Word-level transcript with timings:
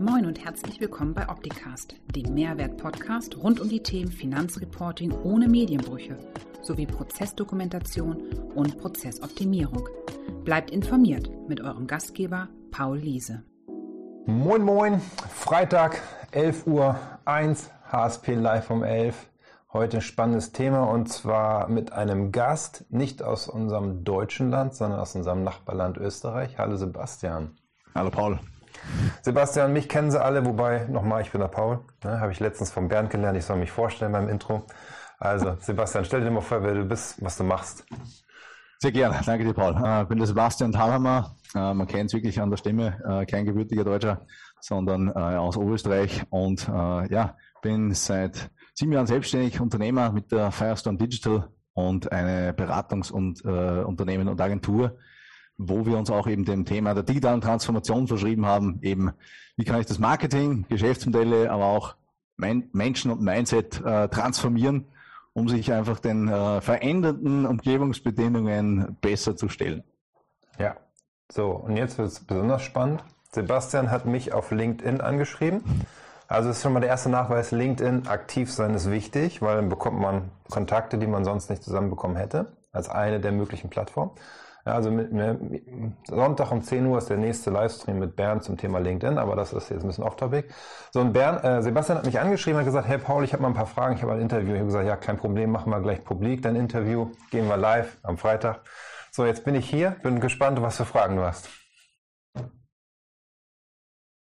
Moin 0.00 0.26
und 0.26 0.44
herzlich 0.44 0.80
willkommen 0.80 1.14
bei 1.14 1.28
Opticast, 1.28 1.94
dem 2.16 2.34
Mehrwert-Podcast 2.34 3.36
rund 3.36 3.60
um 3.60 3.68
die 3.68 3.80
Themen 3.80 4.10
Finanzreporting 4.10 5.12
ohne 5.22 5.46
Medienbrüche 5.46 6.16
sowie 6.62 6.86
Prozessdokumentation 6.86 8.16
und 8.56 8.76
Prozessoptimierung. 8.78 9.88
Bleibt 10.42 10.72
informiert 10.72 11.30
mit 11.46 11.60
eurem 11.60 11.86
Gastgeber 11.86 12.48
Paul 12.72 12.98
Liese. 12.98 13.44
Moin 14.26 14.62
Moin, 14.62 15.00
Freitag 15.30 16.02
11 16.32 16.66
Uhr 16.66 16.98
1, 17.24 17.70
HSP 17.92 18.34
Live 18.34 18.70
um 18.70 18.82
11. 18.82 19.14
Heute 19.72 19.98
ein 19.98 20.02
spannendes 20.02 20.50
Thema 20.50 20.90
und 20.90 21.08
zwar 21.08 21.68
mit 21.68 21.92
einem 21.92 22.32
Gast, 22.32 22.84
nicht 22.90 23.22
aus 23.22 23.46
unserem 23.46 24.02
deutschen 24.02 24.50
Land, 24.50 24.74
sondern 24.74 24.98
aus 24.98 25.14
unserem 25.14 25.44
Nachbarland 25.44 25.98
Österreich. 25.98 26.58
Hallo 26.58 26.74
Sebastian. 26.74 27.56
Hallo 27.94 28.10
Paul. 28.10 28.40
Sebastian, 29.22 29.72
mich 29.72 29.88
kennen 29.88 30.10
Sie 30.10 30.22
alle, 30.22 30.44
wobei, 30.44 30.86
nochmal, 30.86 31.22
ich 31.22 31.30
bin 31.30 31.40
der 31.40 31.48
Paul. 31.48 31.80
Ne, 32.04 32.20
Habe 32.20 32.32
ich 32.32 32.40
letztens 32.40 32.70
vom 32.70 32.88
Bernd 32.88 33.10
gelernt, 33.10 33.38
ich 33.38 33.44
soll 33.44 33.56
mich 33.56 33.70
vorstellen 33.70 34.12
beim 34.12 34.28
Intro. 34.28 34.66
Also, 35.18 35.56
Sebastian, 35.60 36.04
stell 36.04 36.22
dir 36.22 36.30
mal 36.30 36.40
vor, 36.40 36.62
wer 36.62 36.74
du 36.74 36.84
bist, 36.84 37.22
was 37.24 37.36
du 37.36 37.44
machst. 37.44 37.84
Sehr 38.78 38.92
gerne, 38.92 39.20
danke 39.24 39.44
dir, 39.44 39.54
Paul. 39.54 39.74
Ich 40.02 40.08
bin 40.08 40.18
der 40.18 40.26
Sebastian 40.26 40.72
Thalhammer. 40.72 41.36
Man 41.54 41.86
kennt 41.86 42.10
es 42.10 42.14
wirklich 42.14 42.40
an 42.40 42.50
der 42.50 42.56
Stimme, 42.58 43.24
kein 43.30 43.46
gebürtiger 43.46 43.84
Deutscher, 43.84 44.26
sondern 44.60 45.10
aus 45.12 45.56
Oberösterreich. 45.56 46.24
Und 46.28 46.68
ja, 46.68 47.36
bin 47.62 47.94
seit 47.94 48.50
sieben 48.74 48.92
Jahren 48.92 49.06
selbstständig 49.06 49.60
Unternehmer 49.60 50.12
mit 50.12 50.30
der 50.32 50.50
Firestone 50.50 50.98
Digital 50.98 51.48
und 51.72 52.12
eine 52.12 52.52
Beratungs- 52.52 53.10
und 53.10 53.44
äh, 53.44 53.82
und 53.84 54.40
Agentur, 54.40 54.98
wo 55.56 55.86
wir 55.86 55.96
uns 55.96 56.10
auch 56.10 56.26
eben 56.26 56.44
dem 56.44 56.64
Thema 56.64 56.94
der 56.94 57.02
digitalen 57.02 57.40
Transformation 57.40 58.08
verschrieben 58.08 58.46
haben, 58.46 58.80
eben 58.82 59.12
wie 59.56 59.64
kann 59.64 59.80
ich 59.80 59.86
das 59.86 59.98
Marketing, 59.98 60.66
Geschäftsmodelle, 60.68 61.50
aber 61.50 61.66
auch 61.66 61.94
mein, 62.36 62.68
Menschen 62.72 63.10
und 63.10 63.20
Mindset 63.20 63.80
äh, 63.84 64.08
transformieren, 64.08 64.88
um 65.32 65.48
sich 65.48 65.72
einfach 65.72 66.00
den 66.00 66.28
äh, 66.28 66.60
veränderten 66.60 67.46
Umgebungsbedingungen 67.46 68.96
besser 69.00 69.36
zu 69.36 69.48
stellen. 69.48 69.84
Ja, 70.58 70.76
so 71.30 71.50
und 71.50 71.76
jetzt 71.76 71.98
wird 71.98 72.08
es 72.08 72.20
besonders 72.20 72.62
spannend. 72.62 73.04
Sebastian 73.32 73.90
hat 73.90 74.06
mich 74.06 74.32
auf 74.32 74.50
LinkedIn 74.50 75.00
angeschrieben. 75.00 75.62
Also 76.28 76.50
ist 76.50 76.62
schon 76.62 76.72
mal 76.72 76.80
der 76.80 76.88
erste 76.88 77.10
Nachweis, 77.10 77.50
LinkedIn 77.50 78.06
aktiv 78.06 78.52
sein 78.52 78.74
ist 78.74 78.90
wichtig, 78.90 79.42
weil 79.42 79.56
dann 79.56 79.68
bekommt 79.68 80.00
man 80.00 80.30
Kontakte, 80.50 80.98
die 80.98 81.06
man 81.06 81.24
sonst 81.24 81.50
nicht 81.50 81.62
zusammenbekommen 81.62 82.16
hätte, 82.16 82.56
als 82.72 82.88
eine 82.88 83.20
der 83.20 83.32
möglichen 83.32 83.70
Plattformen. 83.70 84.12
Ja, 84.66 84.72
also 84.72 84.90
mit, 84.90 85.12
mit, 85.12 85.62
Sonntag 86.06 86.50
um 86.50 86.62
10 86.62 86.86
Uhr 86.86 86.96
ist 86.96 87.10
der 87.10 87.18
nächste 87.18 87.50
Livestream 87.50 87.98
mit 87.98 88.16
Bernd 88.16 88.44
zum 88.44 88.56
Thema 88.56 88.78
LinkedIn, 88.78 89.18
aber 89.18 89.36
das 89.36 89.52
ist 89.52 89.68
jetzt 89.68 89.82
ein 89.82 89.88
bisschen 89.88 90.04
off-topic. 90.04 90.48
So, 90.90 91.00
und 91.00 91.12
Bernd, 91.12 91.44
äh, 91.44 91.62
Sebastian 91.62 91.98
hat 91.98 92.06
mich 92.06 92.18
angeschrieben 92.18 92.58
und 92.58 92.64
gesagt, 92.64 92.88
hey 92.88 92.96
Paul, 92.96 93.24
ich 93.24 93.34
habe 93.34 93.42
mal 93.42 93.48
ein 93.48 93.54
paar 93.54 93.66
Fragen, 93.66 93.96
ich 93.96 94.02
habe 94.02 94.12
ein 94.12 94.20
Interview. 94.20 94.52
Ich 94.52 94.60
habe 94.60 94.66
gesagt, 94.66 94.86
ja, 94.86 94.96
kein 94.96 95.18
Problem, 95.18 95.50
machen 95.50 95.70
wir 95.70 95.80
gleich 95.80 96.02
publik, 96.02 96.42
dein 96.42 96.56
Interview, 96.56 97.10
gehen 97.30 97.46
wir 97.46 97.58
live 97.58 97.98
am 98.02 98.16
Freitag. 98.16 98.60
So, 99.10 99.26
jetzt 99.26 99.44
bin 99.44 99.54
ich 99.54 99.68
hier, 99.68 99.90
bin 100.02 100.18
gespannt, 100.20 100.60
was 100.62 100.78
für 100.78 100.86
Fragen 100.86 101.16
du 101.16 101.22
hast. 101.22 101.50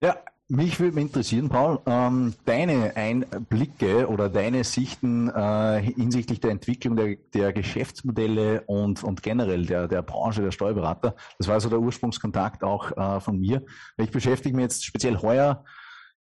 Ja, 0.02 0.18
mich 0.56 0.80
würde 0.80 1.00
interessieren, 1.00 1.50
Paul, 1.50 1.80
ähm, 1.86 2.34
deine 2.46 2.96
Einblicke 2.96 4.08
oder 4.08 4.30
deine 4.30 4.64
Sichten 4.64 5.30
äh, 5.30 5.82
hinsichtlich 5.82 6.40
der 6.40 6.52
Entwicklung 6.52 6.96
der, 6.96 7.16
der 7.34 7.54
Geschäftsmodelle 7.54 8.62
und, 8.68 9.04
und 9.04 9.24
generell 9.24 9.66
der, 9.66 9.88
der 9.88 10.04
Branche 10.04 10.44
der 10.44 10.52
Steuerberater. 10.52 11.16
Das 11.40 11.48
war 11.48 11.60
so 11.60 11.70
der 11.70 11.80
Ursprungskontakt 11.80 12.64
auch 12.64 12.92
äh, 12.96 13.20
von 13.20 13.40
mir. 13.40 13.64
Ich 13.98 14.12
beschäftige 14.12 14.56
mich 14.56 14.64
jetzt 14.64 14.86
speziell 14.86 15.18
heuer 15.22 15.64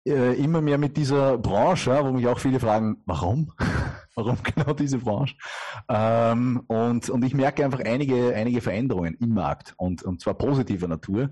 äh, 0.06 0.34
immer 0.34 0.60
mehr 0.60 0.78
mit 0.78 0.96
dieser 0.96 1.36
Branche, 1.36 1.98
wo 2.02 2.12
mich 2.12 2.26
auch 2.26 2.38
viele 2.38 2.60
fragen, 2.60 2.98
warum? 3.06 3.52
warum 4.14 4.38
genau 4.42 4.72
diese 4.74 4.98
Branche? 4.98 5.34
Ähm, 5.88 6.62
und, 6.68 7.10
und 7.10 7.24
ich 7.24 7.34
merke 7.34 7.64
einfach 7.64 7.80
einige, 7.80 8.34
einige 8.34 8.60
Veränderungen 8.60 9.14
im 9.20 9.34
Markt 9.34 9.74
und, 9.76 10.02
und 10.02 10.20
zwar 10.20 10.34
positiver 10.34 10.88
Natur, 10.88 11.30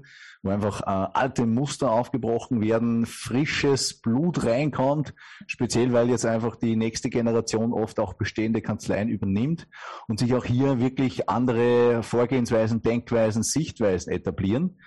wo 0.48 0.52
einfach 0.52 0.80
äh, 0.82 1.10
alte 1.12 1.46
Muster 1.46 1.92
aufgebrochen 1.92 2.60
werden, 2.60 3.06
frisches 3.06 4.00
Blut 4.00 4.44
reinkommt, 4.44 5.14
speziell 5.46 5.92
weil 5.92 6.08
jetzt 6.08 6.24
einfach 6.26 6.56
die 6.56 6.74
nächste 6.74 7.10
Generation 7.10 7.72
oft 7.72 8.00
auch 8.00 8.14
bestehende 8.14 8.62
Kanzleien 8.62 9.08
übernimmt 9.08 9.68
und 10.08 10.18
sich 10.18 10.34
auch 10.34 10.44
hier 10.44 10.80
wirklich 10.80 11.28
andere 11.28 12.02
Vorgehensweisen, 12.02 12.82
Denkweisen, 12.82 13.42
Sichtweisen 13.42 14.12
etablieren. 14.12 14.78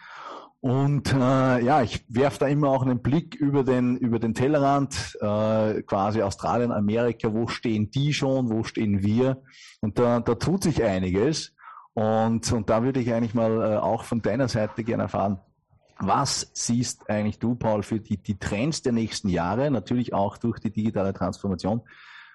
Und 0.59 1.11
äh, 1.11 1.63
ja, 1.63 1.81
ich 1.81 2.05
werfe 2.07 2.39
da 2.39 2.47
immer 2.47 2.69
auch 2.69 2.83
einen 2.83 3.01
Blick 3.01 3.35
über 3.35 3.63
den, 3.63 3.97
über 3.97 4.19
den 4.19 4.35
Tellerrand, 4.35 5.17
äh, 5.19 5.81
quasi 5.81 6.21
Australien, 6.21 6.71
Amerika, 6.71 7.33
wo 7.33 7.47
stehen 7.47 7.89
die 7.89 8.13
schon, 8.13 8.51
wo 8.51 8.63
stehen 8.63 9.01
wir? 9.01 9.41
Und 9.81 9.97
da, 9.97 10.19
da 10.19 10.35
tut 10.35 10.63
sich 10.63 10.83
einiges. 10.83 11.55
Und, 11.93 12.51
und 12.51 12.69
da 12.69 12.83
würde 12.83 12.99
ich 12.99 13.11
eigentlich 13.11 13.33
mal 13.33 13.73
äh, 13.73 13.77
auch 13.77 14.03
von 14.03 14.21
deiner 14.21 14.47
Seite 14.47 14.83
gerne 14.83 15.03
erfahren, 15.03 15.39
was 15.99 16.49
siehst 16.53 17.09
eigentlich 17.09 17.39
du, 17.39 17.55
Paul, 17.55 17.83
für 17.83 17.99
die, 17.99 18.17
die 18.17 18.37
Trends 18.37 18.81
der 18.81 18.93
nächsten 18.93 19.29
Jahre, 19.29 19.69
natürlich 19.71 20.13
auch 20.13 20.37
durch 20.37 20.59
die 20.59 20.71
digitale 20.71 21.13
Transformation? 21.13 21.81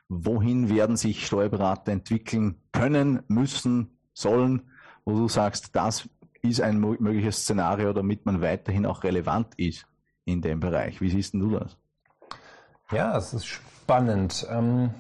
Wohin 0.09 0.69
werden 0.69 0.97
sich 0.97 1.27
Steuerberater 1.27 1.93
entwickeln 1.93 2.61
können, 2.72 3.22
müssen, 3.28 3.99
sollen, 4.15 4.62
wo 5.05 5.16
du 5.16 5.28
sagst, 5.28 5.75
das 5.75 6.09
ist 6.43 6.61
ein 6.61 6.78
mögliches 6.78 7.43
Szenario, 7.43 7.93
damit 7.93 8.25
man 8.25 8.41
weiterhin 8.41 8.87
auch 8.87 9.03
relevant 9.05 9.55
ist 9.56 9.87
in 10.25 10.43
dem 10.43 10.61
Bereich. 10.61 11.00
Wie 11.00 11.11
siehst 11.11 11.34
du 11.34 11.50
das? 11.50 11.77
Ja, 12.91 13.16
es 13.16 13.34
ist 13.34 13.47
spannend. 13.47 14.47
Ähm, 14.49 14.91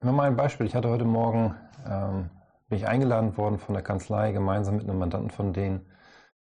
mal 0.00 0.28
ein 0.28 0.36
Beispiel. 0.36 0.66
Ich 0.66 0.74
hatte 0.74 0.88
heute 0.88 1.04
Morgen, 1.04 1.54
ähm, 1.86 2.30
bin 2.68 2.78
ich 2.78 2.88
eingeladen 2.88 3.36
worden 3.36 3.58
von 3.58 3.74
der 3.74 3.82
Kanzlei, 3.82 4.32
gemeinsam 4.32 4.76
mit 4.76 4.88
einem 4.88 4.98
Mandanten 4.98 5.30
von 5.30 5.52
denen, 5.52 5.86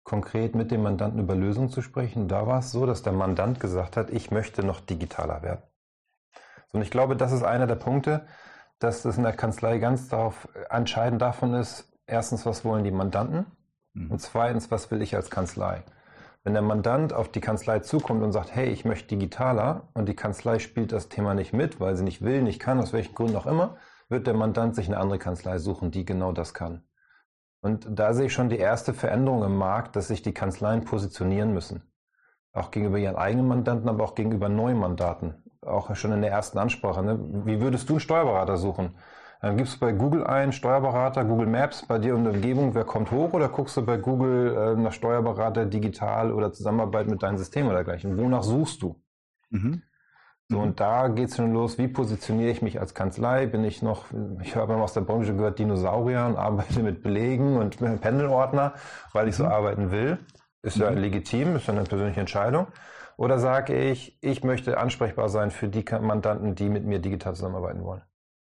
konkret 0.04 0.54
mit 0.54 0.70
dem 0.70 0.82
Mandanten 0.82 1.20
über 1.20 1.34
Lösungen 1.34 1.68
zu 1.68 1.82
sprechen. 1.82 2.28
Da 2.28 2.46
war 2.46 2.60
es 2.60 2.72
so, 2.72 2.86
dass 2.86 3.02
der 3.02 3.12
Mandant 3.12 3.60
gesagt 3.60 3.96
hat, 3.96 4.10
ich 4.10 4.30
möchte 4.30 4.64
noch 4.64 4.80
digitaler 4.80 5.42
werden. 5.42 5.62
Und 6.72 6.82
ich 6.82 6.90
glaube, 6.90 7.16
das 7.16 7.32
ist 7.32 7.42
einer 7.42 7.66
der 7.66 7.76
Punkte, 7.76 8.26
dass 8.78 9.04
es 9.04 9.16
in 9.16 9.24
der 9.24 9.32
Kanzlei 9.32 9.78
ganz 9.78 10.08
darauf 10.08 10.48
entscheidend 10.70 11.20
davon 11.20 11.54
ist, 11.54 11.92
erstens, 12.06 12.46
was 12.46 12.64
wollen 12.64 12.84
die 12.84 12.90
Mandanten 12.90 13.46
Mhm. 13.94 14.10
Und 14.10 14.20
zweitens, 14.20 14.70
was 14.70 14.90
will 14.90 15.02
ich 15.02 15.14
als 15.14 15.30
Kanzlei? 15.30 15.82
Wenn 16.42 16.54
der 16.54 16.62
Mandant 16.62 17.12
auf 17.12 17.30
die 17.30 17.40
Kanzlei 17.40 17.80
zukommt 17.80 18.22
und 18.22 18.32
sagt, 18.32 18.54
hey, 18.54 18.68
ich 18.68 18.84
möchte 18.84 19.08
digitaler 19.08 19.88
und 19.92 20.08
die 20.08 20.16
Kanzlei 20.16 20.58
spielt 20.58 20.92
das 20.92 21.08
Thema 21.08 21.34
nicht 21.34 21.52
mit, 21.52 21.80
weil 21.80 21.96
sie 21.96 22.04
nicht 22.04 22.22
will, 22.22 22.42
nicht 22.42 22.60
kann, 22.60 22.80
aus 22.80 22.92
welchen 22.92 23.14
Gründen 23.14 23.36
auch 23.36 23.46
immer, 23.46 23.76
wird 24.08 24.26
der 24.26 24.34
Mandant 24.34 24.74
sich 24.74 24.86
eine 24.86 24.98
andere 24.98 25.18
Kanzlei 25.18 25.58
suchen, 25.58 25.90
die 25.90 26.04
genau 26.04 26.32
das 26.32 26.54
kann. 26.54 26.82
Und 27.60 27.86
da 27.90 28.14
sehe 28.14 28.26
ich 28.26 28.32
schon 28.32 28.48
die 28.48 28.58
erste 28.58 28.94
Veränderung 28.94 29.44
im 29.44 29.56
Markt, 29.56 29.96
dass 29.96 30.08
sich 30.08 30.22
die 30.22 30.32
Kanzleien 30.32 30.84
positionieren 30.84 31.52
müssen. 31.52 31.82
Auch 32.52 32.70
gegenüber 32.70 32.98
ihren 32.98 33.16
eigenen 33.16 33.46
Mandanten, 33.46 33.88
aber 33.88 34.04
auch 34.04 34.14
gegenüber 34.14 34.48
neuen 34.48 34.78
Mandaten. 34.78 35.34
Auch 35.62 35.94
schon 35.94 36.12
in 36.12 36.22
der 36.22 36.30
ersten 36.30 36.58
Ansprache. 36.58 37.02
Ne? 37.02 37.18
Wie 37.44 37.60
würdest 37.60 37.88
du 37.88 37.94
einen 37.94 38.00
Steuerberater 38.00 38.56
suchen? 38.56 38.96
Dann 39.42 39.56
gibst 39.56 39.76
du 39.76 39.80
bei 39.80 39.92
Google 39.92 40.26
ein, 40.26 40.52
Steuerberater, 40.52 41.24
Google 41.24 41.46
Maps, 41.46 41.86
bei 41.86 41.98
dir 41.98 42.14
in 42.14 42.24
der 42.24 42.34
Umgebung, 42.34 42.74
wer 42.74 42.84
kommt 42.84 43.10
hoch 43.10 43.32
oder 43.32 43.48
guckst 43.48 43.76
du 43.76 43.84
bei 43.84 43.96
Google 43.96 44.54
äh, 44.54 44.80
nach 44.80 44.92
Steuerberater 44.92 45.64
digital 45.64 46.32
oder 46.32 46.52
Zusammenarbeit 46.52 47.08
mit 47.08 47.22
deinem 47.22 47.38
System 47.38 47.66
oder 47.66 47.76
dergleichen? 47.76 48.18
Wonach 48.18 48.42
suchst 48.42 48.82
du? 48.82 49.00
Mhm. 49.48 49.82
So, 50.50 50.58
mhm. 50.58 50.62
und 50.64 50.80
da 50.80 51.06
geht's 51.06 51.36
schon 51.36 51.52
los, 51.52 51.78
wie 51.78 51.86
positioniere 51.86 52.50
ich 52.50 52.60
mich 52.60 52.80
als 52.80 52.92
Kanzlei? 52.92 53.46
Bin 53.46 53.62
ich 53.62 53.82
noch, 53.82 54.06
ich 54.42 54.56
habe 54.56 54.74
mal 54.74 54.82
aus 54.82 54.92
der 54.92 55.02
Branche 55.02 55.34
gehört, 55.34 55.60
Dinosaurier 55.60 56.26
und 56.26 56.36
arbeite 56.36 56.82
mit 56.82 57.02
Belegen 57.02 57.56
und 57.56 57.80
mit 57.80 58.00
Pendelordner, 58.02 58.74
weil 59.12 59.28
ich 59.28 59.36
so 59.36 59.44
mhm. 59.44 59.52
arbeiten 59.52 59.90
will. 59.92 60.18
Ist 60.62 60.76
ja 60.76 60.90
mhm. 60.90 60.98
legitim, 60.98 61.56
ist 61.56 61.68
ja 61.68 61.72
eine 61.72 61.84
persönliche 61.84 62.20
Entscheidung. 62.20 62.66
Oder 63.16 63.38
sage 63.38 63.74
ich, 63.76 64.18
ich 64.22 64.42
möchte 64.42 64.78
ansprechbar 64.78 65.28
sein 65.28 65.50
für 65.50 65.68
die 65.68 65.84
Mandanten, 66.00 66.54
die 66.54 66.68
mit 66.68 66.84
mir 66.84 66.98
digital 66.98 67.34
zusammenarbeiten 67.34 67.84
wollen? 67.84 68.02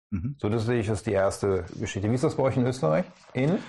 Mhm. 0.09 0.35
So, 0.39 0.49
das 0.49 0.65
sehe 0.65 0.79
ich 0.79 0.89
als 0.89 1.03
die 1.03 1.11
erste 1.11 1.65
Geschichte. 1.79 2.09
Wie 2.09 2.15
ist 2.15 2.23
das 2.23 2.35
bei 2.35 2.43
euch 2.43 2.57
in 2.57 2.65
Österreich? 2.65 3.05
Ähnlich? 3.33 3.61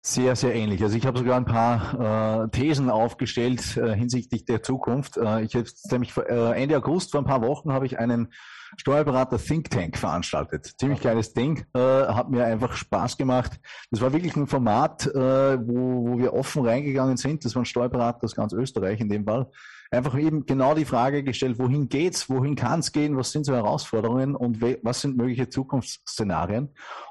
Sehr, 0.00 0.36
sehr 0.36 0.54
ähnlich. 0.54 0.82
Also 0.82 0.96
ich 0.96 1.04
habe 1.06 1.18
sogar 1.18 1.36
ein 1.36 1.44
paar 1.44 2.44
äh, 2.44 2.48
Thesen 2.50 2.88
aufgestellt 2.88 3.76
äh, 3.76 3.94
hinsichtlich 3.94 4.44
der 4.44 4.62
Zukunft. 4.62 5.16
Äh, 5.16 5.42
ich 5.42 5.54
habe 5.54 5.66
nämlich 5.90 6.16
äh, 6.16 6.62
Ende 6.62 6.76
August 6.76 7.10
vor 7.10 7.20
ein 7.20 7.26
paar 7.26 7.42
Wochen 7.42 7.72
habe 7.72 7.84
ich 7.86 7.98
einen 7.98 8.32
Steuerberater 8.76 9.38
Think 9.38 9.70
Tank 9.70 9.96
veranstaltet. 9.96 10.74
Ziemlich 10.78 11.00
kleines 11.00 11.32
Ding, 11.32 11.64
äh, 11.74 11.78
hat 11.80 12.30
mir 12.30 12.44
einfach 12.44 12.74
Spaß 12.74 13.16
gemacht. 13.16 13.58
Das 13.90 14.00
war 14.00 14.12
wirklich 14.12 14.36
ein 14.36 14.46
Format, 14.46 15.06
äh, 15.06 15.58
wo, 15.66 16.10
wo 16.10 16.18
wir 16.18 16.32
offen 16.32 16.64
reingegangen 16.64 17.16
sind. 17.16 17.44
Das 17.44 17.56
waren 17.56 17.64
Steuerberater 17.64 18.24
aus 18.24 18.36
ganz 18.36 18.52
Österreich 18.52 19.00
in 19.00 19.08
dem 19.08 19.24
Fall 19.24 19.50
einfach 19.90 20.18
eben 20.18 20.46
genau 20.46 20.74
die 20.74 20.84
Frage 20.84 21.22
gestellt, 21.22 21.58
wohin 21.58 21.88
geht's, 21.88 22.28
wohin 22.28 22.56
kann 22.56 22.80
es 22.80 22.92
gehen, 22.92 23.16
was 23.16 23.32
sind 23.32 23.44
so 23.44 23.54
Herausforderungen 23.54 24.34
und 24.34 24.60
was 24.60 25.00
sind 25.00 25.16
mögliche 25.16 25.48
Zukunftsszenarien. 25.48 26.70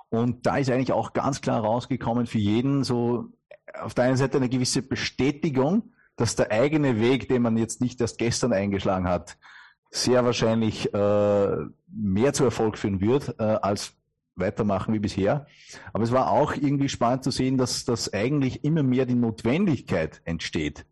Und 0.10 0.46
da 0.46 0.58
ist 0.58 0.70
eigentlich 0.70 0.94
auch 0.94 1.14
ganz 1.14 1.42
klar 1.42 1.62
rausgekommen 1.62 2.28
für 2.28 2.38
jeden 2.38 2.84
so 2.84 3.32
auf 3.74 3.94
der 3.94 4.06
einen 4.06 4.18
Seite 4.18 4.38
eine 4.38 4.50
gewisse 4.50 4.82
Bestätigung, 4.82 5.94
dass 6.16 6.36
der 6.36 6.52
eigene 6.52 7.00
Weg, 7.00 7.28
den 7.30 7.42
man 7.42 7.58
jetzt 7.58 7.82
nicht 7.82 8.02
erst 8.02 8.18
gestern 8.18 8.54
eingeschlagen 8.54 9.08
hat, 9.08 9.38
sehr 9.92 10.26
wahrscheinlich 10.26 10.94
äh, 10.94 11.58
mehr 11.88 12.34
zu 12.34 12.44
Erfolg 12.44 12.78
führen 12.78 13.02
wird, 13.02 13.36
äh, 13.40 13.44
als 13.44 13.94
weitermachen 14.36 14.94
wie 14.94 15.00
bisher. 15.00 15.48
Aber 15.94 16.04
es 16.04 16.12
war 16.12 16.32
auch 16.32 16.54
irgendwie 16.54 16.90
spannend 16.90 17.24
zu 17.24 17.32
sehen, 17.32 17.58
dass, 17.58 17.86
dass 17.86 18.14
eigentlich 18.14 18.64
immer 18.64 18.84
mehr 18.84 19.06
die 19.06 19.16
Notwendigkeit 19.16 20.22
entsteht, 20.26 20.86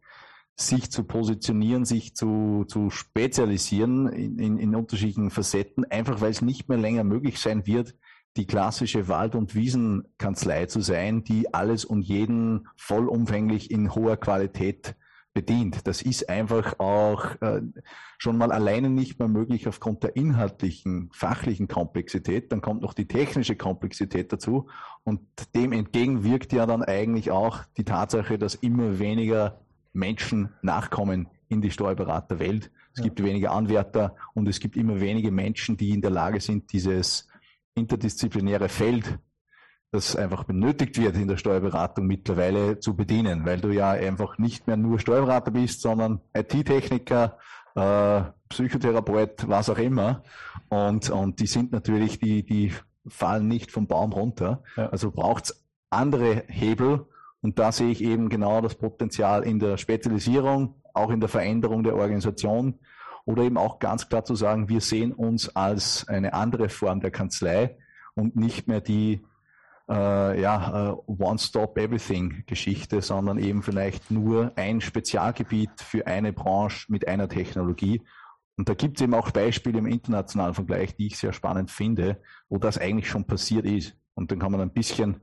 sich 0.56 0.92
zu 0.92 1.04
positionieren, 1.04 1.86
sich 1.86 2.16
zu, 2.16 2.66
zu 2.68 2.90
spezialisieren 2.90 4.08
in, 4.08 4.40
in, 4.40 4.58
in 4.58 4.76
unterschiedlichen 4.76 5.30
Facetten, 5.30 5.86
einfach 5.86 6.22
weil 6.22 6.32
es 6.32 6.42
nicht 6.42 6.70
mehr 6.70 6.78
länger 6.78 7.04
möglich 7.04 7.40
sein 7.40 7.68
wird, 7.68 7.96
die 8.38 8.46
klassische 8.46 9.08
Wald- 9.08 9.36
und 9.36 9.56
Wiesenkanzlei 9.56 10.66
zu 10.66 10.82
sein, 10.82 11.24
die 11.24 11.54
alles 11.54 11.86
und 11.86 12.02
jeden 12.02 12.68
vollumfänglich 12.76 13.72
in 13.72 13.96
hoher 13.96 14.18
Qualität 14.18 14.96
bedient. 15.34 15.86
Das 15.86 16.02
ist 16.02 16.30
einfach 16.30 16.80
auch 16.80 17.40
äh, 17.42 17.62
schon 18.18 18.38
mal 18.38 18.52
alleine 18.52 18.90
nicht 18.90 19.20
mehr 19.20 19.28
möglich 19.28 19.68
aufgrund 19.68 20.02
der 20.04 20.16
inhaltlichen, 20.16 21.10
fachlichen 21.14 21.68
Komplexität. 21.68 22.52
Dann 22.52 22.62
kommt 22.62 22.82
noch 22.82 22.94
die 22.94 23.08
technische 23.08 23.56
Komplexität 23.56 24.32
dazu. 24.32 24.68
Und 25.04 25.22
dem 25.54 25.74
entgegen 25.74 26.24
wirkt 26.24 26.54
ja 26.54 26.66
dann 26.66 26.84
eigentlich 26.84 27.32
auch 27.32 27.60
die 27.78 27.84
Tatsache, 27.84 28.40
dass 28.40 28.56
immer 28.56 28.98
weniger 28.98 29.60
Menschen 29.94 30.50
nachkommen 30.62 31.28
in 31.50 31.62
die 31.62 31.72
Steuerberaterwelt. 31.72 32.72
Es 32.94 33.00
ja. 33.00 33.04
gibt 33.04 33.22
weniger 33.22 33.52
Anwärter 33.52 34.16
und 34.34 34.48
es 34.48 34.60
gibt 34.60 34.78
immer 34.78 35.02
weniger 35.02 35.32
Menschen, 35.32 35.76
die 35.78 35.92
in 35.92 36.02
der 36.02 36.12
Lage 36.12 36.40
sind, 36.40 36.72
dieses 36.72 37.28
interdisziplinäre 37.76 38.70
Feld 38.70 39.20
das 39.96 40.16
einfach 40.16 40.44
benötigt 40.44 41.00
wird 41.00 41.16
in 41.16 41.28
der 41.28 41.38
Steuerberatung 41.38 42.06
mittlerweile 42.06 42.80
zu 42.80 42.96
bedienen, 42.96 43.46
weil 43.46 43.62
du 43.62 43.70
ja 43.70 43.92
einfach 43.92 44.38
nicht 44.38 44.68
mehr 44.68 44.78
nur 44.78 45.00
Steuerberater 45.00 45.52
bist, 45.52 45.82
sondern 45.82 46.22
IT-Techniker, 46.34 47.38
äh, 47.76 48.22
Psychotherapeut, 48.50 49.48
was 49.48 49.70
auch 49.70 49.78
immer. 49.78 50.24
Und, 50.70 51.10
und 51.10 51.40
die 51.40 51.48
sind 51.48 51.72
natürlich, 51.72 52.20
die, 52.20 52.46
die 52.46 52.74
fallen 53.08 53.48
nicht 53.48 53.72
vom 53.72 53.88
Baum 53.88 54.12
runter. 54.12 54.64
Ja. 54.76 54.90
Also 54.90 55.12
braucht's 55.12 55.64
andere 55.90 56.44
Hebel. 56.48 57.06
Und 57.42 57.60
da 57.60 57.72
sehe 57.72 57.92
ich 57.92 58.04
eben 58.04 58.30
genau 58.30 58.62
das 58.62 58.76
Potenzial 58.76 59.44
in 59.44 59.60
der 59.60 59.78
Spezialisierung, 59.78 60.76
auch 60.94 61.12
in 61.12 61.20
der 61.20 61.30
Veränderung 61.30 61.84
der 61.84 61.96
Organisation 61.96 62.80
oder 63.26 63.44
eben 63.44 63.58
auch 63.58 63.80
ganz 63.80 64.08
klar 64.08 64.24
zu 64.24 64.36
sagen, 64.36 64.70
wir 64.70 64.82
sehen 64.82 65.12
uns 65.12 65.56
als 65.56 66.08
eine 66.08 66.34
andere 66.34 66.70
Form 66.70 67.02
der 67.02 67.12
Kanzlei 67.12 67.78
und 68.14 68.36
nicht 68.36 68.68
mehr 68.68 68.82
die 68.82 69.26
äh, 69.90 70.42
ja, 70.42 70.92
äh, 70.92 70.96
One-Stop-Everything-Geschichte, 71.08 73.02
sondern 73.02 73.38
eben 73.38 73.62
vielleicht 73.62 74.12
nur 74.12 74.52
ein 74.56 74.82
Spezialgebiet 74.82 75.70
für 75.78 76.08
eine 76.08 76.34
Branche 76.34 76.92
mit 76.92 77.08
einer 77.08 77.28
Technologie. 77.28 78.02
Und 78.58 78.70
da 78.70 78.74
gibt 78.74 78.98
es 78.98 79.04
eben 79.04 79.14
auch 79.14 79.32
Beispiele 79.32 79.80
im 79.80 79.86
internationalen 79.86 80.54
Vergleich, 80.54 80.96
die 80.96 81.08
ich 81.08 81.18
sehr 81.18 81.34
spannend 81.34 81.72
finde, 81.72 82.22
wo 82.48 82.58
das 82.58 82.78
eigentlich 82.78 83.10
schon 83.10 83.26
passiert 83.26 83.66
ist. 83.66 83.96
Und 84.14 84.32
dann 84.32 84.40
kann 84.40 84.52
man 84.52 84.62
ein 84.62 84.72
bisschen 84.72 85.22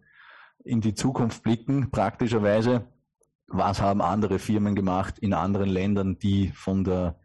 in 0.64 0.80
die 0.80 0.94
Zukunft 0.94 1.42
blicken, 1.42 1.90
praktischerweise. 1.90 2.84
Was 3.48 3.80
haben 3.80 4.00
andere 4.00 4.38
Firmen 4.38 4.74
gemacht 4.74 5.18
in 5.18 5.34
anderen 5.34 5.68
Ländern, 5.68 6.18
die 6.18 6.48
von 6.48 6.84
der 6.84 7.16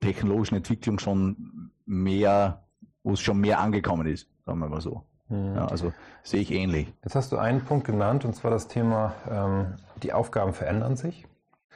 technologischen 0.00 0.56
Entwicklung 0.56 0.98
schon 0.98 1.70
mehr, 1.86 2.64
wo 3.02 3.12
es 3.12 3.20
schon 3.20 3.38
mehr 3.38 3.60
angekommen 3.60 4.06
ist, 4.06 4.28
sagen 4.44 4.58
wir 4.58 4.68
mal 4.68 4.80
so. 4.80 5.04
Mhm. 5.28 5.54
Ja, 5.54 5.66
also 5.66 5.92
sehe 6.22 6.40
ich 6.40 6.52
ähnlich. 6.52 6.92
Jetzt 7.02 7.14
hast 7.14 7.32
du 7.32 7.38
einen 7.38 7.62
Punkt 7.62 7.86
genannt, 7.86 8.24
und 8.24 8.34
zwar 8.34 8.50
das 8.50 8.68
Thema, 8.68 9.14
ähm, 9.30 9.76
die 10.02 10.12
Aufgaben 10.12 10.52
verändern 10.52 10.96
sich. 10.96 11.26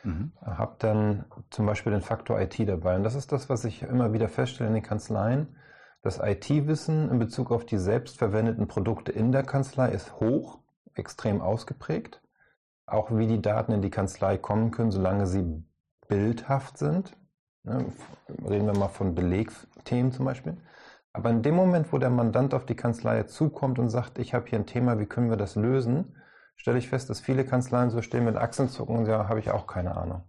Mhm. 0.02 0.32
Hab 0.40 0.78
dann 0.80 1.24
zum 1.50 1.66
Beispiel 1.66 1.92
den 1.92 2.02
Faktor 2.02 2.40
IT 2.40 2.58
dabei. 2.68 2.96
Und 2.96 3.04
das 3.04 3.14
ist 3.14 3.32
das, 3.32 3.48
was 3.48 3.64
ich 3.64 3.82
immer 3.82 4.12
wieder 4.12 4.28
feststelle 4.28 4.68
in 4.68 4.74
den 4.74 4.82
Kanzleien. 4.82 5.56
Das 6.02 6.20
IT-Wissen 6.22 7.10
in 7.10 7.18
Bezug 7.18 7.50
auf 7.50 7.64
die 7.64 7.78
selbstverwendeten 7.78 8.68
Produkte 8.68 9.10
in 9.10 9.32
der 9.32 9.42
Kanzlei 9.42 9.88
ist 9.90 10.20
hoch, 10.20 10.58
extrem 10.94 11.40
ausgeprägt. 11.40 12.20
Auch 12.86 13.10
wie 13.10 13.26
die 13.26 13.40
Daten 13.40 13.72
in 13.72 13.80
die 13.80 13.90
Kanzlei 13.90 14.36
kommen 14.36 14.70
können, 14.70 14.90
solange 14.90 15.26
sie 15.26 15.64
bildhaft 16.06 16.76
sind. 16.76 17.16
Ne, 17.64 17.86
reden 18.46 18.66
wir 18.66 18.78
mal 18.78 18.88
von 18.88 19.14
Belegthemen 19.14 20.12
zum 20.12 20.26
Beispiel. 20.26 20.56
Aber 21.14 21.30
in 21.30 21.42
dem 21.42 21.54
Moment, 21.54 21.92
wo 21.92 21.98
der 21.98 22.10
Mandant 22.10 22.52
auf 22.52 22.66
die 22.66 22.76
Kanzlei 22.76 23.22
zukommt 23.22 23.78
und 23.78 23.88
sagt, 23.88 24.18
ich 24.18 24.34
habe 24.34 24.46
hier 24.48 24.58
ein 24.58 24.66
Thema, 24.66 24.98
wie 24.98 25.06
können 25.06 25.30
wir 25.30 25.38
das 25.38 25.56
lösen, 25.56 26.14
stelle 26.56 26.78
ich 26.78 26.88
fest, 26.88 27.08
dass 27.08 27.20
viele 27.20 27.44
Kanzleien 27.44 27.88
so 27.88 28.02
stehen 28.02 28.24
mit 28.24 28.36
Achsenzucken 28.36 28.98
und 28.98 29.06
ja, 29.06 29.28
habe 29.28 29.40
ich 29.40 29.50
auch 29.50 29.66
keine 29.66 29.96
Ahnung. 29.96 30.24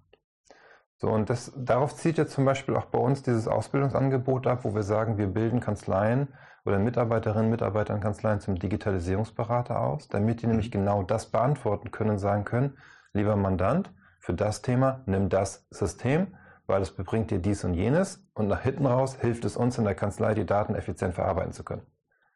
So, 0.98 1.10
und 1.10 1.30
das, 1.30 1.52
darauf 1.58 1.96
zieht 1.96 2.18
jetzt 2.18 2.32
zum 2.34 2.46
Beispiel 2.46 2.76
auch 2.78 2.86
bei 2.86 3.00
uns 3.00 3.22
dieses 3.22 3.50
Ausbildungsangebot 3.50 4.48
ab, 4.48 4.60
wo 4.64 4.74
wir 4.74 4.84
sagen, 4.84 5.18
wir 5.18 5.28
bilden 5.28 5.60
Kanzleien 5.60 6.30
oder 6.64 6.80
Mitarbeiterinnen, 6.80 7.52
Mitarbeiter 7.52 7.94
in 7.94 8.00
Kanzleien 8.00 8.40
zum 8.40 8.58
Digitalisierungsberater 8.58 9.80
aus, 9.82 10.08
damit 10.08 10.42
die 10.42 10.48
nämlich 10.48 10.72
genau 10.72 11.04
das 11.04 11.26
beantworten 11.26 11.92
können 11.92 12.12
und 12.12 12.20
sagen 12.20 12.46
können, 12.46 12.78
lieber 13.12 13.36
Mandant, 13.36 13.92
für 14.20 14.34
das 14.34 14.62
Thema 14.62 15.04
nimm 15.06 15.28
das 15.28 15.68
System, 15.70 16.36
weil 16.68 16.82
es 16.82 16.92
bringt 16.92 17.32
dir 17.32 17.40
dies 17.40 17.64
und 17.64 17.74
jenes 17.74 18.24
und 18.34 18.48
nach 18.48 18.62
hinten 18.62 18.86
raus 18.86 19.18
hilft 19.20 19.46
es 19.46 19.58
uns 19.58 19.78
in 19.78 19.84
der 19.84 19.96
Kanzlei, 19.96 20.34
die 20.34 20.46
Daten 20.46 20.76
effizient 20.76 21.14
verarbeiten 21.14 21.54
zu 21.54 21.64
können. 21.64 21.84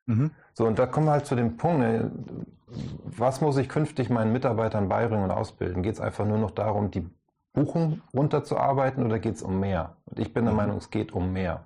Mhm. 0.05 0.31
So, 0.53 0.65
und 0.65 0.79
da 0.79 0.85
kommen 0.85 1.07
wir 1.07 1.11
halt 1.11 1.25
zu 1.25 1.35
dem 1.35 1.57
Punkt, 1.57 1.79
ne, 1.79 2.11
was 3.03 3.41
muss 3.41 3.57
ich 3.57 3.69
künftig 3.69 4.09
meinen 4.09 4.31
Mitarbeitern 4.31 4.89
beibringen 4.89 5.25
und 5.25 5.31
ausbilden? 5.31 5.83
Geht 5.83 5.95
es 5.95 5.99
einfach 5.99 6.25
nur 6.25 6.37
noch 6.37 6.51
darum, 6.51 6.91
die 6.91 7.07
Buchung 7.53 8.01
runterzuarbeiten 8.13 9.05
oder 9.05 9.19
geht 9.19 9.35
es 9.35 9.41
um 9.41 9.59
mehr? 9.59 9.97
Und 10.05 10.19
ich 10.19 10.33
bin 10.33 10.45
der 10.45 10.53
mhm. 10.53 10.57
Meinung, 10.57 10.77
es 10.77 10.89
geht 10.89 11.11
um 11.11 11.31
mehr. 11.31 11.65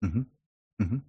Mhm. 0.00 0.26
Mhm. 0.78 1.02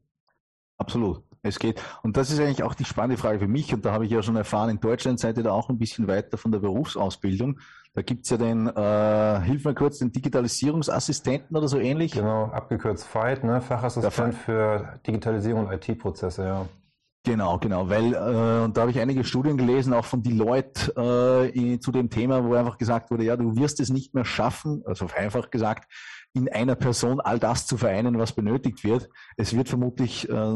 Absolut. 0.77 1.23
Es 1.43 1.57
geht. 1.57 1.81
Und 2.03 2.17
das 2.17 2.29
ist 2.29 2.39
eigentlich 2.39 2.61
auch 2.61 2.75
die 2.75 2.85
spannende 2.85 3.17
Frage 3.17 3.39
für 3.39 3.47
mich. 3.47 3.73
Und 3.73 3.83
da 3.83 3.93
habe 3.93 4.05
ich 4.05 4.11
ja 4.11 4.21
schon 4.21 4.35
erfahren, 4.35 4.69
in 4.69 4.79
Deutschland 4.79 5.19
seid 5.19 5.37
ihr 5.37 5.43
da 5.43 5.51
auch 5.51 5.69
ein 5.69 5.79
bisschen 5.79 6.07
weiter 6.07 6.37
von 6.37 6.51
der 6.51 6.59
Berufsausbildung. 6.59 7.59
Da 7.93 8.03
gibt's 8.03 8.29
ja 8.29 8.37
den, 8.37 8.67
äh, 8.67 9.41
hilf 9.41 9.65
mir 9.65 9.73
kurz, 9.73 9.97
den 9.97 10.11
Digitalisierungsassistenten 10.11 11.57
oder 11.57 11.67
so 11.67 11.79
ähnlich. 11.79 12.13
Genau, 12.13 12.45
abgekürzt 12.45 13.05
FIGHT, 13.07 13.43
ne? 13.43 13.59
Fachassistent 13.59 14.35
für 14.35 14.99
Digitalisierung 15.05 15.67
und 15.67 15.73
IT-Prozesse, 15.73 16.45
ja. 16.45 16.65
Genau, 17.23 17.59
genau, 17.59 17.87
weil 17.87 18.15
äh, 18.15 18.63
und 18.63 18.75
da 18.75 18.81
habe 18.81 18.91
ich 18.91 18.99
einige 18.99 19.23
Studien 19.23 19.55
gelesen, 19.55 19.93
auch 19.93 20.05
von 20.05 20.23
Deloitte 20.23 21.51
äh, 21.53 21.79
zu 21.79 21.91
dem 21.91 22.09
Thema, 22.09 22.43
wo 22.43 22.55
einfach 22.55 22.79
gesagt 22.79 23.11
wurde, 23.11 23.23
ja, 23.25 23.37
du 23.37 23.55
wirst 23.57 23.79
es 23.79 23.89
nicht 23.89 24.15
mehr 24.15 24.25
schaffen, 24.25 24.81
also 24.85 25.07
einfach 25.15 25.51
gesagt, 25.51 25.91
in 26.33 26.49
einer 26.51 26.75
Person 26.75 27.21
all 27.21 27.37
das 27.37 27.67
zu 27.67 27.77
vereinen, 27.77 28.17
was 28.17 28.33
benötigt 28.33 28.83
wird. 28.83 29.07
Es 29.37 29.55
wird 29.55 29.69
vermutlich 29.69 30.27
äh, 30.29 30.55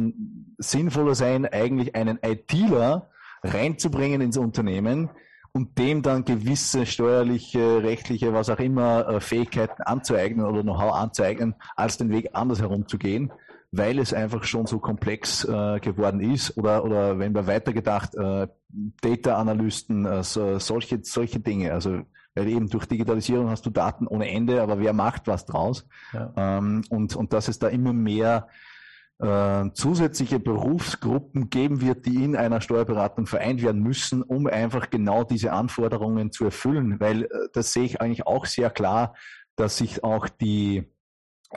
sinnvoller 0.57 1.13
sein, 1.13 1.45
eigentlich 1.45 1.95
einen 1.95 2.17
ITler 2.23 3.11
reinzubringen 3.43 4.21
ins 4.21 4.37
Unternehmen, 4.37 5.11
und 5.55 5.77
dem 5.77 6.01
dann 6.01 6.25
gewisse 6.25 6.85
steuerliche, 6.85 7.81
rechtliche, 7.81 8.33
was 8.33 8.49
auch 8.49 8.59
immer 8.59 9.07
äh, 9.07 9.19
Fähigkeiten 9.21 9.83
anzueignen 9.83 10.45
oder 10.45 10.63
Know-how 10.63 10.93
anzueignen, 10.93 11.55
als 11.77 11.97
den 11.97 12.09
Weg 12.09 12.31
anders 12.33 12.59
herumzugehen, 12.59 13.31
weil 13.77 13.99
es 13.99 14.13
einfach 14.13 14.43
schon 14.43 14.65
so 14.65 14.79
komplex 14.79 15.43
äh, 15.43 15.79
geworden 15.79 16.19
ist. 16.19 16.57
Oder, 16.57 16.83
oder 16.83 17.19
wenn 17.19 17.33
wir 17.33 17.47
weitergedacht, 17.47 18.15
äh, 18.15 18.47
Data-Analysten, 19.01 20.05
äh, 20.05 20.23
so, 20.23 20.59
solche, 20.59 20.99
solche 21.03 21.39
Dinge. 21.39 21.73
Also 21.73 22.01
weil 22.35 22.49
eben 22.49 22.69
durch 22.69 22.85
Digitalisierung 22.85 23.49
hast 23.49 23.65
du 23.65 23.69
Daten 23.69 24.07
ohne 24.07 24.29
Ende, 24.29 24.61
aber 24.61 24.79
wer 24.79 24.91
macht 24.93 25.27
was 25.27 25.45
draus? 25.45 25.87
Ja. 26.11 26.33
Ähm, 26.35 26.83
und, 26.89 27.15
und 27.15 27.31
dass 27.31 27.47
es 27.47 27.59
da 27.59 27.69
immer 27.69 27.93
mehr 27.93 28.49
äh, 29.19 29.69
zusätzliche 29.73 30.39
Berufsgruppen 30.39 31.49
geben 31.49 31.79
wird, 31.79 32.05
die 32.05 32.23
in 32.23 32.35
einer 32.35 32.59
Steuerberatung 32.59 33.25
vereint 33.25 33.61
werden 33.61 33.81
müssen, 33.81 34.21
um 34.21 34.47
einfach 34.47 34.89
genau 34.89 35.23
diese 35.23 35.53
Anforderungen 35.53 36.33
zu 36.33 36.43
erfüllen. 36.43 36.99
Weil 36.99 37.23
äh, 37.23 37.27
das 37.53 37.71
sehe 37.71 37.85
ich 37.85 38.01
eigentlich 38.01 38.27
auch 38.27 38.45
sehr 38.45 38.69
klar, 38.69 39.15
dass 39.55 39.77
sich 39.77 40.03
auch 40.03 40.27
die 40.27 40.91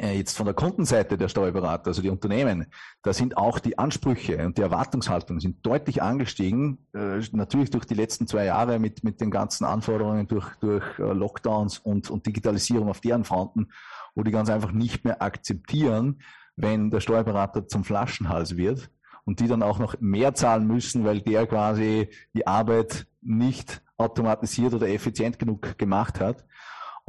jetzt 0.00 0.36
von 0.36 0.46
der 0.46 0.54
Kundenseite 0.54 1.16
der 1.16 1.28
Steuerberater, 1.28 1.88
also 1.88 2.02
die 2.02 2.10
Unternehmen, 2.10 2.66
da 3.02 3.12
sind 3.12 3.36
auch 3.36 3.58
die 3.58 3.78
Ansprüche 3.78 4.44
und 4.44 4.58
die 4.58 4.62
Erwartungshaltungen 4.62 5.40
sind 5.40 5.64
deutlich 5.64 6.02
angestiegen, 6.02 6.86
äh, 6.94 7.20
natürlich 7.32 7.70
durch 7.70 7.84
die 7.84 7.94
letzten 7.94 8.26
zwei 8.26 8.44
Jahre 8.44 8.78
mit, 8.78 9.02
mit 9.04 9.20
den 9.20 9.30
ganzen 9.30 9.64
Anforderungen 9.64 10.28
durch, 10.28 10.54
durch 10.60 10.84
äh, 10.98 11.12
Lockdowns 11.12 11.78
und, 11.78 12.10
und 12.10 12.26
Digitalisierung 12.26 12.88
auf 12.88 13.00
deren 13.00 13.24
Fronten, 13.24 13.68
wo 14.14 14.22
die 14.22 14.30
ganz 14.30 14.50
einfach 14.50 14.72
nicht 14.72 15.04
mehr 15.04 15.22
akzeptieren, 15.22 16.20
wenn 16.56 16.90
der 16.90 17.00
Steuerberater 17.00 17.66
zum 17.66 17.84
Flaschenhals 17.84 18.56
wird 18.56 18.90
und 19.24 19.40
die 19.40 19.48
dann 19.48 19.62
auch 19.62 19.78
noch 19.78 19.94
mehr 20.00 20.34
zahlen 20.34 20.66
müssen, 20.66 21.04
weil 21.04 21.20
der 21.20 21.46
quasi 21.46 22.08
die 22.34 22.46
Arbeit 22.46 23.06
nicht 23.20 23.82
automatisiert 23.96 24.74
oder 24.74 24.88
effizient 24.88 25.38
genug 25.38 25.76
gemacht 25.78 26.20
hat 26.20 26.44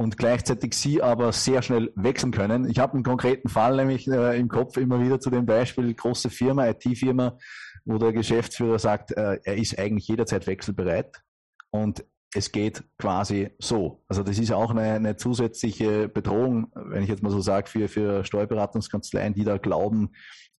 und 0.00 0.16
gleichzeitig 0.16 0.72
sie 0.72 1.02
aber 1.02 1.30
sehr 1.30 1.60
schnell 1.60 1.92
wechseln 1.94 2.32
können. 2.32 2.66
Ich 2.70 2.78
habe 2.78 2.94
einen 2.94 3.02
konkreten 3.02 3.50
Fall 3.50 3.76
nämlich 3.76 4.08
äh, 4.08 4.40
im 4.40 4.48
Kopf 4.48 4.78
immer 4.78 4.98
wieder 4.98 5.20
zu 5.20 5.28
dem 5.28 5.44
Beispiel, 5.44 5.92
große 5.92 6.30
Firma, 6.30 6.66
IT-Firma, 6.68 7.36
wo 7.84 7.98
der 7.98 8.14
Geschäftsführer 8.14 8.78
sagt, 8.78 9.12
äh, 9.12 9.40
er 9.44 9.56
ist 9.58 9.78
eigentlich 9.78 10.08
jederzeit 10.08 10.46
wechselbereit 10.46 11.22
und 11.68 12.02
es 12.34 12.50
geht 12.50 12.82
quasi 12.96 13.50
so. 13.58 14.02
Also 14.08 14.22
das 14.22 14.38
ist 14.38 14.52
auch 14.52 14.70
eine, 14.70 14.94
eine 14.94 15.16
zusätzliche 15.16 16.08
Bedrohung, 16.08 16.72
wenn 16.74 17.02
ich 17.02 17.10
jetzt 17.10 17.22
mal 17.22 17.28
so 17.28 17.42
sage, 17.42 17.68
für, 17.68 17.86
für 17.86 18.24
Steuerberatungskanzleien, 18.24 19.34
die 19.34 19.44
da 19.44 19.58
glauben, 19.58 20.12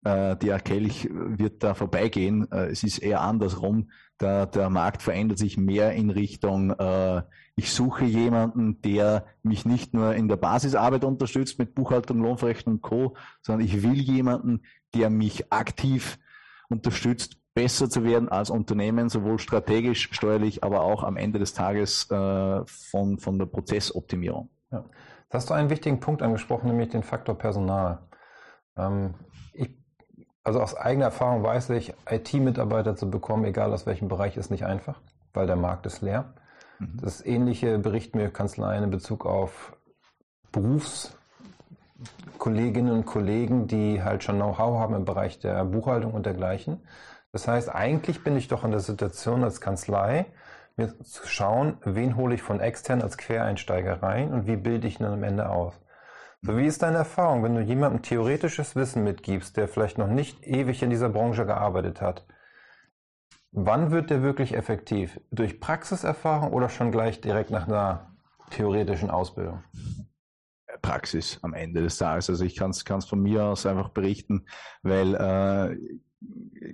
äh, 0.03 0.35
der 0.35 0.59
Kelch 0.59 1.07
wird 1.11 1.63
da 1.63 1.73
vorbeigehen. 1.73 2.51
Äh, 2.51 2.67
es 2.67 2.83
ist 2.83 2.99
eher 2.99 3.21
andersrum. 3.21 3.91
Der, 4.19 4.45
der 4.45 4.69
Markt 4.69 5.01
verändert 5.01 5.37
sich 5.37 5.57
mehr 5.57 5.93
in 5.93 6.09
Richtung, 6.09 6.71
äh, 6.71 7.23
ich 7.55 7.73
suche 7.73 8.05
jemanden, 8.05 8.81
der 8.81 9.25
mich 9.43 9.65
nicht 9.65 9.93
nur 9.93 10.15
in 10.15 10.27
der 10.27 10.37
Basisarbeit 10.37 11.03
unterstützt 11.03 11.59
mit 11.59 11.75
Buchhaltung, 11.75 12.19
Lohnverrechnung 12.19 12.75
und 12.75 12.81
Co., 12.81 13.15
sondern 13.41 13.65
ich 13.65 13.83
will 13.83 13.99
jemanden, 13.99 14.61
der 14.95 15.09
mich 15.09 15.51
aktiv 15.51 16.17
unterstützt, 16.69 17.37
besser 17.53 17.89
zu 17.89 18.03
werden 18.03 18.29
als 18.29 18.49
Unternehmen, 18.49 19.09
sowohl 19.09 19.37
strategisch, 19.37 20.09
steuerlich, 20.13 20.63
aber 20.63 20.81
auch 20.81 21.03
am 21.03 21.17
Ende 21.17 21.37
des 21.37 21.53
Tages 21.53 22.03
von, 22.05 23.17
von 23.19 23.37
der 23.37 23.45
Prozessoptimierung. 23.45 24.49
Ja. 24.71 24.85
Da 25.31 25.37
hast 25.37 25.49
du 25.49 25.53
einen 25.53 25.69
wichtigen 25.69 26.01
Punkt 26.01 26.21
angesprochen, 26.21 26.67
nämlich 26.67 26.89
den 26.89 27.03
Faktor 27.03 27.37
Personal. 27.37 27.99
Ähm, 28.75 29.13
ich, 29.53 29.69
also 30.43 30.61
aus 30.61 30.75
eigener 30.75 31.05
Erfahrung 31.05 31.43
weiß 31.43 31.69
ich, 31.71 31.93
IT-Mitarbeiter 32.09 32.95
zu 32.95 33.09
bekommen, 33.09 33.45
egal 33.45 33.73
aus 33.73 33.85
welchem 33.85 34.07
Bereich, 34.07 34.37
ist 34.37 34.51
nicht 34.51 34.65
einfach, 34.65 34.99
weil 35.33 35.47
der 35.47 35.55
Markt 35.55 35.85
ist 35.85 36.01
leer. 36.01 36.33
Mhm. 36.79 36.97
Das 37.01 37.25
ähnliche 37.25 37.77
berichten 37.77 38.17
mir 38.17 38.29
Kanzleien 38.29 38.85
in 38.85 38.89
Bezug 38.89 39.25
auf 39.25 39.77
Berufskolleginnen 40.51 42.91
und 42.91 43.05
Kollegen, 43.05 43.67
die 43.67 44.03
halt 44.03 44.23
schon 44.23 44.37
Know-how 44.37 44.79
haben 44.79 44.95
im 44.95 45.05
Bereich 45.05 45.39
der 45.39 45.63
Buchhaltung 45.65 46.13
und 46.13 46.25
dergleichen. 46.25 46.81
Das 47.31 47.47
heißt, 47.47 47.73
eigentlich 47.73 48.23
bin 48.23 48.35
ich 48.35 48.47
doch 48.47 48.65
in 48.65 48.71
der 48.71 48.81
Situation 48.81 49.43
als 49.43 49.61
Kanzlei, 49.61 50.25
mir 50.75 50.97
zu 50.99 51.27
schauen, 51.27 51.77
wen 51.83 52.15
hole 52.15 52.35
ich 52.35 52.41
von 52.41 52.59
extern 52.59 53.01
als 53.01 53.17
Quereinsteiger 53.17 54.01
rein 54.01 54.33
und 54.33 54.47
wie 54.47 54.57
bilde 54.57 54.87
ich 54.87 54.99
ihn 54.99 55.03
dann 55.03 55.13
am 55.13 55.23
Ende 55.23 55.49
aus. 55.49 55.79
Wie 56.43 56.65
ist 56.65 56.81
deine 56.81 56.97
Erfahrung, 56.97 57.43
wenn 57.43 57.53
du 57.53 57.61
jemandem 57.61 58.01
theoretisches 58.01 58.75
Wissen 58.75 59.03
mitgibst, 59.03 59.57
der 59.57 59.67
vielleicht 59.67 59.99
noch 59.99 60.07
nicht 60.07 60.45
ewig 60.45 60.81
in 60.81 60.89
dieser 60.89 61.09
Branche 61.09 61.45
gearbeitet 61.45 62.01
hat? 62.01 62.25
Wann 63.51 63.91
wird 63.91 64.09
der 64.09 64.23
wirklich 64.23 64.55
effektiv? 64.55 65.19
Durch 65.29 65.59
Praxiserfahrung 65.59 66.51
oder 66.51 66.69
schon 66.69 66.91
gleich 66.91 67.21
direkt 67.21 67.51
nach 67.51 67.67
einer 67.67 68.15
theoretischen 68.49 69.11
Ausbildung? 69.11 69.63
Praxis 70.81 71.37
am 71.43 71.53
Ende 71.53 71.83
des 71.83 71.97
Tages. 71.97 72.29
Also 72.29 72.43
ich 72.43 72.55
kann 72.55 72.71
es 72.71 73.05
von 73.05 73.21
mir 73.21 73.43
aus 73.43 73.67
einfach 73.67 73.89
berichten, 73.89 74.45
weil 74.81 75.15
äh, 75.15 75.77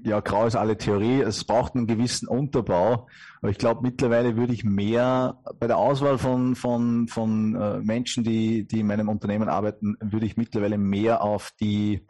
ja, 0.08 0.22
grau 0.22 0.46
ist 0.46 0.56
alle 0.56 0.78
Theorie, 0.78 1.22
es 1.22 1.44
braucht 1.44 1.76
einen 1.76 1.86
gewissen 1.86 2.28
Unterbau. 2.28 3.08
Aber 3.42 3.52
ich 3.52 3.58
glaube, 3.58 3.82
mittlerweile 3.84 4.38
würde 4.38 4.54
ich 4.54 4.64
mehr 4.64 5.38
bei 5.60 5.68
der 5.68 5.78
Auswahl 5.78 6.18
von, 6.18 6.56
von, 6.56 7.08
von 7.08 7.56
äh, 7.56 7.80
Menschen, 7.80 8.24
die, 8.24 8.66
die 8.68 8.80
in 8.80 8.88
meinem 8.88 9.10
Unternehmen 9.10 9.50
arbeiten, 9.50 9.98
würde 10.00 10.26
ich 10.26 10.38
mittlerweile 10.38 10.78
mehr 10.78 11.22
auf 11.22 11.52
die, 11.60 12.06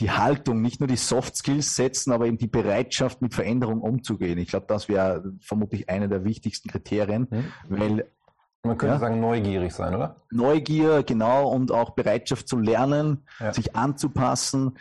die 0.00 0.10
Haltung, 0.10 0.60
nicht 0.60 0.80
nur 0.80 0.88
die 0.88 0.96
Soft 0.96 1.36
Skills 1.36 1.76
setzen, 1.76 2.12
aber 2.12 2.26
eben 2.26 2.38
die 2.38 2.48
Bereitschaft, 2.48 3.22
mit 3.22 3.32
Veränderung 3.32 3.80
umzugehen. 3.80 4.38
Ich 4.38 4.48
glaube, 4.48 4.66
das 4.68 4.88
wäre 4.88 5.32
vermutlich 5.40 5.88
eine 5.88 6.08
der 6.08 6.24
wichtigsten 6.24 6.68
Kriterien, 6.68 7.28
mhm. 7.30 7.44
weil 7.68 8.10
man 8.64 8.78
könnte 8.78 8.94
ja. 8.94 8.98
sagen, 8.98 9.20
neugierig 9.20 9.72
sein, 9.72 9.94
oder? 9.94 10.16
Neugier, 10.30 11.02
genau, 11.02 11.48
und 11.50 11.70
auch 11.70 11.90
Bereitschaft 11.90 12.48
zu 12.48 12.58
lernen, 12.58 13.26
ja. 13.38 13.52
sich 13.52 13.76
anzupassen, 13.76 14.76
äh, 14.76 14.80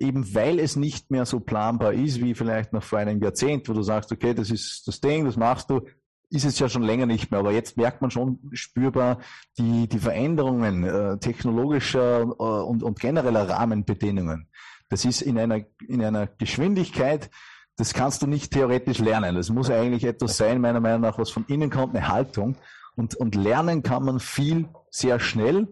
eben 0.00 0.34
weil 0.34 0.58
es 0.58 0.76
nicht 0.76 1.10
mehr 1.10 1.26
so 1.26 1.40
planbar 1.40 1.92
ist 1.92 2.20
wie 2.20 2.34
vielleicht 2.34 2.72
noch 2.72 2.82
vor 2.82 2.98
einem 2.98 3.22
Jahrzehnt, 3.22 3.68
wo 3.68 3.72
du 3.72 3.82
sagst, 3.82 4.10
okay, 4.10 4.34
das 4.34 4.50
ist 4.50 4.86
das 4.86 5.00
Ding, 5.00 5.24
das 5.24 5.36
machst 5.36 5.70
du, 5.70 5.82
ist 6.30 6.44
es 6.44 6.58
ja 6.58 6.68
schon 6.68 6.82
länger 6.82 7.06
nicht 7.06 7.30
mehr. 7.30 7.40
Aber 7.40 7.52
jetzt 7.52 7.76
merkt 7.76 8.00
man 8.00 8.10
schon 8.10 8.38
spürbar 8.52 9.18
die, 9.58 9.88
die 9.88 9.98
Veränderungen 9.98 10.84
äh, 10.84 11.18
technologischer 11.18 12.22
äh, 12.22 12.24
und, 12.24 12.82
und 12.82 13.00
genereller 13.00 13.48
Rahmenbedingungen. 13.48 14.48
Das 14.88 15.04
ist 15.04 15.20
in 15.20 15.38
einer, 15.38 15.60
in 15.86 16.02
einer 16.02 16.26
Geschwindigkeit, 16.26 17.30
das 17.76 17.92
kannst 17.92 18.22
du 18.22 18.26
nicht 18.26 18.52
theoretisch 18.52 18.98
lernen. 18.98 19.34
Das 19.34 19.50
muss 19.50 19.70
eigentlich 19.70 20.04
etwas 20.04 20.36
sein, 20.36 20.60
meiner 20.60 20.80
Meinung 20.80 21.02
nach, 21.02 21.18
was 21.18 21.30
von 21.30 21.44
innen 21.48 21.70
kommt, 21.70 21.94
eine 21.94 22.08
Haltung. 22.08 22.56
Und, 22.94 23.14
und 23.14 23.34
lernen 23.34 23.82
kann 23.82 24.04
man 24.04 24.20
viel 24.20 24.68
sehr 24.90 25.20
schnell 25.20 25.68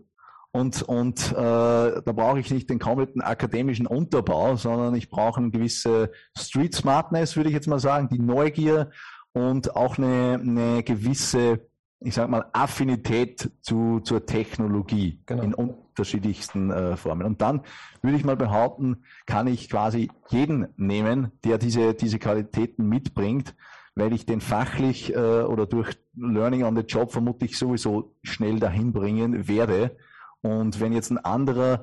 und, 0.55 0.83
und 0.83 1.33
äh, 1.33 1.35
da 1.35 2.13
brauche 2.13 2.39
ich 2.39 2.53
nicht 2.53 2.71
den 2.71 2.79
kompletten 2.79 3.21
akademischen 3.23 3.89
Unterbau, 3.89 4.55
sondern 4.55 4.95
ich 4.95 5.11
brauche 5.11 5.41
eine 5.41 5.51
gewisse 5.51 6.13
Street 6.39 6.77
Smartness, 6.77 7.35
würde 7.35 7.49
ich 7.49 7.57
jetzt 7.57 7.67
mal 7.67 7.81
sagen, 7.81 8.09
die 8.09 8.21
Neugier 8.21 8.91
und 9.33 9.75
auch 9.75 9.99
eine, 9.99 10.39
eine 10.41 10.85
gewisse, 10.85 11.67
ich 11.99 12.15
sag 12.15 12.31
mal, 12.31 12.45
Affinität 12.53 13.51
zu, 13.63 13.99
zur 13.99 14.27
Technologie 14.27 15.21
genau. 15.27 15.43
in 15.43 15.55
unterschiedlichsten 15.55 16.71
äh, 16.71 16.97
Formen. 16.97 17.27
Und 17.27 17.43
dann 17.43 17.63
würde 18.01 18.17
ich 18.17 18.25
mal 18.25 18.37
behaupten, 18.37 19.03
kann 19.27 19.49
ich 19.49 19.69
quasi 19.69 20.09
jeden 20.29 20.69
nehmen, 20.77 21.33
der 21.43 21.59
diese, 21.59 21.95
diese 21.95 22.21
Qualitäten 22.21 22.89
mitbringt, 22.89 23.57
weil 23.97 24.13
ich 24.13 24.25
den 24.25 24.41
fachlich 24.41 25.13
äh, 25.13 25.19
oder 25.19 25.67
durch 25.67 25.99
Learning 26.15 26.63
on 26.63 26.77
the 26.77 26.83
Job 26.83 27.11
vermutlich 27.11 27.59
sowieso 27.59 28.15
schnell 28.23 28.61
dahin 28.61 28.93
bringen 28.93 29.49
werde 29.49 29.97
und 30.45 30.79
wenn 30.79 30.93
jetzt 30.93 31.11
ein 31.11 31.19
anderer 31.19 31.83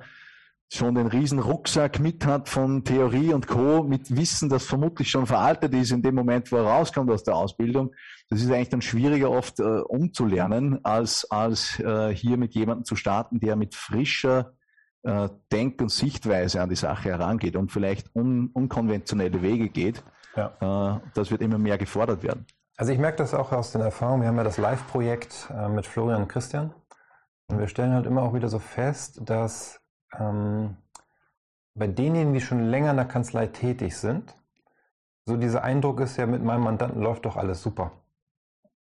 schon 0.69 0.95
den 0.95 1.07
riesen 1.07 1.39
Rucksack 1.39 1.99
mit 1.99 2.25
hat 2.25 2.47
von 2.47 2.85
Theorie 2.85 3.33
und 3.33 3.47
Co., 3.47 3.83
mit 3.83 4.15
Wissen, 4.15 4.47
das 4.47 4.63
vermutlich 4.63 5.09
schon 5.09 5.25
veraltet 5.25 5.73
ist 5.73 5.91
in 5.91 6.01
dem 6.01 6.15
Moment, 6.15 6.51
wo 6.51 6.57
er 6.57 6.63
rauskommt 6.63 7.11
aus 7.11 7.23
der 7.23 7.35
Ausbildung, 7.35 7.93
das 8.29 8.41
ist 8.41 8.51
eigentlich 8.51 8.69
dann 8.69 8.81
schwieriger 8.81 9.31
oft 9.31 9.59
äh, 9.59 9.63
umzulernen, 9.63 10.79
als, 10.85 11.29
als 11.29 11.77
äh, 11.79 12.15
hier 12.15 12.37
mit 12.37 12.53
jemandem 12.53 12.85
zu 12.85 12.95
starten, 12.95 13.39
der 13.39 13.57
mit 13.57 13.75
frischer 13.75 14.53
äh, 15.03 15.27
Denk- 15.51 15.81
und 15.81 15.89
Sichtweise 15.89 16.61
an 16.61 16.69
die 16.69 16.75
Sache 16.75 17.09
herangeht 17.09 17.55
und 17.55 17.71
vielleicht 17.71 18.15
un 18.15 18.51
unkonventionelle 18.53 19.41
Wege 19.41 19.69
geht. 19.69 20.03
Ja. 20.37 20.95
Äh, 20.95 20.99
das 21.15 21.31
wird 21.31 21.41
immer 21.41 21.57
mehr 21.57 21.79
gefordert 21.79 22.23
werden. 22.23 22.45
Also 22.77 22.93
ich 22.93 22.99
merke 22.99 23.17
das 23.17 23.33
auch 23.33 23.51
aus 23.51 23.71
den 23.71 23.81
Erfahrungen. 23.81 24.21
Wir 24.21 24.29
haben 24.29 24.37
ja 24.37 24.43
das 24.43 24.57
Live-Projekt 24.57 25.51
äh, 25.53 25.67
mit 25.67 25.85
Florian 25.85 26.21
und 26.21 26.29
Christian. 26.29 26.73
Und 27.51 27.59
wir 27.59 27.67
stellen 27.67 27.93
halt 27.93 28.05
immer 28.05 28.23
auch 28.23 28.33
wieder 28.33 28.47
so 28.47 28.59
fest, 28.59 29.21
dass 29.25 29.81
ähm, 30.17 30.77
bei 31.73 31.87
denjenigen, 31.87 32.33
die 32.33 32.41
schon 32.41 32.69
länger 32.69 32.91
in 32.91 32.97
der 32.97 33.05
Kanzlei 33.05 33.47
tätig 33.47 33.97
sind, 33.97 34.35
so 35.25 35.37
dieser 35.37 35.63
Eindruck 35.63 35.99
ist 35.99 36.17
ja, 36.17 36.25
mit 36.25 36.43
meinem 36.43 36.63
Mandanten 36.63 37.01
läuft 37.01 37.25
doch 37.25 37.37
alles 37.37 37.61
super. 37.61 37.91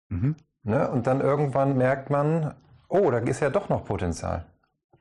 Mhm. 0.08 0.36
Ne? 0.62 0.90
Und 0.90 1.06
dann 1.06 1.20
irgendwann 1.20 1.76
merkt 1.76 2.10
man, 2.10 2.54
oh, 2.88 3.10
da 3.10 3.18
ist 3.18 3.40
ja 3.40 3.50
doch 3.50 3.68
noch 3.68 3.84
Potenzial. 3.84 4.46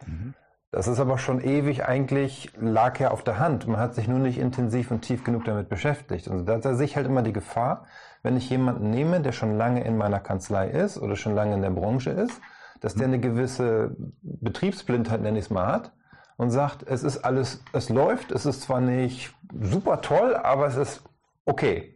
Mhm. 0.06 0.34
Das 0.72 0.88
ist 0.88 1.00
aber 1.00 1.18
schon 1.18 1.40
ewig 1.40 1.86
eigentlich, 1.86 2.52
lag 2.60 3.00
ja 3.00 3.12
auf 3.12 3.24
der 3.24 3.38
Hand. 3.38 3.68
Man 3.68 3.80
hat 3.80 3.94
sich 3.94 4.08
nur 4.08 4.20
nicht 4.20 4.40
intensiv 4.40 4.90
und 4.90 5.02
tief 5.02 5.24
genug 5.24 5.46
damit 5.46 5.70
beschäftigt. 5.70 6.28
Und 6.28 6.48
da 6.48 6.76
sehe 6.76 6.86
ich 6.86 6.96
halt 6.96 7.06
immer 7.06 7.22
die 7.22 7.34
Gefahr, 7.34 7.86
wenn 8.24 8.36
ich 8.38 8.50
jemanden 8.50 8.90
nehme, 8.90 9.22
der 9.22 9.34
schon 9.34 9.56
lange 9.56 9.84
in 9.84 9.98
meiner 9.98 10.20
Kanzlei 10.20 10.70
ist 10.70 10.98
oder 10.98 11.16
schon 11.16 11.36
lange 11.36 11.54
in 11.54 11.62
der 11.62 11.70
Branche 11.70 12.10
ist 12.10 12.42
dass 12.84 12.96
der 12.96 13.08
eine 13.08 13.20
gewisse 13.20 13.96
Betriebsblindheit, 14.22 15.22
nenne 15.22 15.40
ich 15.40 15.46
es 15.46 15.50
mal, 15.50 15.68
hat 15.68 15.94
und 16.36 16.52
sagt, 16.52 16.84
es 16.86 17.02
ist 17.02 17.24
alles, 17.24 17.64
es 17.72 17.88
läuft, 17.88 18.30
es 18.34 18.46
ist 18.46 18.62
zwar 18.62 18.82
nicht 18.82 19.34
super 19.58 20.02
toll, 20.02 20.36
aber 20.36 20.68
es 20.68 20.76
ist 20.76 21.02
okay. 21.46 21.96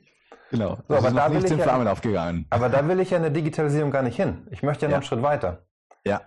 Genau. 0.49 0.77
So, 0.87 0.95
aber 0.95 1.11
da 1.11 1.29
will 1.29 1.43
ich 1.43 1.51
ja, 1.51 1.91
aufgegangen. 1.91 2.45
Aber 2.49 2.69
da 2.69 2.87
will 2.87 3.01
ich 3.01 3.09
ja 3.09 3.17
in 3.17 3.23
der 3.23 3.33
Digitalisierung 3.33 3.91
gar 3.91 4.01
nicht 4.01 4.15
hin. 4.15 4.47
Ich 4.49 4.63
möchte 4.63 4.85
ja 4.85 4.87
noch 4.87 4.93
ja. 4.93 4.97
einen 4.99 5.03
Schritt 5.03 5.21
weiter. 5.21 5.65
Ja. 6.05 6.21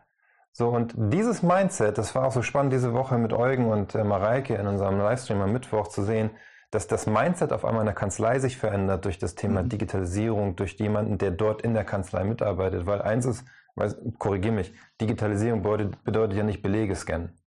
So, 0.52 0.69
und 0.69 0.93
dieses 0.95 1.43
Mindset, 1.43 1.97
das 1.97 2.14
war 2.14 2.26
auch 2.26 2.33
so 2.33 2.43
spannend 2.43 2.75
diese 2.75 2.93
Woche 2.93 3.17
mit 3.17 3.33
Eugen 3.33 3.64
und 3.64 3.95
äh, 3.95 4.05
Mareike 4.05 4.57
in 4.57 4.67
unserem 4.67 4.99
Livestream 4.99 5.40
am 5.40 5.52
Mittwoch 5.52 5.88
zu 5.88 6.02
sehen, 6.02 6.33
dass 6.71 6.87
das 6.87 7.07
Mindset 7.07 7.55
auf 7.55 7.64
einmal 7.64 7.81
in 7.81 7.87
der 7.87 7.95
Kanzlei 7.95 8.38
sich 8.40 8.59
verändert 8.59 9.07
durch 9.07 9.19
das 9.19 9.37
Thema 9.37 9.62
mhm. 9.62 9.71
Digitalisierung, 9.71 10.55
durch 10.57 10.75
jemanden, 10.75 11.17
der 11.17 11.31
dort 11.31 11.62
in 11.62 11.73
der 11.73 11.85
Kanzlei 11.85 12.25
mitarbeitet. 12.25 12.85
Weil 12.85 13.00
eins 13.00 13.25
ist, 13.25 13.47
korrigiere 14.19 14.55
mich, 14.55 14.73
Digitalisierung 15.01 15.63
bedeutet, 15.63 16.05
bedeutet 16.05 16.37
ja 16.37 16.45
nicht 16.45 16.63
Belege 16.63 16.95
scannen. 16.95 17.39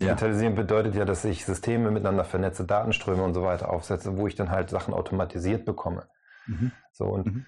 Digitalisierung 0.00 0.54
ja. 0.54 0.62
bedeutet 0.62 0.94
ja, 0.94 1.04
dass 1.04 1.24
ich 1.24 1.44
Systeme 1.44 1.90
miteinander 1.90 2.24
vernetze, 2.24 2.64
Datenströme 2.64 3.22
und 3.22 3.34
so 3.34 3.42
weiter 3.42 3.70
aufsetze, 3.70 4.16
wo 4.16 4.26
ich 4.26 4.34
dann 4.34 4.50
halt 4.50 4.70
Sachen 4.70 4.92
automatisiert 4.92 5.64
bekomme. 5.64 6.06
Mhm. 6.46 6.72
So 6.92 7.06
und 7.06 7.26
mhm. 7.26 7.46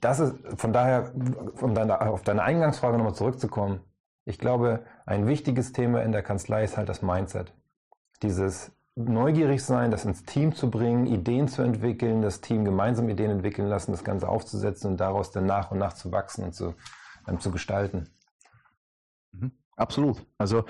das 0.00 0.20
ist 0.20 0.34
von 0.56 0.72
daher, 0.72 1.12
um 1.60 1.74
deine, 1.74 2.00
auf 2.00 2.22
deine 2.22 2.42
Eingangsfrage 2.42 2.96
nochmal 2.96 3.14
zurückzukommen, 3.14 3.80
ich 4.24 4.38
glaube, 4.38 4.84
ein 5.04 5.26
wichtiges 5.26 5.72
Thema 5.72 6.02
in 6.02 6.12
der 6.12 6.22
Kanzlei 6.22 6.64
ist 6.64 6.76
halt 6.76 6.88
das 6.88 7.02
Mindset. 7.02 7.52
Dieses 8.22 8.72
neugierig 8.96 9.62
sein, 9.64 9.90
das 9.90 10.04
ins 10.04 10.24
Team 10.24 10.54
zu 10.54 10.70
bringen, 10.70 11.06
Ideen 11.06 11.48
zu 11.48 11.62
entwickeln, 11.62 12.22
das 12.22 12.40
Team 12.40 12.64
gemeinsam 12.64 13.08
Ideen 13.08 13.30
entwickeln 13.30 13.68
lassen, 13.68 13.92
das 13.92 14.04
Ganze 14.04 14.28
aufzusetzen 14.28 14.92
und 14.92 15.00
daraus 15.00 15.30
dann 15.30 15.46
nach 15.46 15.70
und 15.72 15.78
nach 15.78 15.94
zu 15.94 16.12
wachsen 16.12 16.44
und 16.44 16.54
zu 16.54 16.74
ähm, 17.28 17.40
zu 17.40 17.50
gestalten. 17.50 18.08
Mhm. 19.32 19.52
Absolut. 19.76 20.24
Also 20.38 20.64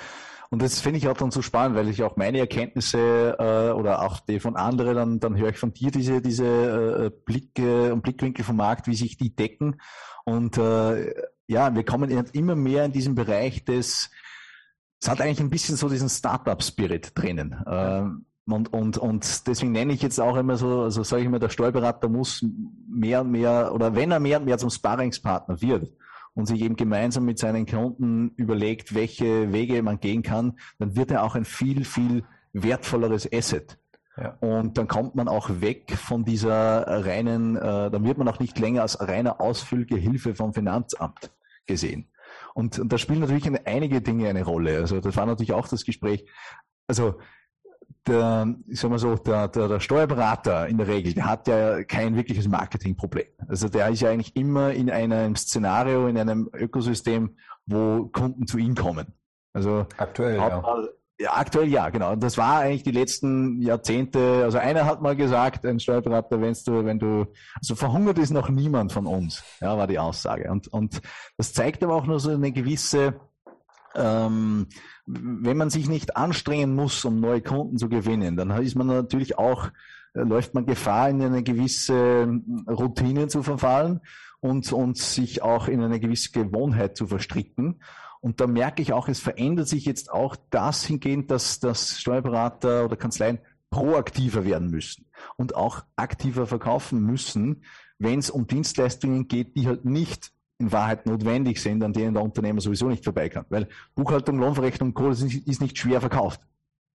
und 0.54 0.62
das 0.62 0.80
finde 0.80 0.99
ich 0.99 1.08
auch 1.08 1.16
dann 1.16 1.32
so 1.32 1.42
spannend, 1.42 1.76
weil 1.76 1.88
ich 1.88 2.04
auch 2.04 2.14
meine 2.14 2.38
Erkenntnisse 2.38 3.37
äh, 3.40 3.73
oder 3.73 4.02
auch 4.02 4.20
die 4.20 4.38
von 4.38 4.54
anderen, 4.54 4.94
dann, 4.94 5.18
dann 5.18 5.37
höre 5.37 5.49
ich 5.49 5.58
von 5.58 5.73
dir 5.73 5.90
diese, 5.90 6.23
diese 6.23 6.44
äh, 6.46 7.11
Blicke 7.11 7.92
und 7.92 8.02
Blickwinkel 8.02 8.44
vom 8.44 8.54
Markt, 8.54 8.87
wie 8.87 8.94
sich 8.94 9.16
die 9.16 9.34
decken. 9.34 9.80
Und 10.25 10.56
äh, 10.56 11.12
ja, 11.49 11.75
wir 11.75 11.84
kommen 11.84 12.08
immer 12.32 12.54
mehr 12.54 12.84
in 12.84 12.92
diesen 12.92 13.16
Bereich 13.16 13.64
des, 13.64 14.11
es 15.00 15.08
hat 15.08 15.20
eigentlich 15.20 15.40
ein 15.40 15.50
bisschen 15.50 15.75
so 15.75 15.88
diesen 15.88 16.08
Startup-Spirit 16.08 17.12
drinnen. 17.16 17.56
Ähm, 17.66 18.26
und, 18.46 18.73
und, 18.73 18.96
und 18.96 19.49
deswegen 19.49 19.73
nenne 19.73 19.92
ich 19.92 20.02
jetzt 20.02 20.20
auch 20.20 20.37
immer 20.37 20.56
so, 20.56 20.82
also 20.82 21.02
sage 21.02 21.23
ich 21.23 21.26
immer, 21.26 21.40
der 21.40 21.49
Steuerberater 21.49 22.08
muss 22.08 22.46
mehr 22.88 23.23
und 23.23 23.32
mehr, 23.32 23.73
oder 23.75 23.96
wenn 23.96 24.12
er 24.12 24.20
mehr 24.20 24.38
und 24.38 24.44
mehr 24.44 24.58
zum 24.58 24.70
Sparringspartner 24.70 25.61
wird 25.61 25.90
und 26.35 26.47
sich 26.47 26.61
eben 26.61 26.76
gemeinsam 26.76 27.25
mit 27.25 27.38
seinen 27.38 27.67
Kunden 27.67 28.31
überlegt, 28.37 28.95
welche 28.95 29.53
Wege 29.53 29.83
man 29.83 30.00
gehen 30.00 30.23
kann, 30.23 30.59
dann 30.79 30.97
wird 30.97 31.11
er 31.11 31.23
auch 31.23 31.35
ein 31.35 31.45
viel, 31.45 31.85
viel 31.85 32.25
wertvolleres 32.53 33.31
Asset. 33.33 33.79
Ja. 34.17 34.37
Und 34.41 34.79
dann 34.79 34.87
kommt 34.87 35.14
man 35.14 35.29
auch 35.29 35.61
weg 35.61 35.93
von 35.97 36.25
dieser 36.25 37.05
reinen, 37.05 37.57
äh, 37.57 37.91
dann 37.91 38.05
wird 38.05 38.19
man 38.19 38.29
auch 38.29 38.38
nicht 38.38 38.59
länger 38.59 38.83
als 38.83 39.00
reiner 39.00 39.41
Ausfüllgehilfe 39.41 40.35
vom 40.35 40.55
Finanzamt 40.55 41.33
gesehen. 41.67 42.09
Und, 42.55 42.79
und 42.79 42.93
da 42.93 42.99
spielen 42.99 43.21
natürlich 43.21 43.49
einige 43.67 44.00
Dinge 44.00 44.29
eine 44.29 44.45
Rolle. 44.45 44.79
Also 44.79 45.00
das 45.00 45.17
war 45.17 45.26
natürlich 45.26 45.53
auch 45.53 45.67
das 45.67 45.85
Gespräch. 45.85 46.26
Also 46.87 47.19
der, 48.07 48.55
ich 48.67 48.81
sag 48.81 48.91
mal 48.91 48.99
so, 48.99 49.14
der, 49.14 49.49
der, 49.49 49.69
der 49.69 49.81
Steuerberater 49.81 50.69
in 50.69 50.79
der 50.79 50.88
Regel, 50.88 51.14
der 51.14 51.26
hat 51.26 51.49
ja 51.49 51.83
kein 51.85 52.17
wirkliches 52.17 52.49
Marketingproblem. 52.49 53.26
Also 53.49 53.69
der 53.69 53.88
ist 53.88 54.00
ja 54.00 54.11
eigentlich 54.11 54.37
immer 54.37 54.73
in 54.73 54.91
einem 54.91 55.37
Szenario, 55.37 56.07
in 56.07 56.19
einem 56.19 56.50
Ökosystem, 56.53 57.37
wo 57.67 58.07
Kunden 58.12 58.47
zu 58.47 58.59
ihm 58.59 58.75
kommen. 58.75 59.14
Also 59.53 59.87
aktuell, 59.97 60.37
ja. 60.37 60.62
Ja, 61.21 61.35
aktuell 61.35 61.69
ja, 61.69 61.91
genau. 61.91 62.12
Und 62.12 62.25
das 62.25 62.37
war 62.37 62.59
eigentlich 62.59 62.83
die 62.83 62.91
letzten 62.91 63.62
Jahrzehnte. 63.62 64.43
Also 64.43 64.59
einer 64.59 64.85
hat 64.85 65.00
mal 65.00 65.14
gesagt, 65.14 65.64
ein 65.64 65.79
Steuerberater, 65.79 66.41
wenn 66.41 66.55
du, 66.67 66.85
wenn 66.85 66.99
du, 66.99 67.26
also 67.55 67.76
verhungert 67.76 68.19
ist 68.19 68.33
noch 68.33 68.49
niemand 68.49 68.93
von 68.93 69.07
uns, 69.07 69.45
ja, 69.61 69.79
war 69.79 69.87
die 69.87 70.00
Aussage. 70.00 70.50
Und, 70.50 70.67
und 70.69 71.00
das 71.37 71.53
zeigt 71.53 71.85
aber 71.85 71.95
auch 71.95 72.07
nur 72.07 72.19
so 72.19 72.31
eine 72.31 72.50
gewisse, 72.50 73.21
ähm, 73.95 74.67
wenn 75.07 75.57
man 75.57 75.71
sich 75.71 75.89
nicht 75.89 76.17
anstrengen 76.17 76.75
muss, 76.75 77.05
um 77.05 77.21
neue 77.21 77.43
Kunden 77.43 77.79
zu 77.79 77.89
gewinnen, 77.89 78.37
dann 78.37 78.51
ist 78.63 78.75
man 78.75 78.87
natürlich 78.87 79.39
auch, 79.39 79.69
äh, 80.15 80.21
läuft 80.21 80.55
man 80.55 80.67
Gefahr, 80.67 81.11
in 81.11 81.23
eine 81.23 81.43
gewisse 81.43 82.41
Routine 82.69 83.29
zu 83.29 83.43
verfallen 83.43 84.01
und, 84.41 84.73
und 84.73 84.99
sich 84.99 85.43
auch 85.43 85.69
in 85.69 85.83
eine 85.83 86.01
gewisse 86.01 86.31
Gewohnheit 86.33 86.97
zu 86.97 87.07
verstricken. 87.07 87.81
Und 88.21 88.41
da 88.41 88.47
merke 88.47 88.81
ich 88.81 88.93
auch, 88.93 89.09
es 89.09 89.21
verändert 89.21 89.69
sich 89.69 89.85
jetzt 89.85 90.11
auch 90.11 90.37
das 90.51 90.85
hingehend, 90.85 91.31
dass, 91.31 91.61
dass 91.61 91.99
Steuerberater 92.01 92.87
oder 92.87 92.97
Kanzleien 92.97 93.39
proaktiver 93.69 94.45
werden 94.45 94.71
müssen 94.71 95.07
und 95.37 95.57
auch 95.57 95.85
aktiver 95.97 96.47
verkaufen 96.47 97.01
müssen, 97.01 97.65
wenn 97.99 98.19
es 98.19 98.31
um 98.31 98.47
Dienstleistungen 98.47 99.29
geht, 99.29 99.57
die 99.57 99.67
halt 99.67 99.85
nicht 99.85 100.33
in 100.64 100.73
Wahrheit 100.73 101.06
notwendig 101.06 101.61
sind, 101.61 101.83
an 101.83 101.92
denen 101.92 102.14
der 102.14 102.23
Unternehmer 102.23 102.61
sowieso 102.61 102.88
nicht 102.88 103.04
vorbei 103.04 103.28
kann. 103.28 103.44
Weil 103.49 103.68
Buchhaltung, 103.94 104.38
Lohnverrechnung 104.38 104.94
Co. 104.94 105.11
ist 105.11 105.61
nicht 105.61 105.78
schwer 105.78 106.00
verkauft. 106.00 106.40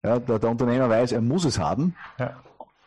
Ja, 0.04 0.20
der, 0.20 0.40
der, 0.40 0.50
Unternehmer 0.50 0.90
weiß, 0.90 1.14
er 1.14 1.22
muss 1.22 1.46
es 1.46 1.58
haben. 1.58 1.96
Ja. 2.20 2.36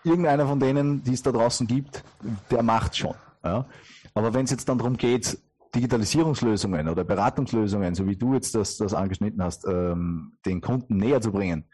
Irgendeiner 0.04 0.46
von 0.46 0.60
denen, 0.60 1.02
die 1.02 1.14
es 1.14 1.22
da 1.22 1.32
draußen 1.32 1.66
gibt, 1.66 2.04
der 2.50 2.62
macht 2.62 2.96
schon. 2.96 3.14
Ja. 3.44 3.66
Aber 4.14 4.32
wenn 4.34 4.44
es 4.44 4.52
jetzt 4.52 4.68
dann 4.68 4.78
darum 4.78 4.96
geht, 4.96 5.38
Digitalisierungslösungen 5.74 6.88
oder 6.88 7.04
Beratungslösungen, 7.04 7.94
so 7.94 8.06
wie 8.06 8.16
du 8.16 8.34
jetzt 8.34 8.54
das, 8.54 8.76
das 8.76 8.94
angeschnitten 8.94 9.42
hast, 9.42 9.66
ähm, 9.66 10.38
den 10.46 10.60
Kunden 10.60 10.96
näher 10.96 11.20
zu 11.20 11.32
bringen, 11.32 11.64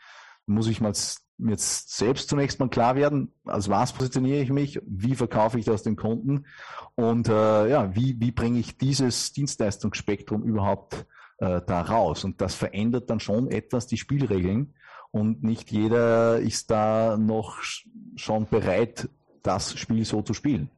muss 0.47 0.67
ich 0.67 0.81
mal 0.81 0.95
jetzt 1.39 1.97
selbst 1.97 2.29
zunächst 2.29 2.61
mal 2.61 2.69
klar 2.69 2.97
werden, 2.97 3.33
als 3.45 3.69
was 3.69 3.93
positioniere 3.93 4.41
ich 4.41 4.51
mich, 4.51 4.81
wie 4.87 5.15
verkaufe 5.15 5.59
ich 5.59 5.65
das 5.65 5.83
den 5.83 5.97
Kunden 5.97 6.47
und 6.95 7.29
äh, 7.29 7.69
ja, 7.69 7.95
wie, 7.95 8.21
wie 8.21 8.31
bringe 8.31 8.59
ich 8.59 8.79
dieses 8.79 9.33
Dienstleistungsspektrum 9.33 10.43
überhaupt 10.45 11.07
äh, 11.39 11.61
da 11.67 11.83
raus? 11.83 12.25
Und 12.25 12.41
das 12.41 12.55
verändert 12.55 13.11
dann 13.11 13.21
schon 13.21 13.51
etwas 13.51 13.87
die 13.87 13.97
Spielregeln 13.97 14.75
und 15.11 15.43
nicht 15.43 15.71
jeder 15.71 16.39
ist 16.39 16.71
da 16.71 17.17
noch 17.17 17.61
schon 18.17 18.47
bereit, 18.47 19.09
das 19.43 19.79
Spiel 19.79 20.05
so 20.05 20.23
zu 20.23 20.35
spielen. 20.35 20.71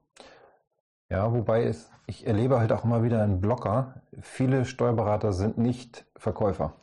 Ja, 1.09 1.33
wobei 1.33 1.65
es, 1.65 1.91
ich 2.07 2.27
erlebe 2.27 2.59
halt 2.59 2.73
auch 2.73 2.85
immer 2.85 3.03
wieder 3.03 3.23
einen 3.23 3.41
Blocker. 3.41 4.03
Viele 4.21 4.65
Steuerberater 4.65 5.33
sind 5.33 5.57
nicht 5.57 6.05
Verkäufer, 6.17 6.75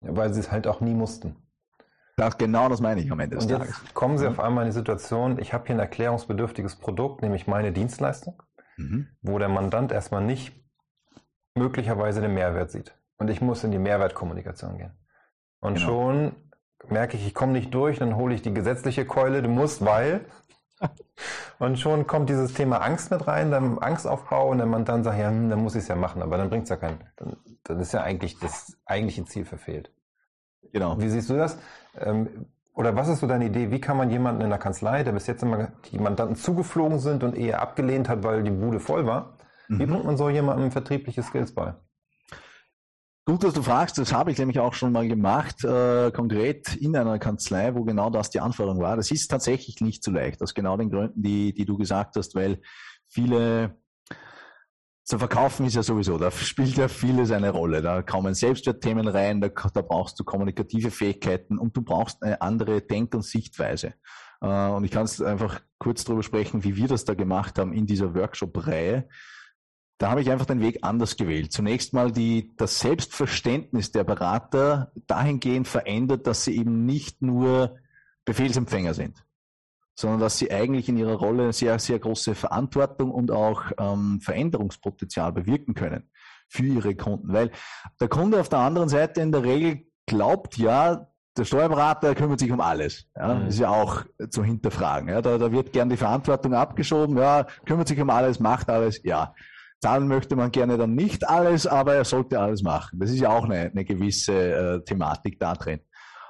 weil 0.00 0.32
sie 0.32 0.40
es 0.40 0.50
halt 0.50 0.66
auch 0.66 0.80
nie 0.80 0.94
mussten. 0.94 1.36
Das, 2.16 2.38
genau 2.38 2.68
das 2.68 2.80
meine 2.80 3.00
ich 3.00 3.10
am 3.10 3.18
Ende 3.18 3.36
des 3.36 3.44
Und 3.44 3.50
jetzt 3.50 3.60
Tages. 3.60 3.94
kommen 3.94 4.18
Sie 4.18 4.26
auf 4.26 4.38
einmal 4.38 4.64
in 4.64 4.70
die 4.70 4.74
Situation, 4.74 5.38
ich 5.40 5.52
habe 5.52 5.66
hier 5.66 5.76
ein 5.76 5.80
erklärungsbedürftiges 5.80 6.76
Produkt, 6.76 7.22
nämlich 7.22 7.46
meine 7.46 7.72
Dienstleistung, 7.72 8.42
mhm. 8.76 9.08
wo 9.22 9.38
der 9.38 9.48
Mandant 9.48 9.90
erstmal 9.90 10.22
nicht 10.22 10.52
möglicherweise 11.54 12.20
den 12.20 12.34
Mehrwert 12.34 12.70
sieht. 12.70 12.96
Und 13.18 13.30
ich 13.30 13.40
muss 13.40 13.64
in 13.64 13.70
die 13.70 13.78
Mehrwertkommunikation 13.78 14.78
gehen. 14.78 14.92
Und 15.60 15.74
genau. 15.74 15.86
schon 15.86 16.36
merke 16.88 17.16
ich, 17.16 17.26
ich 17.26 17.34
komme 17.34 17.52
nicht 17.52 17.72
durch, 17.74 17.98
dann 17.98 18.16
hole 18.16 18.34
ich 18.34 18.42
die 18.42 18.54
gesetzliche 18.54 19.06
Keule, 19.06 19.42
du 19.42 19.48
musst, 19.48 19.84
weil. 19.84 20.26
und 21.58 21.78
schon 21.78 22.06
kommt 22.06 22.28
dieses 22.28 22.52
Thema 22.54 22.78
Angst 22.78 23.10
mit 23.10 23.26
rein, 23.26 23.50
dann 23.50 23.78
Angstaufbau 23.78 24.50
und 24.50 24.58
der 24.58 24.66
Mandant 24.66 25.04
sagt, 25.04 25.18
ja, 25.18 25.28
hm, 25.28 25.48
dann 25.48 25.60
muss 25.60 25.74
ich 25.74 25.82
es 25.82 25.88
ja 25.88 25.96
machen, 25.96 26.22
aber 26.22 26.36
dann 26.36 26.50
bringt 26.50 26.64
es 26.64 26.70
ja 26.70 26.76
keinen. 26.76 26.98
Dann, 27.16 27.36
dann 27.64 27.80
ist 27.80 27.92
ja 27.92 28.02
eigentlich 28.02 28.38
das 28.38 28.76
eigentliche 28.84 29.24
Ziel 29.24 29.44
verfehlt. 29.44 29.90
Genau. 30.72 30.98
Wie 31.00 31.08
siehst 31.08 31.30
du 31.30 31.34
das? 31.34 31.58
Ähm, 31.98 32.46
oder 32.74 32.96
was 32.96 33.08
ist 33.08 33.20
so 33.20 33.26
deine 33.26 33.46
Idee? 33.46 33.70
Wie 33.70 33.80
kann 33.80 33.96
man 33.96 34.10
jemanden 34.10 34.42
in 34.42 34.50
der 34.50 34.58
Kanzlei, 34.58 35.04
der 35.04 35.12
bis 35.12 35.26
jetzt 35.26 35.42
immer 35.42 35.68
die 35.92 35.98
Mandanten 35.98 36.36
zugeflogen 36.36 36.98
sind 36.98 37.22
und 37.22 37.36
eher 37.36 37.62
abgelehnt 37.62 38.08
hat, 38.08 38.24
weil 38.24 38.42
die 38.42 38.50
Bude 38.50 38.80
voll 38.80 39.06
war, 39.06 39.36
mhm. 39.68 39.78
wie 39.78 39.86
bringt 39.86 40.04
man 40.04 40.16
so 40.16 40.28
jemandem 40.28 40.72
vertriebliche 40.72 41.22
Skills 41.22 41.54
bei? 41.54 41.74
Gut, 43.26 43.42
dass 43.42 43.54
du 43.54 43.62
fragst. 43.62 43.96
Das 43.96 44.12
habe 44.12 44.32
ich 44.32 44.38
nämlich 44.38 44.58
auch 44.58 44.74
schon 44.74 44.92
mal 44.92 45.08
gemacht, 45.08 45.64
äh, 45.64 46.10
konkret 46.10 46.76
in 46.76 46.94
einer 46.94 47.18
Kanzlei, 47.18 47.74
wo 47.74 47.84
genau 47.84 48.10
das 48.10 48.28
die 48.28 48.40
Anforderung 48.40 48.80
war. 48.80 48.96
Das 48.96 49.10
ist 49.10 49.28
tatsächlich 49.28 49.80
nicht 49.80 50.04
so 50.04 50.10
leicht, 50.10 50.42
aus 50.42 50.52
genau 50.52 50.76
den 50.76 50.90
Gründen, 50.90 51.22
die, 51.22 51.54
die 51.54 51.64
du 51.64 51.78
gesagt 51.78 52.16
hast, 52.16 52.34
weil 52.34 52.60
viele 53.08 53.78
zu 55.04 55.18
verkaufen 55.18 55.66
ist 55.66 55.76
ja 55.76 55.82
sowieso, 55.82 56.16
da 56.16 56.30
spielt 56.30 56.76
ja 56.76 56.88
vieles 56.88 57.30
eine 57.30 57.50
Rolle. 57.50 57.82
Da 57.82 58.00
kommen 58.00 58.32
Selbstwertthemen 58.32 59.06
rein, 59.06 59.40
da, 59.40 59.48
da 59.48 59.82
brauchst 59.82 60.18
du 60.18 60.24
kommunikative 60.24 60.90
Fähigkeiten 60.90 61.58
und 61.58 61.76
du 61.76 61.82
brauchst 61.82 62.22
eine 62.22 62.40
andere 62.40 62.80
Denk- 62.80 63.14
und 63.14 63.22
Sichtweise. 63.22 63.94
Äh, 64.40 64.46
und 64.46 64.84
ich 64.84 64.90
kann 64.90 65.04
es 65.04 65.20
einfach 65.20 65.60
kurz 65.78 66.04
darüber 66.04 66.22
sprechen, 66.22 66.64
wie 66.64 66.76
wir 66.76 66.88
das 66.88 67.04
da 67.04 67.12
gemacht 67.12 67.58
haben 67.58 67.74
in 67.74 67.86
dieser 67.86 68.14
Workshop-Reihe. 68.14 69.06
Da 69.98 70.10
habe 70.10 70.22
ich 70.22 70.30
einfach 70.30 70.46
den 70.46 70.62
Weg 70.62 70.78
anders 70.82 71.16
gewählt. 71.16 71.52
Zunächst 71.52 71.92
mal 71.92 72.10
die, 72.10 72.54
das 72.56 72.80
Selbstverständnis 72.80 73.92
der 73.92 74.04
Berater 74.04 74.90
dahingehend 75.06 75.68
verändert, 75.68 76.26
dass 76.26 76.44
sie 76.44 76.56
eben 76.56 76.86
nicht 76.86 77.20
nur 77.20 77.76
Befehlsempfänger 78.24 78.94
sind 78.94 79.22
sondern 79.94 80.20
dass 80.20 80.38
sie 80.38 80.50
eigentlich 80.50 80.88
in 80.88 80.96
ihrer 80.96 81.14
Rolle 81.14 81.52
sehr, 81.52 81.78
sehr 81.78 81.98
große 81.98 82.34
Verantwortung 82.34 83.10
und 83.10 83.30
auch 83.30 83.64
ähm, 83.78 84.20
Veränderungspotenzial 84.20 85.32
bewirken 85.32 85.74
können 85.74 86.10
für 86.48 86.64
ihre 86.64 86.94
Kunden. 86.94 87.32
Weil 87.32 87.50
der 88.00 88.08
Kunde 88.08 88.40
auf 88.40 88.48
der 88.48 88.60
anderen 88.60 88.88
Seite 88.88 89.20
in 89.20 89.32
der 89.32 89.44
Regel 89.44 89.86
glaubt 90.06 90.58
ja, 90.58 91.08
der 91.36 91.44
Steuerberater 91.44 92.14
kümmert 92.14 92.38
sich 92.38 92.52
um 92.52 92.60
alles. 92.60 93.06
Ja, 93.16 93.34
mhm. 93.34 93.46
ist 93.48 93.58
ja 93.58 93.68
auch 93.68 94.04
zu 94.30 94.44
hinterfragen. 94.44 95.08
Ja, 95.08 95.20
da, 95.20 95.38
da 95.38 95.50
wird 95.50 95.72
gern 95.72 95.88
die 95.88 95.96
Verantwortung 95.96 96.54
abgeschoben. 96.54 97.16
Ja, 97.16 97.46
kümmert 97.66 97.88
sich 97.88 98.00
um 98.00 98.10
alles, 98.10 98.38
macht 98.38 98.70
alles. 98.70 99.00
Ja, 99.02 99.34
zahlen 99.80 100.06
möchte 100.06 100.36
man 100.36 100.50
gerne 100.52 100.78
dann 100.78 100.94
nicht 100.94 101.28
alles, 101.28 101.66
aber 101.66 101.94
er 101.94 102.04
sollte 102.04 102.38
alles 102.40 102.62
machen. 102.62 103.00
Das 103.00 103.10
ist 103.10 103.20
ja 103.20 103.30
auch 103.30 103.44
eine, 103.44 103.70
eine 103.70 103.84
gewisse 103.84 104.32
äh, 104.32 104.84
Thematik 104.84 105.38
da 105.40 105.54
drin. 105.54 105.80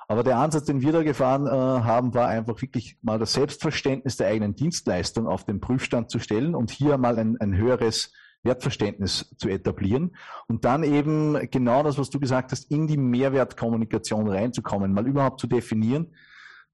Aber 0.09 0.23
der 0.23 0.39
Ansatz, 0.39 0.65
den 0.65 0.83
wir 0.83 0.93
da 0.93 1.03
gefahren 1.03 1.47
äh, 1.47 1.51
haben, 1.51 2.15
war 2.15 2.29
einfach 2.29 2.61
wirklich 2.61 2.99
mal 3.03 3.19
das 3.19 3.33
Selbstverständnis 3.33 4.17
der 4.17 4.29
eigenen 4.29 4.55
Dienstleistung 4.55 5.27
auf 5.27 5.45
den 5.45 5.61
Prüfstand 5.61 6.11
zu 6.11 6.19
stellen 6.19 6.55
und 6.55 6.71
hier 6.71 6.99
mal 6.99 7.19
ein, 7.19 7.37
ein 7.41 7.57
höheres 7.57 8.13
Wertverständnis 8.45 9.35
zu 9.39 9.49
etablieren 9.49 10.17
und 10.47 10.65
dann 10.65 10.85
eben 10.85 11.51
genau 11.51 11.83
das, 11.83 11.99
was 11.99 12.11
du 12.11 12.21
gesagt 12.21 12.53
hast, 12.53 12.71
in 12.71 12.87
die 12.87 12.99
Mehrwertkommunikation 12.99 14.29
reinzukommen, 14.29 14.93
mal 14.93 15.07
überhaupt 15.07 15.41
zu 15.41 15.47
definieren 15.47 16.15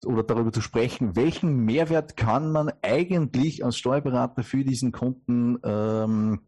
oder 0.05 0.23
darüber 0.23 0.53
zu 0.53 0.61
sprechen, 0.61 1.15
welchen 1.15 1.65
Mehrwert 1.65 2.17
kann 2.17 2.53
man 2.53 2.73
eigentlich 2.83 3.65
als 3.65 3.77
Steuerberater 3.77 4.43
für 4.43 4.65
diesen 4.65 4.93
Kunden 4.93 5.59
ähm, 5.63 6.41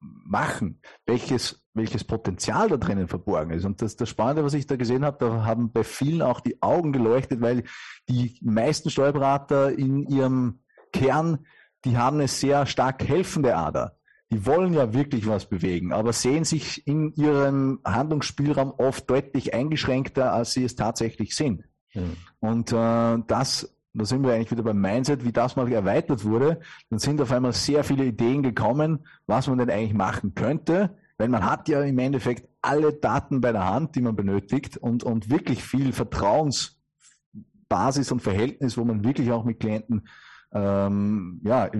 machen, 0.00 0.80
welches, 1.06 1.65
welches 1.76 2.04
Potenzial 2.04 2.68
da 2.68 2.76
drinnen 2.76 3.08
verborgen 3.08 3.52
ist. 3.52 3.64
Und 3.64 3.82
das, 3.82 3.96
das 3.96 4.08
Spannende, 4.08 4.44
was 4.44 4.54
ich 4.54 4.66
da 4.66 4.76
gesehen 4.76 5.04
habe, 5.04 5.18
da 5.20 5.44
haben 5.44 5.70
bei 5.70 5.84
vielen 5.84 6.22
auch 6.22 6.40
die 6.40 6.62
Augen 6.62 6.92
geleuchtet, 6.92 7.40
weil 7.40 7.64
die 8.08 8.38
meisten 8.42 8.90
Steuerberater 8.90 9.76
in 9.78 10.02
ihrem 10.08 10.60
Kern, 10.92 11.46
die 11.84 11.96
haben 11.98 12.16
eine 12.16 12.28
sehr 12.28 12.66
stark 12.66 13.06
helfende 13.06 13.56
Ader. 13.56 13.96
die 14.30 14.44
wollen 14.44 14.74
ja 14.74 14.92
wirklich 14.92 15.28
was 15.28 15.46
bewegen, 15.46 15.92
aber 15.92 16.12
sehen 16.12 16.44
sich 16.44 16.86
in 16.86 17.12
ihrem 17.14 17.80
Handlungsspielraum 17.84 18.72
oft 18.76 19.08
deutlich 19.08 19.54
eingeschränkter, 19.54 20.32
als 20.32 20.52
sie 20.52 20.64
es 20.64 20.74
tatsächlich 20.74 21.36
sind. 21.36 21.62
Mhm. 21.94 22.16
Und 22.40 22.72
äh, 22.72 23.18
das, 23.26 23.72
da 23.94 24.04
sind 24.04 24.24
wir 24.24 24.32
eigentlich 24.32 24.50
wieder 24.50 24.64
beim 24.64 24.80
Mindset, 24.80 25.24
wie 25.24 25.32
das 25.32 25.54
mal 25.54 25.70
erweitert 25.72 26.24
wurde, 26.24 26.60
dann 26.90 26.98
sind 26.98 27.20
auf 27.20 27.30
einmal 27.30 27.52
sehr 27.52 27.84
viele 27.84 28.04
Ideen 28.04 28.42
gekommen, 28.42 29.06
was 29.26 29.46
man 29.46 29.58
denn 29.58 29.70
eigentlich 29.70 29.94
machen 29.94 30.34
könnte, 30.34 30.96
weil 31.18 31.28
man 31.28 31.44
hat 31.44 31.68
ja 31.68 31.82
im 31.82 31.98
Endeffekt 31.98 32.48
alle 32.62 32.92
Daten 32.92 33.40
bei 33.40 33.52
der 33.52 33.68
Hand, 33.68 33.96
die 33.96 34.00
man 34.00 34.16
benötigt 34.16 34.76
und, 34.76 35.04
und 35.04 35.30
wirklich 35.30 35.62
viel 35.62 35.92
Vertrauensbasis 35.92 38.12
und 38.12 38.20
Verhältnis, 38.20 38.76
wo 38.76 38.84
man 38.84 39.04
wirklich 39.04 39.30
auch 39.32 39.44
mit 39.44 39.60
Klienten 39.60 40.08
ähm, 40.52 41.40
ja, 41.44 41.70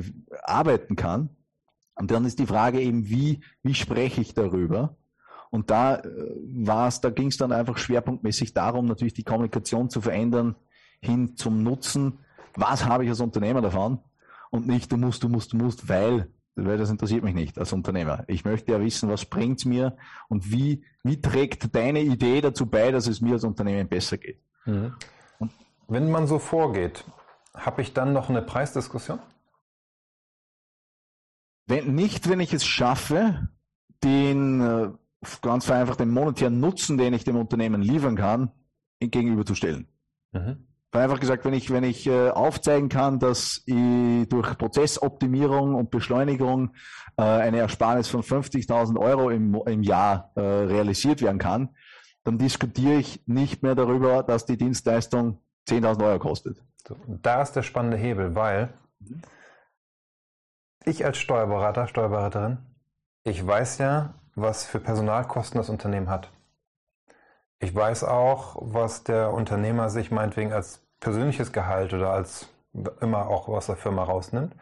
arbeiten 0.45 0.97
kann. 0.97 1.31
Und 1.95 2.11
dann 2.11 2.25
ist 2.25 2.39
die 2.39 2.47
Frage 2.47 2.81
eben, 2.81 3.09
wie, 3.09 3.43
wie 3.63 3.75
spreche 3.75 4.21
ich 4.21 4.35
darüber? 4.35 4.97
Und 5.51 5.71
da 5.71 5.97
äh, 5.97 6.05
war 6.65 6.89
es, 6.89 7.01
da 7.01 7.11
ging 7.11 7.29
es 7.29 7.37
dann 7.37 7.53
einfach 7.53 7.79
schwerpunktmäßig 7.79 8.55
darum, 8.55 8.87
natürlich 8.87 9.15
die 9.15 9.25
Kommunikation 9.25 9.91
zu 9.91 10.01
verändern 10.01 10.57
hin 11.01 11.37
zum 11.37 11.63
Nutzen. 11.63 12.19
Was 12.55 12.85
habe 12.85 13.05
ich 13.05 13.11
als 13.11 13.21
Unternehmer 13.21 13.63
davon? 13.63 14.01
Und 14.51 14.67
nicht, 14.67 14.91
du 14.93 14.97
musst, 14.97 15.23
du 15.23 15.29
musst, 15.29 15.53
du 15.53 15.57
musst, 15.57 15.89
weil, 15.89 16.31
weil 16.57 16.79
das 16.79 16.91
interessiert 16.91 17.23
mich 17.23 17.35
nicht 17.35 17.59
als 17.59 17.73
Unternehmer. 17.73 18.25
Ich 18.29 18.45
möchte 18.45 18.73
ja 18.73 18.81
wissen, 18.81 19.09
was 19.09 19.27
bringt's 19.27 19.65
mir 19.65 19.97
und 20.29 20.51
wie, 20.51 20.85
wie 21.05 21.21
trägt 21.21 21.75
deine 21.75 22.01
Idee 22.01 22.41
dazu 22.41 22.67
bei, 22.67 22.91
dass 22.91 23.07
es 23.07 23.21
mir 23.21 23.35
als 23.35 23.45
Unternehmen 23.45 23.89
besser 23.89 24.17
geht. 24.17 24.41
Mhm. 24.65 24.95
Wenn 25.89 26.11
man 26.11 26.27
so 26.27 26.39
vorgeht, 26.39 27.05
habe 27.55 27.83
ich 27.83 27.93
dann 27.93 28.13
noch 28.13 28.29
eine 28.29 28.43
Preisdiskussion? 28.43 29.21
Wenn 31.67 31.95
nicht, 31.95 32.29
wenn 32.29 32.41
ich 32.41 32.53
es 32.53 32.65
schaffe, 32.65 33.49
den 34.03 34.61
äh, 34.61 34.91
ganz 35.43 35.67
vereinfacht 35.67 36.01
den 36.01 36.11
monetären 36.11 36.61
Nutzen, 36.61 36.97
den 36.99 37.13
ich 37.13 37.25
dem 37.25 37.37
Unternehmen 37.37 37.83
liefern 37.83 38.17
kann, 38.17 38.51
gegenüberzustellen. 39.01 39.89
Mhm. 40.33 40.67
Einfach 40.93 41.21
gesagt, 41.21 41.45
wenn 41.45 41.53
ich, 41.53 41.71
wenn 41.71 41.85
ich 41.85 42.07
äh, 42.07 42.31
aufzeigen 42.31 42.89
kann, 42.89 43.19
dass 43.19 43.63
ich 43.67 44.29
durch 44.29 44.57
Prozessoptimierung 44.57 45.75
und 45.75 45.91
Beschleunigung 45.91 46.71
äh, 47.17 47.23
eine 47.23 47.59
Ersparnis 47.59 48.09
von 48.09 48.23
50.000 48.23 48.99
Euro 48.99 49.31
im, 49.31 49.55
im 49.67 49.83
Jahr 49.83 50.31
äh, 50.37 50.41
realisiert 50.41 51.21
werden 51.23 51.39
kann, 51.39 51.71
dann 52.25 52.39
diskutiere 52.39 52.95
ich 52.95 53.23
nicht 53.27 53.63
mehr 53.63 53.75
darüber, 53.75 54.23
dass 54.23 54.47
die 54.47 54.57
Dienstleistung 54.57 55.39
10.000 55.69 56.05
Euro 56.05 56.19
kostet. 56.19 56.63
Da 57.07 57.43
ist 57.43 57.53
der 57.53 57.63
spannende 57.63 57.97
Hebel, 57.97 58.35
weil 58.35 58.73
ich 60.85 61.05
als 61.05 61.19
Steuerberater, 61.19 61.89
Steuerberaterin, 61.89 62.59
ich 63.25 63.45
weiß 63.45 63.79
ja, 63.79 64.15
was 64.35 64.65
für 64.65 64.79
Personalkosten 64.79 65.59
das 65.59 65.69
Unternehmen 65.69 66.09
hat. 66.09 66.31
Ich 67.59 67.75
weiß 67.75 68.05
auch, 68.05 68.57
was 68.61 69.05
der 69.05 69.33
Unternehmer 69.33 69.89
sich 69.89 70.11
meinetwegen 70.11 70.53
als 70.53 70.83
persönliches 71.01 71.53
Gehalt 71.53 71.95
oder 71.95 72.11
als 72.11 72.49
immer 73.01 73.29
auch 73.29 73.49
aus 73.49 73.67
der 73.67 73.77
Firma 73.77 74.05
rausnimmt 74.05 74.55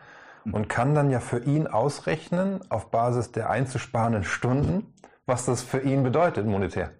mhm. 0.44 0.54
und 0.54 0.68
kann 0.68 0.94
dann 0.94 1.10
ja 1.10 1.20
für 1.20 1.40
ihn 1.40 1.66
ausrechnen, 1.66 2.60
auf 2.70 2.90
Basis 2.90 3.32
der 3.32 3.50
einzusparenden 3.50 4.24
Stunden, 4.24 4.94
was 5.26 5.46
das 5.46 5.62
für 5.62 5.80
ihn 5.80 6.02
bedeutet 6.02 6.46
monetär. 6.46 6.92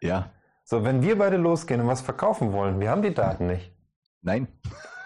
Ja. 0.00 0.30
So, 0.64 0.84
wenn 0.84 1.02
wir 1.02 1.18
beide 1.18 1.36
losgehen 1.36 1.80
und 1.80 1.86
was 1.86 2.00
verkaufen 2.00 2.52
wollen, 2.52 2.80
wir 2.80 2.90
haben 2.90 3.02
die 3.02 3.14
Daten 3.14 3.46
nicht. 3.46 3.72
Nein. 4.22 4.48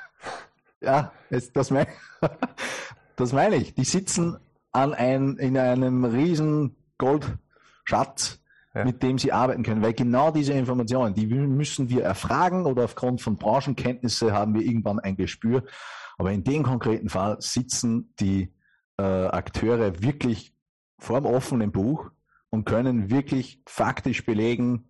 ja, 0.80 1.12
das, 1.28 1.52
das, 1.52 1.70
mein, 1.70 1.86
das 3.16 3.32
meine 3.32 3.56
ich. 3.56 3.74
Die 3.74 3.84
sitzen 3.84 4.38
an 4.72 4.94
ein, 4.94 5.36
in 5.36 5.58
einem 5.58 6.04
riesen 6.04 6.76
Goldschatz, 6.96 8.39
ja. 8.74 8.84
mit 8.84 9.02
dem 9.02 9.18
sie 9.18 9.32
arbeiten 9.32 9.62
können, 9.62 9.82
weil 9.82 9.94
genau 9.94 10.30
diese 10.30 10.52
Informationen, 10.52 11.14
die 11.14 11.26
müssen 11.26 11.88
wir 11.88 12.04
erfragen 12.04 12.66
oder 12.66 12.84
aufgrund 12.84 13.20
von 13.20 13.36
Branchenkenntnisse 13.36 14.32
haben 14.32 14.54
wir 14.54 14.62
irgendwann 14.62 15.00
ein 15.00 15.16
Gespür. 15.16 15.64
Aber 16.18 16.32
in 16.32 16.44
dem 16.44 16.62
konkreten 16.62 17.08
Fall 17.08 17.36
sitzen 17.40 18.14
die 18.20 18.52
äh, 18.98 19.02
Akteure 19.02 20.02
wirklich 20.02 20.54
vor 20.98 21.20
dem 21.20 21.26
offenen 21.26 21.72
Buch 21.72 22.10
und 22.50 22.64
können 22.64 23.10
wirklich 23.10 23.62
faktisch 23.66 24.24
belegen, 24.24 24.88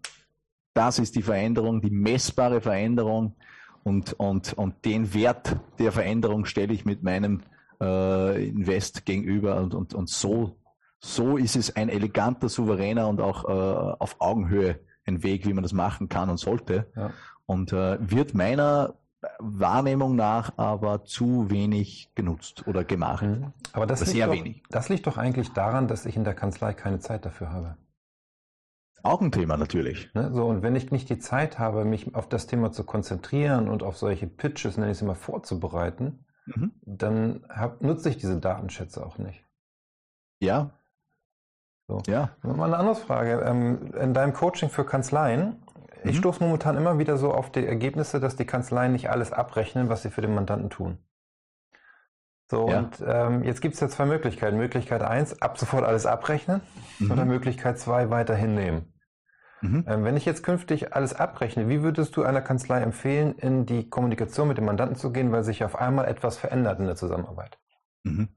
das 0.75 0.99
ist 0.99 1.17
die 1.17 1.23
Veränderung, 1.23 1.81
die 1.81 1.91
messbare 1.91 2.61
Veränderung 2.61 3.37
und, 3.83 4.13
und, 4.15 4.53
und 4.55 4.85
den 4.85 5.15
Wert 5.15 5.57
der 5.79 5.93
Veränderung 5.93 6.45
stelle 6.45 6.73
ich 6.73 6.85
mit 6.85 7.03
meinem 7.03 7.43
äh, 7.81 8.49
Invest 8.49 9.07
gegenüber 9.07 9.61
und, 9.61 9.75
und, 9.75 9.95
und 9.95 10.09
so, 10.09 10.60
so 11.01 11.37
ist 11.37 11.57
es 11.57 11.75
ein 11.77 11.89
eleganter, 11.89 12.49
souveräner 12.49 13.09
und 13.09 13.21
auch 13.21 13.45
äh, 13.45 13.97
auf 13.99 14.17
Augenhöhe 14.21 14.79
ein 15.07 15.23
Weg, 15.23 15.47
wie 15.47 15.53
man 15.53 15.63
das 15.63 15.73
machen 15.73 16.09
kann 16.09 16.31
und 16.31 16.37
sollte. 16.37 16.87
Ja. 16.95 17.11
Und 17.47 17.73
äh, 17.73 17.99
wird 18.01 18.35
meiner 18.35 18.95
Wahrnehmung 19.39 20.17
nach 20.17 20.57
aber 20.57 21.05
zu 21.05 21.51
wenig 21.51 22.13
genutzt 22.15 22.67
oder 22.67 22.85
gemacht. 22.85 23.25
Mhm. 23.25 23.53
Aber 23.73 23.87
das, 23.87 24.01
liegt 24.01 24.13
sehr 24.13 24.27
doch, 24.27 24.35
wenig. 24.35 24.63
das 24.71 24.89
liegt 24.89 25.07
doch 25.07 25.19
eigentlich 25.19 25.53
daran, 25.53 25.89
dass 25.89 26.07
ich 26.07 26.17
in 26.17 26.25
der 26.25 26.35
Kanzlei 26.35 26.73
keine 26.75 27.01
Zeit 27.01 27.25
dafür 27.25 27.51
habe. 27.51 27.77
Auch 29.03 29.21
ein 29.21 29.33
Thema 29.33 29.57
natürlich. 29.57 30.13
Ne? 30.15 30.31
So, 30.33 30.47
und 30.47 30.63
wenn 30.63 30.77
ich 30.77 30.91
nicht 30.91 31.09
die 31.09 31.19
Zeit 31.19 31.59
habe, 31.59 31.85
mich 31.85 32.15
auf 32.15 32.29
das 32.29 32.47
Thema 32.47 32.71
zu 32.71 32.85
konzentrieren 32.85 33.69
und 33.69 33.83
auf 33.83 33.97
solche 33.97 34.27
Pitches, 34.27 34.77
nenne 34.77 34.91
ich 34.91 34.99
es 34.99 35.03
immer, 35.03 35.15
vorzubereiten, 35.15 36.27
mhm. 36.47 36.73
dann 36.83 37.45
hab, 37.49 37.81
nutze 37.81 38.11
ich 38.11 38.19
diese 38.19 38.39
Datenschätze 38.39 39.05
auch 39.05 39.17
nicht. 39.17 39.45
Ja. 40.39 40.71
So. 41.91 42.03
Ja. 42.07 42.31
Mal 42.43 42.67
eine 42.67 42.77
andere 42.77 42.95
Frage. 42.95 43.43
Ähm, 43.45 43.93
in 44.01 44.15
deinem 44.15 44.33
Coaching 44.33 44.69
für 44.69 44.85
Kanzleien, 44.85 45.57
ich 46.05 46.15
mhm. 46.15 46.19
stoße 46.19 46.43
momentan 46.43 46.77
immer 46.77 46.99
wieder 47.01 47.17
so 47.17 47.35
auf 47.35 47.51
die 47.51 47.67
Ergebnisse, 47.67 48.21
dass 48.21 48.37
die 48.37 48.45
Kanzleien 48.45 48.93
nicht 48.93 49.11
alles 49.11 49.33
abrechnen, 49.33 49.89
was 49.89 50.03
sie 50.03 50.11
für 50.11 50.21
den 50.21 50.33
Mandanten 50.33 50.71
tun. 50.71 50.99
So, 52.49 52.69
ja. 52.69 52.79
und 52.79 53.03
ähm, 53.05 53.43
jetzt 53.43 53.61
gibt 53.61 53.75
es 53.75 53.81
ja 53.81 53.89
zwei 53.89 54.07
Möglichkeiten. 54.07 54.57
Möglichkeit 54.57 55.03
eins, 55.03 55.43
ab 55.43 55.59
sofort 55.59 55.85
alles 55.85 56.07
abrechnen 56.07 56.61
mhm. 57.01 57.11
oder 57.11 57.25
Möglichkeit 57.25 57.79
zwei, 57.81 58.09
weiterhin 58.09 58.55
nehmen. 58.55 58.93
Mhm. 59.61 59.85
Ähm, 59.89 60.05
wenn 60.05 60.17
ich 60.17 60.25
jetzt 60.25 60.45
künftig 60.45 60.95
alles 60.95 61.13
abrechne, 61.15 61.69
wie 61.69 61.83
würdest 61.83 62.17
du 62.17 62.23
einer 62.23 62.41
Kanzlei 62.41 62.81
empfehlen, 62.83 63.35
in 63.35 63.67
die 63.67 63.89
Kommunikation 63.91 64.47
mit 64.47 64.59
dem 64.59 64.65
Mandanten 64.65 64.97
zu 64.97 65.11
gehen, 65.13 65.33
weil 65.33 65.43
sich 65.43 65.65
auf 65.65 65.77
einmal 65.77 66.07
etwas 66.07 66.39
verändert 66.39 66.79
in 66.79 66.87
der 66.87 66.97
Zusammenarbeit? 66.97 67.59
Mhm. 68.05 68.29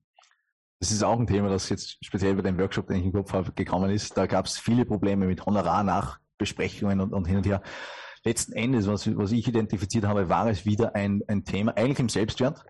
Das 0.84 0.92
ist 0.92 1.02
auch 1.02 1.18
ein 1.18 1.28
Thema, 1.28 1.48
das 1.48 1.70
jetzt 1.70 2.04
speziell 2.04 2.36
bei 2.36 2.42
dem 2.42 2.60
Workshop, 2.60 2.88
den 2.88 2.98
ich 2.98 3.06
im 3.06 3.14
Kopf 3.14 3.32
habe, 3.32 3.54
gekommen 3.54 3.90
ist. 3.90 4.18
Da 4.18 4.26
gab 4.26 4.48
es 4.48 4.60
viele 4.60 4.84
Probleme 4.84 5.28
mit 5.28 5.46
Honorarnachbesprechungen 5.46 7.00
und, 7.00 7.14
und 7.14 7.26
hin 7.26 7.38
und 7.38 7.46
her. 7.46 7.62
Letzten 8.26 8.52
Endes, 8.52 8.86
was, 8.86 9.08
was 9.16 9.32
ich 9.32 9.48
identifiziert 9.48 10.04
habe, 10.04 10.28
war 10.28 10.50
es 10.50 10.66
wieder 10.66 10.94
ein, 10.94 11.22
ein 11.30 11.46
Thema, 11.46 11.78
eigentlich 11.78 12.00
im 12.00 12.10
Selbstwert 12.10 12.66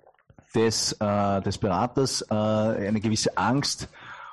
des, 0.54 0.92
äh, 1.00 1.42
des 1.42 1.58
Beraters 1.58 2.22
äh, 2.30 2.36
eine 2.36 3.02
gewisse 3.02 3.36
Angst, 3.36 3.90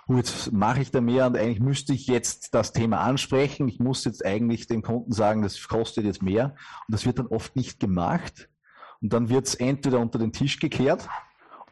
oh, 0.08 0.16
jetzt 0.16 0.52
mache 0.52 0.82
ich 0.82 0.90
da 0.90 1.00
mehr 1.00 1.26
und 1.26 1.38
eigentlich 1.38 1.60
müsste 1.60 1.94
ich 1.94 2.06
jetzt 2.06 2.52
das 2.54 2.74
Thema 2.74 3.00
ansprechen. 3.00 3.66
Ich 3.66 3.78
muss 3.78 4.04
jetzt 4.04 4.26
eigentlich 4.26 4.66
dem 4.66 4.82
Kunden 4.82 5.12
sagen, 5.12 5.40
das 5.40 5.68
kostet 5.68 6.04
jetzt 6.04 6.22
mehr. 6.22 6.54
Und 6.86 6.92
das 6.92 7.06
wird 7.06 7.18
dann 7.18 7.28
oft 7.28 7.56
nicht 7.56 7.80
gemacht. 7.80 8.50
Und 9.00 9.14
dann 9.14 9.30
wird 9.30 9.46
es 9.46 9.54
entweder 9.54 10.00
unter 10.00 10.18
den 10.18 10.34
Tisch 10.34 10.60
gekehrt 10.60 11.08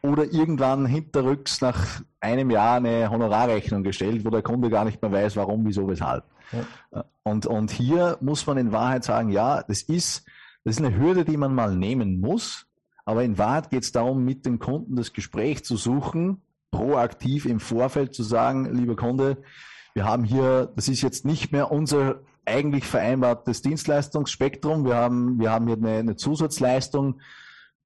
oder 0.01 0.31
irgendwann 0.31 0.85
hinterrücks 0.85 1.61
nach 1.61 2.01
einem 2.19 2.49
Jahr 2.49 2.77
eine 2.77 3.09
Honorarrechnung 3.09 3.83
gestellt, 3.83 4.25
wo 4.25 4.29
der 4.29 4.41
Kunde 4.41 4.69
gar 4.69 4.85
nicht 4.85 5.01
mehr 5.01 5.11
weiß, 5.11 5.35
warum, 5.35 5.65
wieso, 5.65 5.87
weshalb. 5.87 6.23
Ja. 6.51 7.05
Und, 7.23 7.45
und 7.45 7.71
hier 7.71 8.17
muss 8.21 8.47
man 8.47 8.57
in 8.57 8.71
Wahrheit 8.71 9.03
sagen, 9.03 9.29
ja, 9.29 9.63
das 9.63 9.81
ist, 9.81 10.25
das 10.63 10.77
ist 10.77 10.85
eine 10.85 10.97
Hürde, 10.97 11.25
die 11.25 11.37
man 11.37 11.53
mal 11.53 11.75
nehmen 11.75 12.19
muss. 12.19 12.65
Aber 13.05 13.23
in 13.23 13.37
Wahrheit 13.37 13.69
geht 13.69 13.83
es 13.83 13.91
darum, 13.91 14.23
mit 14.23 14.45
dem 14.45 14.59
Kunden 14.59 14.95
das 14.95 15.13
Gespräch 15.13 15.63
zu 15.63 15.77
suchen, 15.77 16.41
proaktiv 16.71 17.45
im 17.45 17.59
Vorfeld 17.59 18.13
zu 18.13 18.23
sagen, 18.23 18.73
lieber 18.73 18.95
Kunde, 18.95 19.37
wir 19.93 20.05
haben 20.05 20.23
hier, 20.23 20.71
das 20.75 20.87
ist 20.87 21.01
jetzt 21.01 21.25
nicht 21.25 21.51
mehr 21.51 21.71
unser 21.71 22.19
eigentlich 22.45 22.85
vereinbartes 22.85 23.61
Dienstleistungsspektrum. 23.61 24.85
Wir 24.85 24.95
haben, 24.95 25.39
wir 25.39 25.51
haben 25.51 25.67
hier 25.67 25.77
eine, 25.77 25.97
eine 25.97 26.15
Zusatzleistung, 26.15 27.19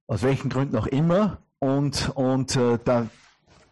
aus 0.07 0.23
welchen 0.23 0.49
Gründen 0.49 0.77
auch 0.77 0.87
immer. 0.87 1.39
Und, 1.63 2.09
und 2.15 2.57
äh, 2.57 2.77
da 2.83 3.07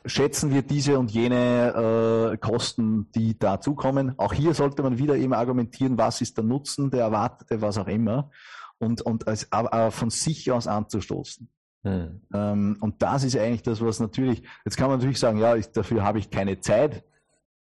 schätzen 0.06 0.54
wir 0.54 0.62
diese 0.62 0.98
und 0.98 1.12
jene 1.12 2.32
äh, 2.32 2.38
Kosten, 2.38 3.12
die 3.12 3.38
dazukommen. 3.38 4.18
Auch 4.18 4.32
hier 4.32 4.54
sollte 4.54 4.82
man 4.82 4.98
wieder 4.98 5.18
eben 5.18 5.34
argumentieren, 5.34 5.98
was 5.98 6.22
ist 6.22 6.38
der 6.38 6.46
Nutzen, 6.46 6.90
der 6.90 7.02
erwartete, 7.02 7.62
was 7.62 7.78
auch 7.78 7.88
immer 7.88 8.32
und, 8.80 9.02
und 9.02 9.28
als, 9.28 9.52
aber 9.52 9.92
von 9.92 10.10
sich 10.10 10.50
aus 10.54 10.68
anzustoßen. 10.68 11.50
Hm. 11.84 12.22
Ähm, 12.34 12.78
und 12.80 13.02
das 13.02 13.26
ist 13.26 13.36
eigentlich 13.36 13.64
das, 13.64 13.82
was 13.82 14.00
natürlich, 14.00 14.42
jetzt 14.64 14.78
kann 14.78 14.88
man 14.88 15.00
natürlich 15.00 15.20
sagen, 15.20 15.38
ja, 15.38 15.58
ich, 15.58 15.70
dafür 15.74 16.02
habe 16.02 16.20
ich 16.20 16.30
keine 16.30 16.62
Zeit, 16.62 17.04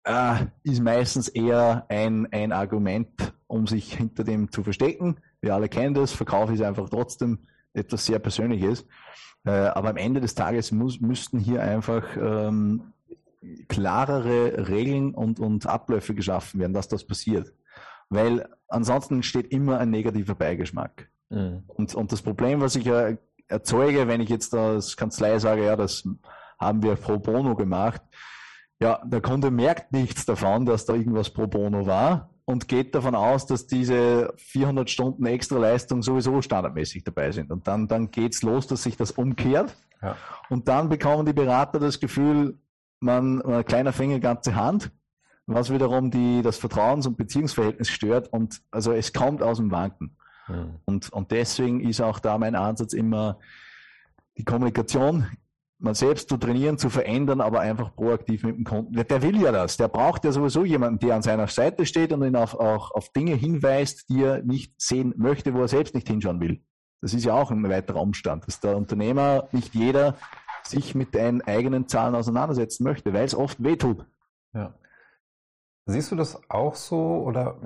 äh, 0.05 0.45
ist 0.63 0.81
meistens 0.81 1.27
eher 1.27 1.85
ein, 1.89 2.31
ein 2.31 2.53
Argument, 2.53 3.33
um 3.47 3.67
sich 3.67 3.93
hinter 3.93 4.23
dem 4.23 4.49
zu 4.53 4.63
verstecken. 4.63 5.17
Wir 5.41 5.53
alle 5.53 5.67
kennen 5.67 5.93
das, 5.93 6.13
Verkauf 6.13 6.49
ist 6.49 6.61
einfach 6.61 6.87
trotzdem 6.87 7.39
etwas 7.73 8.05
sehr 8.05 8.19
Persönliches. 8.19 8.85
Äh, 9.45 9.51
aber 9.51 9.89
am 9.89 9.97
Ende 9.97 10.21
des 10.21 10.35
Tages 10.35 10.71
muss, 10.71 11.01
müssten 11.01 11.39
hier 11.39 11.61
einfach 11.61 12.03
ähm, 12.15 12.93
klarere 13.67 14.69
Regeln 14.69 15.13
und, 15.13 15.39
und 15.39 15.65
Abläufe 15.65 16.13
geschaffen 16.13 16.59
werden, 16.59 16.73
dass 16.73 16.87
das 16.87 17.03
passiert. 17.05 17.53
Weil 18.09 18.47
ansonsten 18.67 19.15
entsteht 19.15 19.51
immer 19.51 19.79
ein 19.79 19.89
negativer 19.89 20.35
Beigeschmack. 20.35 21.09
Mhm. 21.29 21.63
Und, 21.67 21.93
und 21.95 22.11
das 22.11 22.21
Problem, 22.21 22.61
was 22.61 22.75
ich 22.75 22.85
ja 22.85 23.17
erzeuge, 23.47 24.07
wenn 24.07 24.21
ich 24.21 24.29
jetzt 24.29 24.53
als 24.53 24.95
Kanzlei 24.95 25.39
sage, 25.39 25.65
ja, 25.65 25.75
das 25.75 26.07
haben 26.59 26.81
wir 26.83 26.95
pro 26.95 27.19
bono 27.19 27.55
gemacht, 27.55 28.01
ja, 28.79 29.01
der 29.05 29.21
Kunde 29.21 29.51
merkt 29.51 29.91
nichts 29.91 30.25
davon, 30.25 30.65
dass 30.65 30.85
da 30.85 30.93
irgendwas 30.93 31.29
pro 31.29 31.47
bono 31.47 31.85
war 31.85 32.32
und 32.45 32.67
geht 32.67 32.93
davon 32.93 33.15
aus, 33.15 33.45
dass 33.45 33.67
diese 33.67 34.33
400 34.37 34.89
Stunden 34.89 35.25
extra 35.25 35.57
Leistung 35.57 36.01
sowieso 36.01 36.41
standardmäßig 36.41 37.03
dabei 37.03 37.31
sind. 37.31 37.51
Und 37.51 37.67
dann, 37.67 37.87
dann 37.87 38.11
geht's 38.11 38.43
los, 38.43 38.67
dass 38.67 38.83
sich 38.83 38.97
das 38.97 39.11
umkehrt. 39.11 39.75
Ja. 40.01 40.17
Und 40.49 40.67
dann 40.67 40.89
bekommen 40.89 41.25
die 41.25 41.33
Berater 41.33 41.79
das 41.79 41.99
Gefühl, 41.99 42.57
man, 42.99 43.37
man 43.37 43.63
kleiner 43.65 43.93
Finger, 43.93 44.19
ganze 44.19 44.55
Hand, 44.55 44.91
was 45.45 45.71
wiederum 45.71 46.11
die, 46.11 46.41
das 46.41 46.57
Vertrauens- 46.57 47.07
und 47.07 47.17
Beziehungsverhältnis 47.17 47.89
stört. 47.89 48.31
Und 48.31 48.61
also 48.71 48.91
es 48.91 49.13
kommt 49.13 49.41
aus 49.41 49.57
dem 49.57 49.71
Wanken. 49.71 50.17
Mhm. 50.47 50.79
Und, 50.85 51.13
und 51.13 51.31
deswegen 51.31 51.79
ist 51.79 52.01
auch 52.01 52.19
da 52.19 52.37
mein 52.37 52.55
Ansatz 52.55 52.93
immer 52.93 53.39
die 54.37 54.43
Kommunikation 54.43 55.27
man 55.83 55.95
selbst 55.95 56.29
zu 56.29 56.37
trainieren, 56.37 56.77
zu 56.77 56.89
verändern, 56.89 57.41
aber 57.41 57.59
einfach 57.59 57.93
proaktiv 57.95 58.43
mit 58.43 58.55
dem 58.55 58.63
Kunden. 58.63 58.95
Der 58.95 59.21
will 59.21 59.41
ja 59.41 59.51
das. 59.51 59.77
Der 59.77 59.87
braucht 59.87 60.23
ja 60.25 60.31
sowieso 60.31 60.63
jemanden, 60.63 60.99
der 60.99 61.15
an 61.15 61.21
seiner 61.21 61.47
Seite 61.47 61.85
steht 61.85 62.13
und 62.13 62.23
ihn 62.23 62.35
auf, 62.35 62.55
auch 62.55 62.91
auf 62.91 63.09
Dinge 63.09 63.35
hinweist, 63.35 64.09
die 64.09 64.23
er 64.23 64.41
nicht 64.43 64.73
sehen 64.81 65.13
möchte, 65.17 65.53
wo 65.53 65.61
er 65.61 65.67
selbst 65.67 65.93
nicht 65.93 66.07
hinschauen 66.07 66.39
will. 66.39 66.63
Das 67.01 67.13
ist 67.13 67.25
ja 67.25 67.33
auch 67.33 67.51
ein 67.51 67.67
weiterer 67.69 68.01
Umstand, 68.01 68.47
dass 68.47 68.61
der 68.61 68.77
Unternehmer, 68.77 69.49
nicht 69.51 69.75
jeder, 69.75 70.15
sich 70.63 70.95
mit 70.95 71.13
den 71.13 71.41
eigenen 71.41 71.87
Zahlen 71.89 72.15
auseinandersetzen 72.15 72.85
möchte, 72.85 73.13
weil 73.13 73.25
es 73.25 73.35
oft 73.35 73.61
wehtut. 73.61 74.05
Ja. 74.53 74.73
Siehst 75.85 76.11
du 76.11 76.15
das 76.15 76.49
auch 76.49 76.75
so 76.75 77.23
oder 77.25 77.57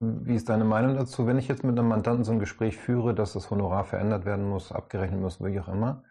wie 0.00 0.34
ist 0.34 0.48
deine 0.48 0.64
Meinung 0.64 0.96
dazu, 0.96 1.26
wenn 1.26 1.38
ich 1.38 1.48
jetzt 1.48 1.64
mit 1.64 1.78
einem 1.78 1.88
Mandanten 1.88 2.24
so 2.24 2.32
ein 2.32 2.40
Gespräch 2.40 2.76
führe, 2.76 3.14
dass 3.14 3.32
das 3.32 3.50
Honorar 3.50 3.84
verändert 3.84 4.24
werden 4.26 4.46
muss, 4.46 4.72
abgerechnet 4.72 5.20
muss, 5.20 5.40
wie 5.40 5.58
auch 5.60 5.68
immer, 5.68 6.02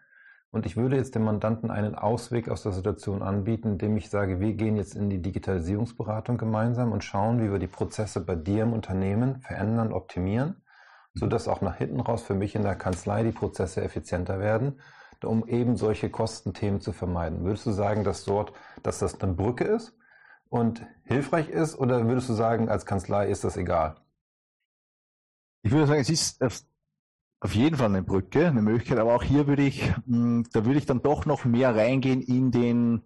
und 0.52 0.66
ich 0.66 0.76
würde 0.76 0.96
jetzt 0.96 1.16
dem 1.16 1.24
Mandanten 1.24 1.70
einen 1.70 1.96
Ausweg 1.96 2.48
aus 2.48 2.62
der 2.62 2.70
Situation 2.70 3.22
anbieten, 3.22 3.72
indem 3.72 3.96
ich 3.96 4.08
sage, 4.08 4.38
wir 4.38 4.52
gehen 4.52 4.76
jetzt 4.76 4.94
in 4.94 5.10
die 5.10 5.20
Digitalisierungsberatung 5.20 6.38
gemeinsam 6.38 6.92
und 6.92 7.02
schauen, 7.02 7.42
wie 7.42 7.50
wir 7.50 7.58
die 7.58 7.66
Prozesse 7.66 8.20
bei 8.20 8.36
dir 8.36 8.62
im 8.62 8.72
Unternehmen 8.72 9.40
verändern, 9.40 9.92
optimieren, 9.92 10.62
sodass 11.14 11.48
auch 11.48 11.60
nach 11.60 11.76
hinten 11.76 11.98
raus 11.98 12.22
für 12.22 12.34
mich 12.34 12.54
in 12.54 12.62
der 12.62 12.76
Kanzlei 12.76 13.24
die 13.24 13.32
Prozesse 13.32 13.82
effizienter 13.82 14.38
werden, 14.38 14.78
um 15.24 15.48
eben 15.48 15.76
solche 15.76 16.10
Kostenthemen 16.10 16.80
zu 16.80 16.92
vermeiden. 16.92 17.42
Würdest 17.42 17.66
du 17.66 17.72
sagen, 17.72 18.04
dass 18.04 18.24
dort, 18.24 18.52
dass 18.84 19.00
das 19.00 19.20
eine 19.20 19.32
Brücke 19.32 19.64
ist? 19.64 19.94
und 20.52 20.86
hilfreich 21.04 21.48
ist? 21.48 21.76
Oder 21.76 22.06
würdest 22.06 22.28
du 22.28 22.34
sagen, 22.34 22.68
als 22.68 22.84
Kanzlei 22.84 23.28
ist 23.28 23.42
das 23.42 23.56
egal? 23.56 23.96
Ich 25.62 25.72
würde 25.72 25.86
sagen, 25.86 26.00
es 26.00 26.10
ist 26.10 26.42
auf 27.42 27.56
jeden 27.56 27.76
Fall 27.76 27.88
eine 27.88 28.04
Brücke, 28.04 28.46
eine 28.46 28.62
Möglichkeit, 28.62 28.98
aber 28.98 29.16
auch 29.16 29.24
hier 29.24 29.48
würde 29.48 29.64
ich, 29.64 29.92
hm, 30.06 30.46
da 30.52 30.64
würde 30.64 30.78
ich 30.78 30.86
dann 30.86 31.02
doch 31.02 31.26
noch 31.26 31.44
mehr 31.44 31.74
reingehen 31.74 32.22
in 32.22 32.52
den 32.52 33.02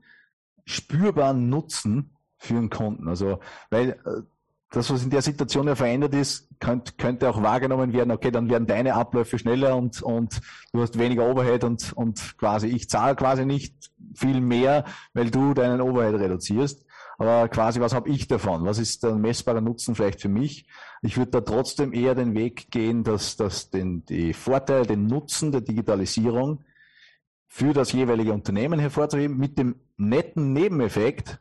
spürbaren 0.67 1.49
Nutzen 1.49 2.15
für 2.37 2.55
den 2.55 2.69
Kunden. 2.69 3.09
Also, 3.09 3.41
weil 3.71 3.93
äh, 3.93 4.23
das, 4.71 4.91
was 4.91 5.03
in 5.03 5.09
der 5.09 5.23
Situation 5.23 5.67
ja 5.69 5.75
verändert 5.75 6.15
ist, 6.15 6.51
könnte, 6.61 6.93
könnte 6.99 7.31
auch 7.31 7.43
wahrgenommen 7.43 7.95
werden, 7.95 8.11
okay, 8.11 8.31
dann 8.31 8.51
werden 8.51 8.67
deine 8.67 8.93
Abläufe 8.93 9.39
schneller 9.39 9.75
und, 9.75 10.03
und 10.03 10.43
du 10.73 10.83
hast 10.83 10.99
weniger 10.99 11.27
Overhead 11.27 11.65
und, 11.65 11.95
und 11.95 12.37
quasi, 12.37 12.67
ich 12.67 12.91
zahle 12.91 13.17
quasi 13.17 13.47
nicht 13.47 13.91
viel 14.15 14.43
mehr, 14.43 14.85
weil 15.15 15.31
du 15.31 15.55
deinen 15.55 15.81
Overhead 15.81 16.21
reduzierst. 16.21 16.85
Aber 17.19 17.49
quasi, 17.49 17.81
was 17.81 17.95
habe 17.95 18.11
ich 18.11 18.29
davon? 18.29 18.65
Was 18.65 18.79
ist 18.79 19.03
der 19.03 19.15
messbare 19.15 19.63
Nutzen 19.63 19.95
vielleicht 19.95 20.21
für 20.21 20.29
mich? 20.29 20.67
Ich 21.03 21.17
würde 21.17 21.31
da 21.31 21.41
trotzdem 21.41 21.93
eher 21.93 22.15
den 22.15 22.35
Weg 22.35 22.71
gehen, 22.71 23.05
dass, 23.05 23.37
dass 23.37 23.71
den, 23.71 24.05
die 24.05 24.35
Vorteile, 24.35 24.87
den 24.87 25.07
Nutzen 25.07 25.53
der 25.53 25.63
Digitalisierung 25.63 26.65
für 27.49 27.73
das 27.73 27.93
jeweilige 27.93 28.33
Unternehmen 28.33 28.79
hervorzuheben, 28.79 29.39
mit 29.39 29.59
dem 29.59 29.77
netten 29.97 30.53
Nebeneffekt 30.53 31.41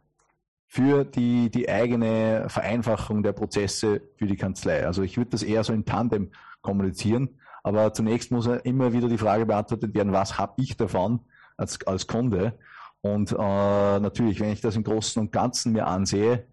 für 0.65 1.03
die, 1.03 1.49
die 1.49 1.69
eigene 1.69 2.45
Vereinfachung 2.47 3.23
der 3.23 3.33
Prozesse 3.33 4.01
für 4.17 4.27
die 4.27 4.37
Kanzlei. 4.37 4.85
Also 4.85 5.03
ich 5.03 5.17
würde 5.17 5.31
das 5.31 5.43
eher 5.43 5.63
so 5.63 5.73
in 5.73 5.85
Tandem 5.85 6.31
kommunizieren. 6.61 7.39
Aber 7.63 7.93
zunächst 7.93 8.31
muss 8.31 8.45
immer 8.45 8.93
wieder 8.93 9.07
die 9.07 9.17
Frage 9.17 9.45
beantwortet 9.45 9.93
werden, 9.95 10.13
was 10.13 10.37
habe 10.37 10.61
ich 10.61 10.77
davon 10.77 11.21
als, 11.57 11.79
als 11.87 12.07
Kunde? 12.07 12.57
Und 13.05 13.33
äh, 13.33 13.35
natürlich, 13.37 14.39
wenn 14.39 14.49
ich 14.49 14.61
das 14.61 14.75
im 14.75 14.83
Großen 14.83 15.21
und 15.21 15.31
Ganzen 15.31 15.73
mir 15.73 15.85
ansehe, 15.85 16.47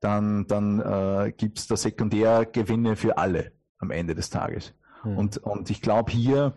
dann, 0.00 0.46
dann 0.46 0.80
äh, 0.80 1.32
gibt 1.36 1.58
es 1.58 1.66
da 1.66 1.76
Sekundärgewinne 1.76 2.96
für 2.96 3.18
alle 3.18 3.52
am 3.78 3.90
Ende 3.90 4.14
des 4.14 4.30
Tages. 4.30 4.72
Mhm. 5.04 5.18
Und, 5.18 5.36
und 5.36 5.68
ich 5.68 5.82
glaube 5.82 6.10
hier, 6.10 6.56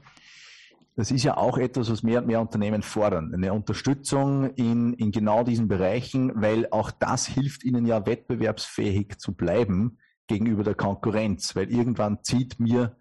das 0.96 1.12
ist 1.12 1.24
ja 1.24 1.36
auch 1.36 1.58
etwas, 1.58 1.92
was 1.92 2.02
mehr 2.02 2.22
und 2.22 2.28
mehr 2.28 2.40
Unternehmen 2.40 2.82
fordern. 2.82 3.34
Eine 3.34 3.52
Unterstützung 3.52 4.52
in, 4.52 4.94
in 4.94 5.12
genau 5.12 5.44
diesen 5.44 5.68
Bereichen, 5.68 6.32
weil 6.42 6.70
auch 6.72 6.90
das 6.90 7.28
hilft 7.28 7.66
ihnen 7.66 7.86
ja 7.86 8.06
wettbewerbsfähig 8.06 9.18
zu 9.18 9.34
bleiben 9.34 9.98
gegenüber 10.28 10.64
der 10.64 10.76
Konkurrenz, 10.76 11.58
weil 11.58 11.70
irgendwann 11.70 12.24
zieht 12.24 12.58
mir 12.62 12.96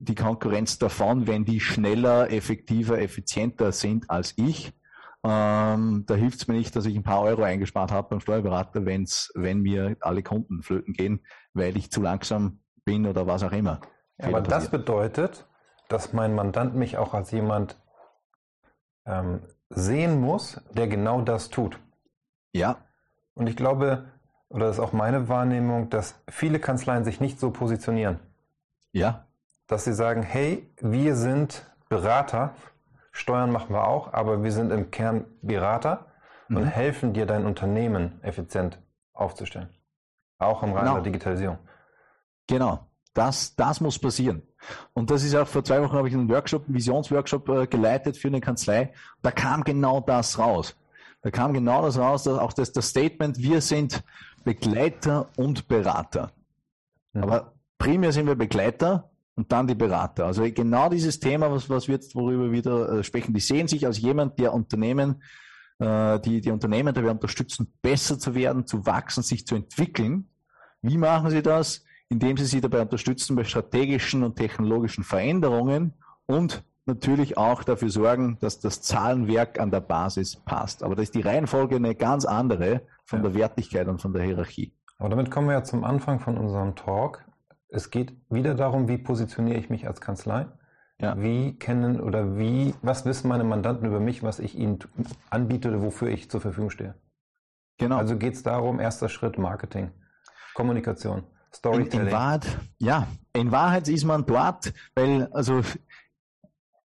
die 0.00 0.14
Konkurrenz 0.14 0.78
davon, 0.78 1.26
wenn 1.26 1.46
die 1.46 1.60
schneller, 1.60 2.30
effektiver, 2.30 3.00
effizienter 3.00 3.72
sind 3.72 4.10
als 4.10 4.34
ich. 4.36 4.74
Ähm, 5.30 6.04
da 6.06 6.14
hilft 6.14 6.40
es 6.40 6.48
mir 6.48 6.54
nicht, 6.54 6.74
dass 6.74 6.86
ich 6.86 6.96
ein 6.96 7.02
paar 7.02 7.20
Euro 7.20 7.42
eingespart 7.42 7.92
habe 7.92 8.08
beim 8.08 8.20
Steuerberater, 8.20 8.86
wenn's, 8.86 9.30
wenn 9.34 9.60
mir 9.60 9.94
alle 10.00 10.22
Kunden 10.22 10.62
flöten 10.62 10.94
gehen, 10.94 11.20
weil 11.52 11.76
ich 11.76 11.92
zu 11.92 12.00
langsam 12.00 12.60
bin 12.86 13.06
oder 13.06 13.26
was 13.26 13.42
auch 13.42 13.52
immer. 13.52 13.82
Ja, 14.16 14.28
aber 14.28 14.40
das 14.40 14.70
bedeutet, 14.70 15.46
dass 15.88 16.14
mein 16.14 16.34
Mandant 16.34 16.74
mich 16.74 16.96
auch 16.96 17.12
als 17.12 17.30
jemand 17.30 17.76
ähm, 19.04 19.42
sehen 19.68 20.18
muss, 20.18 20.62
der 20.72 20.88
genau 20.88 21.20
das 21.20 21.50
tut. 21.50 21.78
Ja. 22.52 22.78
Und 23.34 23.48
ich 23.48 23.56
glaube, 23.56 24.10
oder 24.48 24.68
das 24.68 24.76
ist 24.76 24.82
auch 24.82 24.94
meine 24.94 25.28
Wahrnehmung, 25.28 25.90
dass 25.90 26.22
viele 26.26 26.58
Kanzleien 26.58 27.04
sich 27.04 27.20
nicht 27.20 27.38
so 27.38 27.50
positionieren. 27.50 28.18
Ja. 28.92 29.26
Dass 29.66 29.84
sie 29.84 29.92
sagen, 29.92 30.22
hey, 30.22 30.66
wir 30.80 31.16
sind 31.16 31.66
Berater 31.90 32.54
Steuern 33.18 33.50
machen 33.50 33.74
wir 33.74 33.86
auch, 33.86 34.12
aber 34.12 34.44
wir 34.44 34.52
sind 34.52 34.70
im 34.70 34.92
Kern 34.92 35.24
Berater 35.42 36.06
mhm. 36.48 36.58
und 36.58 36.64
helfen 36.66 37.12
dir, 37.12 37.26
dein 37.26 37.46
Unternehmen 37.46 38.20
effizient 38.22 38.80
aufzustellen. 39.12 39.68
Auch 40.38 40.62
im 40.62 40.72
Rahmen 40.72 40.84
genau. 40.84 40.94
der 40.94 41.02
Digitalisierung. 41.02 41.58
Genau. 42.46 42.86
Das, 43.14 43.56
das 43.56 43.80
muss 43.80 43.98
passieren. 43.98 44.42
Und 44.92 45.10
das 45.10 45.24
ist 45.24 45.34
auch 45.34 45.48
vor 45.48 45.64
zwei 45.64 45.82
Wochen 45.82 45.96
habe 45.96 46.08
ich 46.08 46.14
einen 46.14 46.28
Workshop, 46.28 46.66
einen 46.66 46.76
Visionsworkshop 46.76 47.48
äh, 47.48 47.66
geleitet 47.66 48.16
für 48.16 48.28
eine 48.28 48.40
Kanzlei. 48.40 48.92
Da 49.22 49.32
kam 49.32 49.64
genau 49.64 50.00
das 50.00 50.38
raus. 50.38 50.76
Da 51.22 51.32
kam 51.32 51.52
genau 51.52 51.82
das 51.82 51.98
raus, 51.98 52.22
dass 52.22 52.38
auch 52.38 52.52
das, 52.52 52.70
das 52.70 52.88
Statement, 52.88 53.38
wir 53.38 53.60
sind 53.60 54.04
Begleiter 54.44 55.28
und 55.36 55.66
Berater. 55.66 56.30
Mhm. 57.12 57.22
Aber 57.24 57.52
primär 57.78 58.12
sind 58.12 58.26
wir 58.28 58.36
Begleiter 58.36 59.10
und 59.38 59.52
dann 59.52 59.68
die 59.68 59.76
Berater. 59.76 60.26
Also 60.26 60.42
genau 60.52 60.88
dieses 60.88 61.20
Thema, 61.20 61.48
was, 61.52 61.70
was 61.70 61.86
wir 61.86 61.94
jetzt, 61.94 62.16
worüber 62.16 62.46
wir 62.46 62.52
wieder 62.52 62.88
äh, 62.90 63.04
sprechen, 63.04 63.32
die 63.32 63.40
sehen 63.40 63.68
sich 63.68 63.86
als 63.86 64.00
jemand, 64.00 64.36
der 64.40 64.52
Unternehmen, 64.52 65.22
äh, 65.78 66.18
die, 66.18 66.40
die 66.40 66.50
Unternehmen 66.50 66.92
dabei 66.92 67.12
unterstützen, 67.12 67.72
besser 67.80 68.18
zu 68.18 68.34
werden, 68.34 68.66
zu 68.66 68.84
wachsen, 68.84 69.22
sich 69.22 69.46
zu 69.46 69.54
entwickeln. 69.54 70.28
Wie 70.82 70.98
machen 70.98 71.30
sie 71.30 71.40
das? 71.40 71.84
Indem 72.08 72.36
sie 72.36 72.46
sie 72.46 72.60
dabei 72.60 72.82
unterstützen 72.82 73.36
bei 73.36 73.44
strategischen 73.44 74.24
und 74.24 74.34
technologischen 74.34 75.04
Veränderungen 75.04 75.94
und 76.26 76.64
natürlich 76.86 77.38
auch 77.38 77.62
dafür 77.62 77.90
sorgen, 77.90 78.38
dass 78.40 78.58
das 78.58 78.82
Zahlenwerk 78.82 79.60
an 79.60 79.70
der 79.70 79.82
Basis 79.82 80.34
passt. 80.34 80.82
Aber 80.82 80.96
da 80.96 81.02
ist 81.02 81.14
die 81.14 81.20
Reihenfolge 81.20 81.76
eine 81.76 81.94
ganz 81.94 82.24
andere 82.24 82.80
von 83.04 83.22
ja. 83.22 83.28
der 83.28 83.34
Wertigkeit 83.38 83.86
und 83.86 84.02
von 84.02 84.12
der 84.12 84.24
Hierarchie. 84.24 84.72
Aber 84.98 85.10
damit 85.10 85.30
kommen 85.30 85.46
wir 85.46 85.54
ja 85.54 85.62
zum 85.62 85.84
Anfang 85.84 86.18
von 86.18 86.36
unserem 86.36 86.74
Talk. 86.74 87.27
Es 87.68 87.90
geht 87.90 88.14
wieder 88.30 88.54
darum, 88.54 88.88
wie 88.88 88.98
positioniere 88.98 89.58
ich 89.58 89.70
mich 89.70 89.86
als 89.86 90.00
Kanzlei? 90.00 90.46
Ja. 91.00 91.20
Wie 91.20 91.56
kennen 91.58 92.00
oder 92.00 92.38
wie, 92.38 92.74
was 92.82 93.04
wissen 93.04 93.28
meine 93.28 93.44
Mandanten 93.44 93.86
über 93.86 94.00
mich, 94.00 94.22
was 94.22 94.40
ich 94.40 94.56
ihnen 94.56 94.78
anbiete 95.30 95.68
oder 95.68 95.82
wofür 95.82 96.08
ich 96.08 96.30
zur 96.30 96.40
Verfügung 96.40 96.70
stehe? 96.70 96.94
Genau. 97.78 97.98
Also 97.98 98.16
geht 98.16 98.34
es 98.34 98.42
darum, 98.42 98.80
erster 98.80 99.08
Schritt 99.08 99.38
Marketing, 99.38 99.92
Kommunikation, 100.54 101.22
Storytelling. 101.54 102.00
In, 102.00 102.06
in 102.08 102.12
Wahrheit, 102.12 102.58
ja, 102.78 103.06
in 103.32 103.52
Wahrheit 103.52 103.88
ist 103.88 104.04
man 104.04 104.26
dort, 104.26 104.72
weil, 104.96 105.28
also, 105.32 105.62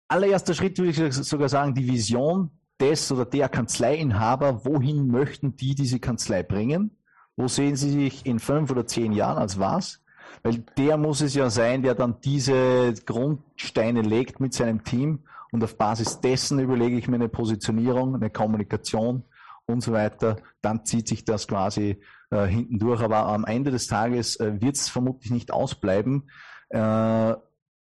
allererster 0.09 0.53
Schritt 0.53 0.77
würde 0.79 0.90
ich 0.90 1.14
sogar 1.14 1.49
sagen, 1.49 1.75
die 1.75 1.87
Vision 1.87 2.51
des 2.79 3.11
oder 3.11 3.25
der 3.25 3.49
Kanzleiinhaber, 3.49 4.66
wohin 4.66 5.07
möchten 5.07 5.57
die 5.57 5.75
diese 5.75 6.01
Kanzlei 6.01 6.42
bringen? 6.42 6.99
Wo 7.35 7.49
sehen 7.49 7.77
sie 7.77 7.90
sich 7.90 8.27
in 8.27 8.38
fünf 8.38 8.71
oder 8.71 8.87
zehn 8.87 9.12
Jahren 9.12 9.38
als 9.38 9.59
was? 9.59 10.02
Weil 10.42 10.59
der 10.77 10.97
muss 10.97 11.21
es 11.21 11.35
ja 11.35 11.51
sein, 11.51 11.83
der 11.83 11.95
dann 11.95 12.16
diese 12.23 12.95
Grundsteine 13.07 14.03
legt 14.03 14.40
mit 14.40 14.55
seinem 14.55 14.85
Team 14.85 15.21
und 15.53 15.62
auf 15.62 15.77
Basis 15.77 16.21
dessen 16.21 16.59
überlege 16.59 16.97
ich 16.97 17.09
mir 17.09 17.16
eine 17.16 17.29
Positionierung, 17.29 18.14
eine 18.14 18.31
Kommunikation 18.31 19.25
und 19.66 19.83
so 19.83 19.92
weiter, 19.92 20.37
dann 20.61 20.85
zieht 20.85 21.09
sich 21.09 21.25
das 21.25 21.47
quasi 21.47 22.01
äh, 22.31 22.47
hinten 22.47 22.79
durch. 22.79 23.03
Aber 23.03 23.27
am 23.27 23.45
Ende 23.45 23.71
des 23.71 23.87
Tages 23.87 24.37
äh, 24.37 24.61
wird 24.61 24.77
es 24.77 24.88
vermutlich 24.88 25.31
nicht 25.31 25.53
ausbleiben, 25.53 26.31
äh, 26.71 27.35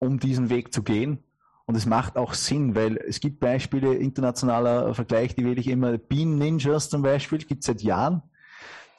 um 0.00 0.18
diesen 0.18 0.50
Weg 0.50 0.74
zu 0.74 0.82
gehen. 0.82 1.22
Und 1.66 1.76
es 1.76 1.86
macht 1.86 2.16
auch 2.16 2.34
Sinn, 2.34 2.74
weil 2.74 2.98
es 2.98 3.20
gibt 3.20 3.40
Beispiele, 3.40 3.94
internationaler 3.94 4.92
Vergleich, 4.94 5.34
die 5.34 5.44
wähle 5.44 5.60
ich 5.60 5.68
immer, 5.68 5.96
Bean 5.96 6.36
Ninjas 6.36 6.90
zum 6.90 7.02
Beispiel, 7.02 7.38
gibt 7.38 7.62
es 7.62 7.66
seit 7.66 7.80
Jahren. 7.80 8.22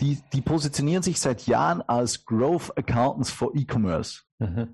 Die, 0.02 0.20
die 0.34 0.42
positionieren 0.42 1.04
sich 1.04 1.20
seit 1.20 1.48
Jahren 1.48 1.82
als 1.82 2.26
Growth 2.26 2.78
Accountants 2.78 3.32
for 3.32 3.56
E-Commerce. 3.56 4.24
Mhm. 4.40 4.74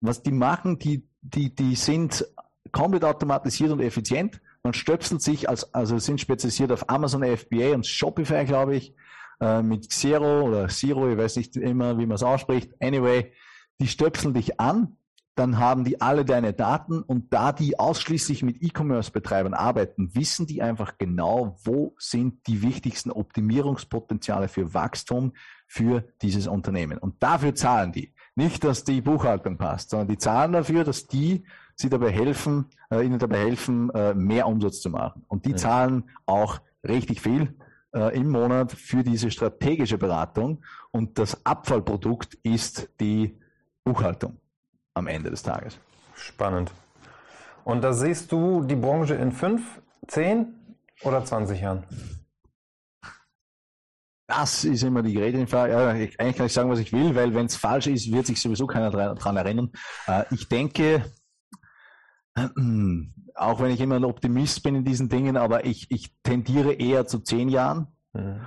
Was 0.00 0.22
die 0.22 0.32
machen, 0.32 0.78
die, 0.78 1.08
die, 1.20 1.54
die 1.54 1.74
sind 1.74 2.26
komplett 2.72 3.04
automatisiert 3.04 3.70
und 3.70 3.80
effizient. 3.80 4.40
Man 4.62 4.72
stöpselt 4.72 5.22
sich 5.22 5.48
als, 5.48 5.72
also 5.74 5.98
sind 5.98 6.20
spezialisiert 6.20 6.72
auf 6.72 6.88
Amazon 6.88 7.24
FBA 7.24 7.74
und 7.74 7.86
Shopify, 7.86 8.44
glaube 8.44 8.76
ich, 8.76 8.94
äh, 9.40 9.62
mit 9.62 9.88
Xero 9.88 10.42
oder 10.42 10.68
Zero, 10.68 11.10
ich 11.10 11.16
weiß 11.16 11.36
nicht 11.36 11.56
immer, 11.56 11.98
wie 11.98 12.06
man 12.06 12.16
es 12.16 12.22
ausspricht. 12.22 12.72
Anyway, 12.80 13.32
die 13.80 13.88
stöpseln 13.88 14.34
dich 14.34 14.58
an, 14.58 14.96
dann 15.38 15.58
haben 15.58 15.84
die 15.84 16.00
alle 16.00 16.24
deine 16.24 16.52
Daten 16.52 17.00
und 17.02 17.32
da 17.32 17.52
die 17.52 17.78
ausschließlich 17.78 18.42
mit 18.42 18.60
E-Commerce-Betreibern 18.60 19.54
arbeiten, 19.54 20.14
wissen 20.14 20.46
die 20.46 20.62
einfach 20.62 20.98
genau, 20.98 21.56
wo 21.62 21.94
sind 21.98 22.46
die 22.48 22.62
wichtigsten 22.62 23.12
Optimierungspotenziale 23.12 24.48
für 24.48 24.74
Wachstum 24.74 25.32
für 25.66 26.02
dieses 26.22 26.48
Unternehmen. 26.48 26.98
Und 26.98 27.22
dafür 27.22 27.54
zahlen 27.54 27.92
die. 27.92 28.12
Nicht, 28.34 28.64
dass 28.64 28.82
die 28.82 29.00
Buchhaltung 29.00 29.58
passt, 29.58 29.90
sondern 29.90 30.08
die 30.08 30.18
zahlen 30.18 30.52
dafür, 30.52 30.82
dass 30.82 31.06
die 31.06 31.44
sie 31.76 31.88
dabei 31.88 32.10
helfen, 32.10 32.66
äh, 32.90 33.04
ihnen 33.04 33.20
dabei 33.20 33.38
helfen, 33.38 33.90
äh, 33.90 34.14
mehr 34.14 34.48
Umsatz 34.48 34.80
zu 34.80 34.90
machen. 34.90 35.24
Und 35.28 35.44
die 35.44 35.52
ja. 35.52 35.56
zahlen 35.56 36.10
auch 36.26 36.60
richtig 36.86 37.20
viel 37.20 37.54
äh, 37.94 38.16
im 38.16 38.30
Monat 38.30 38.72
für 38.72 39.04
diese 39.04 39.30
strategische 39.30 39.98
Beratung. 39.98 40.64
Und 40.90 41.18
das 41.18 41.46
Abfallprodukt 41.46 42.34
ist 42.42 42.90
die 43.00 43.38
Buchhaltung 43.84 44.38
am 44.98 45.06
Ende 45.06 45.30
des 45.30 45.42
Tages. 45.42 45.78
Spannend. 46.14 46.72
Und 47.64 47.82
da 47.82 47.92
siehst 47.92 48.32
du 48.32 48.62
die 48.62 48.76
Branche 48.76 49.14
in 49.14 49.32
fünf, 49.32 49.80
zehn 50.06 50.54
oder 51.02 51.24
20 51.24 51.60
Jahren? 51.60 51.84
Das 54.26 54.64
ist 54.64 54.82
immer 54.82 55.02
die 55.02 55.14
Geräteinfrage. 55.14 55.72
Ja, 55.72 55.88
eigentlich 55.88 56.36
kann 56.36 56.46
ich 56.46 56.52
sagen, 56.52 56.70
was 56.70 56.80
ich 56.80 56.92
will, 56.92 57.14
weil 57.14 57.34
wenn 57.34 57.46
es 57.46 57.56
falsch 57.56 57.86
ist, 57.86 58.12
wird 58.12 58.26
sich 58.26 58.40
sowieso 58.40 58.66
keiner 58.66 58.90
daran 58.90 59.36
erinnern. 59.36 59.72
Äh, 60.06 60.24
ich 60.30 60.48
denke, 60.48 61.02
auch 63.34 63.60
wenn 63.60 63.70
ich 63.70 63.80
immer 63.80 63.96
ein 63.96 64.04
Optimist 64.04 64.62
bin 64.62 64.74
in 64.74 64.84
diesen 64.84 65.08
Dingen, 65.08 65.36
aber 65.36 65.64
ich, 65.64 65.90
ich 65.90 66.12
tendiere 66.22 66.74
eher 66.74 67.06
zu 67.06 67.20
zehn 67.20 67.48
Jahren. 67.48 67.88
Mhm. 68.12 68.40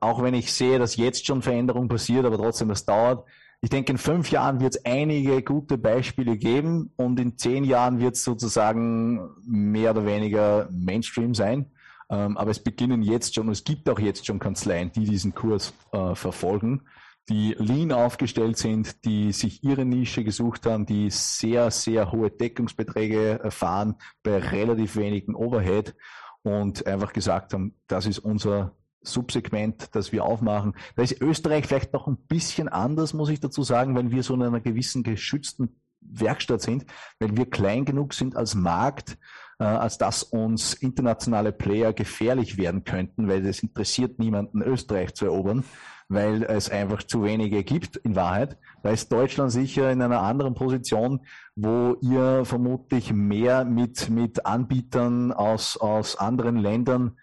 Auch 0.00 0.22
wenn 0.22 0.34
ich 0.34 0.52
sehe, 0.52 0.78
dass 0.78 0.96
jetzt 0.96 1.26
schon 1.26 1.42
Veränderung 1.42 1.88
passiert, 1.88 2.24
aber 2.24 2.38
trotzdem 2.38 2.68
das 2.68 2.84
dauert. 2.84 3.28
Ich 3.60 3.70
denke, 3.70 3.90
in 3.92 3.98
fünf 3.98 4.30
Jahren 4.30 4.60
wird 4.60 4.76
es 4.76 4.84
einige 4.84 5.42
gute 5.42 5.78
Beispiele 5.78 6.36
geben 6.36 6.92
und 6.96 7.18
in 7.18 7.36
zehn 7.36 7.64
Jahren 7.64 7.98
wird 7.98 8.14
es 8.14 8.22
sozusagen 8.22 9.30
mehr 9.44 9.90
oder 9.90 10.06
weniger 10.06 10.68
Mainstream 10.70 11.34
sein. 11.34 11.66
Ähm, 12.08 12.36
aber 12.36 12.52
es 12.52 12.62
beginnen 12.62 13.02
jetzt 13.02 13.34
schon, 13.34 13.48
es 13.48 13.64
gibt 13.64 13.88
auch 13.88 13.98
jetzt 13.98 14.26
schon 14.26 14.38
Kanzleien, 14.38 14.92
die 14.92 15.04
diesen 15.04 15.34
Kurs 15.34 15.74
äh, 15.92 16.14
verfolgen, 16.14 16.82
die 17.28 17.54
lean 17.58 17.92
aufgestellt 17.92 18.56
sind, 18.56 19.04
die 19.04 19.32
sich 19.32 19.62
ihre 19.62 19.84
Nische 19.84 20.24
gesucht 20.24 20.64
haben, 20.64 20.86
die 20.86 21.10
sehr, 21.10 21.70
sehr 21.70 22.12
hohe 22.12 22.30
Deckungsbeträge 22.30 23.40
erfahren 23.42 23.96
bei 24.22 24.38
relativ 24.38 24.96
wenigen 24.96 25.34
Overhead 25.34 25.94
und 26.42 26.86
einfach 26.86 27.12
gesagt 27.12 27.52
haben, 27.52 27.74
das 27.88 28.06
ist 28.06 28.20
unser 28.20 28.74
Subsegment, 29.12 29.94
das 29.94 30.12
wir 30.12 30.24
aufmachen. 30.24 30.74
Da 30.96 31.02
ist 31.02 31.20
Österreich 31.20 31.66
vielleicht 31.66 31.92
noch 31.92 32.06
ein 32.06 32.16
bisschen 32.16 32.68
anders, 32.68 33.14
muss 33.14 33.30
ich 33.30 33.40
dazu 33.40 33.62
sagen, 33.62 33.96
wenn 33.96 34.10
wir 34.10 34.22
so 34.22 34.34
in 34.34 34.42
einer 34.42 34.60
gewissen 34.60 35.02
geschützten 35.02 35.80
Werkstatt 36.00 36.62
sind, 36.62 36.86
weil 37.18 37.36
wir 37.36 37.50
klein 37.50 37.84
genug 37.84 38.14
sind 38.14 38.36
als 38.36 38.54
Markt, 38.54 39.18
äh, 39.58 39.64
als 39.64 39.98
dass 39.98 40.22
uns 40.22 40.74
internationale 40.74 41.52
Player 41.52 41.92
gefährlich 41.92 42.56
werden 42.56 42.84
könnten, 42.84 43.28
weil 43.28 43.44
es 43.46 43.62
interessiert 43.62 44.18
niemanden, 44.18 44.62
Österreich 44.62 45.14
zu 45.14 45.26
erobern, 45.26 45.64
weil 46.08 46.42
es 46.44 46.70
einfach 46.70 47.02
zu 47.02 47.24
wenige 47.24 47.64
gibt 47.64 47.96
in 47.96 48.16
Wahrheit. 48.16 48.56
Da 48.82 48.90
ist 48.90 49.12
Deutschland 49.12 49.50
sicher 49.50 49.90
in 49.90 50.00
einer 50.00 50.22
anderen 50.22 50.54
Position, 50.54 51.20
wo 51.56 51.96
ihr 52.00 52.44
vermutlich 52.44 53.12
mehr 53.12 53.64
mit, 53.64 54.08
mit 54.08 54.46
Anbietern 54.46 55.32
aus, 55.32 55.76
aus 55.76 56.16
anderen 56.16 56.56
Ländern 56.56 57.18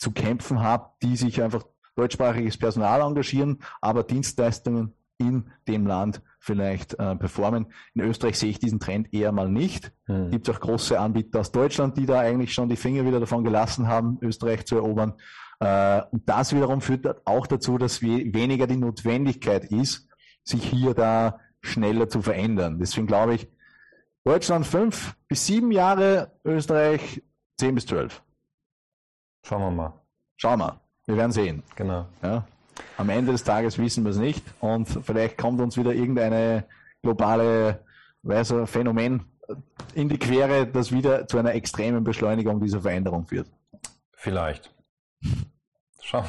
zu 0.00 0.12
kämpfen 0.12 0.62
habt, 0.62 1.02
die 1.02 1.16
sich 1.16 1.42
einfach 1.42 1.64
deutschsprachiges 1.94 2.56
Personal 2.56 3.02
engagieren, 3.02 3.58
aber 3.80 4.02
Dienstleistungen 4.02 4.94
in 5.18 5.50
dem 5.68 5.86
Land 5.86 6.22
vielleicht 6.38 6.94
äh, 6.94 7.14
performen. 7.14 7.66
In 7.94 8.00
Österreich 8.00 8.38
sehe 8.38 8.48
ich 8.48 8.58
diesen 8.58 8.80
Trend 8.80 9.12
eher 9.12 9.30
mal 9.32 9.50
nicht. 9.50 9.92
Hm. 10.06 10.30
Gibt 10.30 10.48
es 10.48 10.54
auch 10.54 10.60
große 10.60 10.98
Anbieter 10.98 11.40
aus 11.40 11.52
Deutschland, 11.52 11.98
die 11.98 12.06
da 12.06 12.18
eigentlich 12.20 12.54
schon 12.54 12.70
die 12.70 12.76
Finger 12.76 13.04
wieder 13.04 13.20
davon 13.20 13.44
gelassen 13.44 13.86
haben, 13.86 14.18
Österreich 14.22 14.64
zu 14.64 14.76
erobern. 14.76 15.12
Äh, 15.60 16.02
und 16.10 16.26
das 16.26 16.54
wiederum 16.54 16.80
führt 16.80 17.26
auch 17.26 17.46
dazu, 17.46 17.76
dass 17.76 18.00
we 18.00 18.32
weniger 18.32 18.66
die 18.66 18.78
Notwendigkeit 18.78 19.66
ist, 19.66 20.08
sich 20.42 20.64
hier 20.64 20.94
da 20.94 21.40
schneller 21.60 22.08
zu 22.08 22.22
verändern. 22.22 22.78
Deswegen 22.78 23.06
glaube 23.06 23.34
ich, 23.34 23.48
Deutschland 24.24 24.66
fünf 24.66 25.14
bis 25.28 25.46
sieben 25.46 25.70
Jahre, 25.70 26.32
Österreich 26.44 27.22
zehn 27.58 27.74
bis 27.74 27.84
zwölf. 27.84 28.22
Schauen 29.42 29.62
wir 29.62 29.70
mal. 29.70 29.92
Schauen 30.36 30.60
wir. 30.60 30.80
Wir 31.06 31.16
werden 31.16 31.32
sehen. 31.32 31.62
Genau. 31.76 32.06
Ja. 32.22 32.44
Am 32.96 33.08
Ende 33.10 33.32
des 33.32 33.44
Tages 33.44 33.78
wissen 33.78 34.04
wir 34.04 34.10
es 34.10 34.16
nicht 34.16 34.44
und 34.60 34.86
vielleicht 34.86 35.36
kommt 35.36 35.60
uns 35.60 35.76
wieder 35.76 35.92
irgendeine 35.92 36.64
globale 37.02 37.80
weiß, 38.22 38.54
Phänomen 38.66 39.24
in 39.94 40.08
die 40.08 40.18
Quere, 40.18 40.66
das 40.66 40.92
wieder 40.92 41.26
zu 41.26 41.38
einer 41.38 41.54
extremen 41.54 42.04
Beschleunigung 42.04 42.60
dieser 42.60 42.80
Veränderung 42.80 43.26
führt. 43.26 43.48
Vielleicht. 44.12 44.72
Schau, 46.02 46.24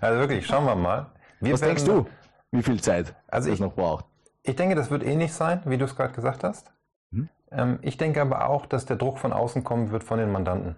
also 0.00 0.20
wirklich, 0.20 0.46
schauen 0.46 0.64
wir 0.64 0.74
mal. 0.74 1.06
Wir 1.40 1.52
Was 1.52 1.60
denkst 1.60 1.84
du, 1.84 2.06
wie 2.50 2.62
viel 2.62 2.80
Zeit 2.80 3.14
also 3.28 3.50
es 3.50 3.60
noch 3.60 3.74
braucht? 3.74 4.04
Ich 4.42 4.56
denke, 4.56 4.74
das 4.74 4.90
wird 4.90 5.02
ähnlich 5.02 5.32
sein, 5.32 5.62
wie 5.64 5.76
du 5.76 5.84
es 5.84 5.96
gerade 5.96 6.14
gesagt 6.14 6.44
hast. 6.44 6.72
Hm? 7.12 7.28
Ähm, 7.50 7.78
ich 7.82 7.96
denke 7.96 8.22
aber 8.22 8.48
auch, 8.48 8.66
dass 8.66 8.86
der 8.86 8.96
Druck 8.96 9.18
von 9.18 9.32
außen 9.32 9.64
kommen 9.64 9.90
wird 9.90 10.04
von 10.04 10.18
den 10.18 10.30
Mandanten. 10.30 10.76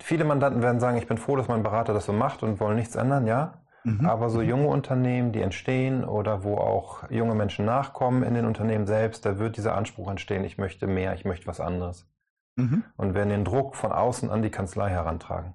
Viele 0.00 0.24
Mandanten 0.24 0.62
werden 0.62 0.80
sagen, 0.80 0.96
ich 0.96 1.06
bin 1.06 1.18
froh, 1.18 1.36
dass 1.36 1.48
mein 1.48 1.62
Berater 1.62 1.94
das 1.94 2.06
so 2.06 2.12
macht 2.12 2.42
und 2.42 2.60
wollen 2.60 2.76
nichts 2.76 2.96
ändern, 2.96 3.26
ja. 3.26 3.62
Mhm. 3.84 4.04
Aber 4.04 4.30
so 4.30 4.42
junge 4.42 4.66
Unternehmen, 4.66 5.32
die 5.32 5.40
entstehen 5.40 6.04
oder 6.04 6.42
wo 6.42 6.56
auch 6.56 7.08
junge 7.08 7.34
Menschen 7.34 7.64
nachkommen 7.64 8.24
in 8.24 8.34
den 8.34 8.44
Unternehmen 8.44 8.86
selbst, 8.86 9.24
da 9.24 9.38
wird 9.38 9.56
dieser 9.56 9.76
Anspruch 9.76 10.10
entstehen, 10.10 10.42
ich 10.44 10.58
möchte 10.58 10.88
mehr, 10.88 11.14
ich 11.14 11.24
möchte 11.24 11.46
was 11.46 11.60
anderes. 11.60 12.08
Mhm. 12.56 12.84
Und 12.96 13.14
werden 13.14 13.28
den 13.28 13.44
Druck 13.44 13.76
von 13.76 13.92
außen 13.92 14.28
an 14.30 14.42
die 14.42 14.50
Kanzlei 14.50 14.90
herantragen. 14.90 15.54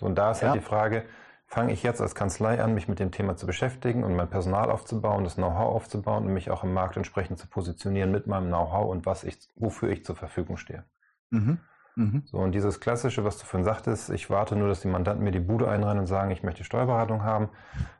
und 0.00 0.16
da 0.16 0.30
ist 0.30 0.36
halt 0.36 0.42
ja. 0.42 0.48
halt 0.50 0.62
die 0.62 0.64
Frage, 0.64 1.04
fange 1.46 1.72
ich 1.72 1.82
jetzt 1.82 2.00
als 2.00 2.14
Kanzlei 2.14 2.62
an, 2.62 2.74
mich 2.74 2.88
mit 2.88 3.00
dem 3.00 3.10
Thema 3.10 3.36
zu 3.36 3.46
beschäftigen 3.46 4.04
und 4.04 4.14
mein 4.14 4.28
Personal 4.28 4.70
aufzubauen, 4.70 5.24
das 5.24 5.34
Know-how 5.34 5.74
aufzubauen 5.74 6.26
und 6.26 6.32
mich 6.32 6.50
auch 6.50 6.62
im 6.62 6.72
Markt 6.72 6.96
entsprechend 6.96 7.38
zu 7.38 7.48
positionieren 7.48 8.10
mit 8.10 8.26
meinem 8.26 8.48
Know-how 8.48 8.88
und 8.88 9.04
was 9.04 9.24
ich, 9.24 9.38
wofür 9.56 9.90
ich 9.90 10.04
zur 10.04 10.14
Verfügung 10.14 10.56
stehe. 10.58 10.84
Mhm. 11.30 11.58
Mhm. 11.98 12.22
So, 12.26 12.38
und 12.38 12.52
dieses 12.52 12.78
Klassische, 12.78 13.24
was 13.24 13.38
du 13.38 13.44
vorhin 13.44 13.64
sagtest, 13.64 14.10
ich 14.10 14.30
warte 14.30 14.54
nur, 14.54 14.68
dass 14.68 14.80
die 14.80 14.88
Mandanten 14.88 15.24
mir 15.24 15.32
die 15.32 15.40
Bude 15.40 15.68
einrennen 15.68 15.98
und 15.98 16.06
sagen, 16.06 16.30
ich 16.30 16.44
möchte 16.44 16.62
Steuerberatung 16.62 17.24
haben, 17.24 17.48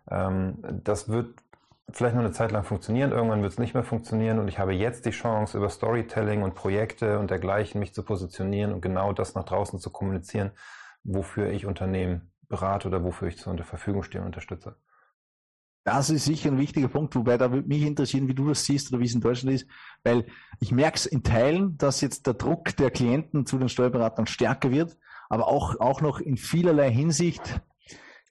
ähm, 0.08 0.58
das 0.84 1.08
wird 1.08 1.34
vielleicht 1.90 2.14
nur 2.14 2.22
eine 2.22 2.32
Zeit 2.32 2.52
lang 2.52 2.62
funktionieren, 2.62 3.10
irgendwann 3.10 3.42
wird 3.42 3.52
es 3.52 3.58
nicht 3.58 3.74
mehr 3.74 3.82
funktionieren 3.82 4.38
und 4.38 4.46
ich 4.46 4.60
habe 4.60 4.72
jetzt 4.72 5.04
die 5.04 5.10
Chance, 5.10 5.58
über 5.58 5.68
Storytelling 5.68 6.42
und 6.42 6.54
Projekte 6.54 7.18
und 7.18 7.32
dergleichen 7.32 7.80
mich 7.80 7.92
zu 7.92 8.04
positionieren 8.04 8.72
und 8.72 8.82
genau 8.82 9.12
das 9.12 9.34
nach 9.34 9.44
draußen 9.44 9.80
zu 9.80 9.90
kommunizieren, 9.90 10.52
wofür 11.02 11.50
ich 11.50 11.66
Unternehmen 11.66 12.30
berate 12.48 12.86
oder 12.86 13.02
wofür 13.02 13.26
ich 13.26 13.38
zur 13.38 13.56
Verfügung 13.64 14.04
stehe 14.04 14.20
und 14.20 14.28
unterstütze. 14.28 14.76
Das 15.84 16.10
ist 16.10 16.26
sicher 16.26 16.50
ein 16.50 16.58
wichtiger 16.58 16.88
Punkt, 16.88 17.14
wobei 17.16 17.38
da 17.38 17.50
würde 17.50 17.66
mich 17.66 17.82
interessieren, 17.82 18.28
wie 18.28 18.34
du 18.34 18.48
das 18.48 18.64
siehst 18.64 18.92
oder 18.92 19.00
wie 19.00 19.06
es 19.06 19.14
in 19.14 19.20
Deutschland 19.20 19.54
ist, 19.54 19.66
weil 20.04 20.26
ich 20.60 20.70
merke 20.70 20.96
es 20.96 21.06
in 21.06 21.22
Teilen, 21.22 21.78
dass 21.78 22.00
jetzt 22.00 22.26
der 22.26 22.34
Druck 22.34 22.76
der 22.76 22.90
Klienten 22.90 23.46
zu 23.46 23.58
den 23.58 23.68
Steuerberatern 23.68 24.26
stärker 24.26 24.70
wird, 24.70 24.98
aber 25.28 25.48
auch, 25.48 25.80
auch 25.80 26.00
noch 26.00 26.20
in 26.20 26.36
vielerlei 26.36 26.90
Hinsicht 26.90 27.60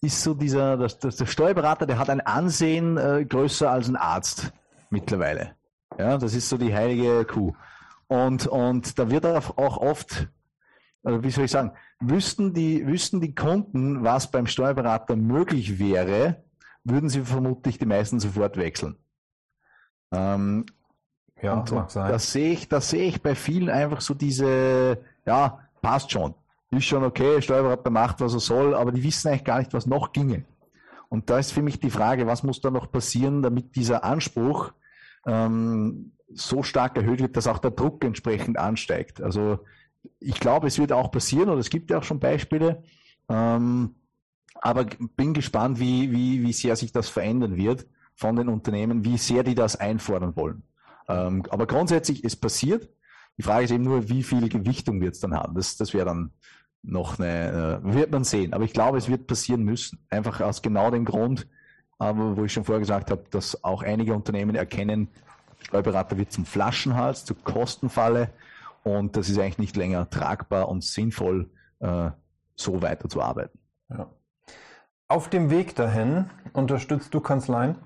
ist 0.01 0.21
so 0.21 0.33
dieser, 0.33 0.77
dass, 0.77 0.99
dass 0.99 1.15
der 1.15 1.25
Steuerberater, 1.25 1.85
der 1.85 1.97
hat 1.97 2.09
ein 2.09 2.21
Ansehen 2.21 2.97
äh, 2.97 3.25
größer 3.25 3.71
als 3.71 3.87
ein 3.87 3.95
Arzt 3.95 4.51
mittlerweile. 4.89 5.55
Ja, 5.97 6.17
das 6.17 6.35
ist 6.35 6.49
so 6.49 6.57
die 6.57 6.75
heilige 6.75 7.25
Kuh. 7.25 7.53
Und, 8.07 8.47
und 8.47 8.99
da 8.99 9.09
wird 9.09 9.25
auch 9.25 9.77
oft, 9.77 10.29
also 11.03 11.23
wie 11.23 11.31
soll 11.31 11.45
ich 11.45 11.51
sagen, 11.51 11.73
wüssten 11.99 12.53
die, 12.53 12.85
wüssten 12.85 13.19
die 13.19 13.33
Kunden, 13.33 14.03
was 14.03 14.29
beim 14.29 14.47
Steuerberater 14.47 15.15
möglich 15.15 15.79
wäre, 15.79 16.43
würden 16.89 17.09
sie 17.09 17.21
vermutlich 17.21 17.77
die 17.77 17.85
meisten 17.85 18.19
sofort 18.19 18.57
wechseln. 18.57 18.95
Ähm, 20.11 20.65
ja, 21.41 21.53
und, 21.53 21.71
mag 21.71 21.91
sein. 21.91 22.11
Das 22.11 22.31
sehe 22.31 22.51
ich, 22.51 22.67
das 22.69 22.89
sehe 22.89 23.07
ich 23.07 23.21
bei 23.21 23.35
vielen 23.35 23.69
einfach 23.69 24.01
so 24.01 24.13
diese, 24.13 24.99
ja, 25.25 25.59
passt 25.81 26.11
schon. 26.11 26.33
ist 26.71 26.85
schon 26.85 27.03
okay, 27.03 27.41
Steuerberater 27.41 27.89
macht, 27.89 28.21
was 28.21 28.33
er 28.33 28.39
soll, 28.39 28.73
aber 28.73 28.91
die 28.91 29.03
wissen 29.03 29.29
eigentlich 29.29 29.43
gar 29.43 29.59
nicht, 29.59 29.73
was 29.73 29.85
noch 29.85 30.11
ginge. 30.13 30.45
Und 31.09 31.29
da 31.29 31.39
ist 31.39 31.51
für 31.51 31.61
mich 31.61 31.79
die 31.79 31.89
Frage, 31.89 32.27
was 32.27 32.43
muss 32.43 32.61
da 32.61 32.71
noch 32.71 32.91
passieren, 32.91 33.41
damit 33.41 33.75
dieser 33.75 34.03
Anspruch 34.03 34.73
ähm, 35.25 36.11
so 36.33 36.63
stark 36.63 36.97
erhöht 36.97 37.21
wird, 37.21 37.37
dass 37.37 37.47
auch 37.47 37.59
der 37.59 37.71
Druck 37.71 38.03
entsprechend 38.03 38.57
ansteigt. 38.57 39.21
Also 39.21 39.59
ich 40.19 40.39
glaube, 40.39 40.67
es 40.67 40.79
wird 40.79 40.91
auch 40.91 41.11
passieren, 41.11 41.49
oder 41.49 41.59
es 41.59 41.69
gibt 41.69 41.89
ja 41.89 41.99
auch 41.99 42.03
schon 42.03 42.19
Beispiele, 42.19 42.83
ähm, 43.29 43.95
aber 44.61 44.85
bin 45.15 45.33
gespannt, 45.33 45.79
wie, 45.79 46.11
wie, 46.11 46.43
wie 46.43 46.53
sehr 46.53 46.75
sich 46.75 46.91
das 46.91 47.09
verändern 47.09 47.57
wird 47.57 47.85
von 48.15 48.35
den 48.35 48.49
Unternehmen, 48.49 49.05
wie 49.05 49.17
sehr 49.17 49.43
die 49.43 49.55
das 49.55 49.75
einfordern 49.75 50.35
wollen. 50.35 50.63
Ähm, 51.07 51.43
aber 51.49 51.67
grundsätzlich, 51.67 52.23
es 52.23 52.35
passiert. 52.35 52.89
Die 53.37 53.43
Frage 53.43 53.65
ist 53.65 53.71
eben 53.71 53.83
nur, 53.83 54.09
wie 54.09 54.23
viel 54.23 54.49
Gewichtung 54.49 54.99
wird 55.01 55.13
es 55.13 55.19
dann 55.19 55.35
haben. 55.35 55.55
Das, 55.55 55.77
das 55.77 55.93
wäre 55.93 56.05
dann 56.05 56.31
noch 56.83 57.19
eine, 57.19 57.81
äh, 57.83 57.93
wird 57.93 58.11
man 58.11 58.23
sehen. 58.23 58.53
Aber 58.53 58.63
ich 58.63 58.73
glaube, 58.73 58.97
es 58.97 59.07
wird 59.07 59.27
passieren 59.27 59.63
müssen. 59.63 59.99
Einfach 60.09 60.41
aus 60.41 60.61
genau 60.61 60.89
dem 60.89 61.05
Grund, 61.05 61.47
aber 61.99 62.37
wo 62.37 62.45
ich 62.45 62.53
schon 62.53 62.65
vorher 62.65 62.79
gesagt 62.79 63.11
habe, 63.11 63.23
dass 63.29 63.63
auch 63.63 63.83
einige 63.83 64.13
Unternehmen 64.13 64.55
erkennen, 64.55 65.09
Steuerberater 65.59 66.17
wird 66.17 66.31
zum 66.31 66.45
Flaschenhals, 66.45 67.25
zur 67.25 67.37
Kostenfalle 67.43 68.29
und 68.83 69.17
das 69.17 69.29
ist 69.29 69.37
eigentlich 69.37 69.57
nicht 69.57 69.75
länger 69.75 70.09
tragbar 70.09 70.69
und 70.69 70.83
sinnvoll, 70.83 71.49
äh, 71.79 72.11
so 72.55 72.81
weiterzuarbeiten. 72.81 73.59
Ja. 73.89 74.07
Auf 75.09 75.29
dem 75.29 75.49
Weg 75.49 75.73
dahin 75.75 76.29
unterstützt 76.51 77.13
du 77.13 77.21
Kanzleien, 77.21 77.77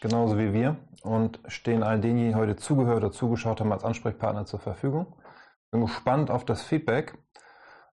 genauso 0.00 0.38
wie 0.38 0.52
wir, 0.52 0.76
und 1.02 1.38
stehen 1.46 1.84
all 1.84 2.00
denen, 2.00 2.18
die 2.18 2.34
heute 2.34 2.56
zugehört 2.56 2.96
oder 2.96 3.12
zugeschaut 3.12 3.60
haben, 3.60 3.70
als 3.70 3.84
Ansprechpartner 3.84 4.44
zur 4.44 4.58
Verfügung. 4.58 5.06
Bin 5.70 5.82
gespannt 5.82 6.32
auf 6.32 6.44
das 6.44 6.62
Feedback. 6.62 7.16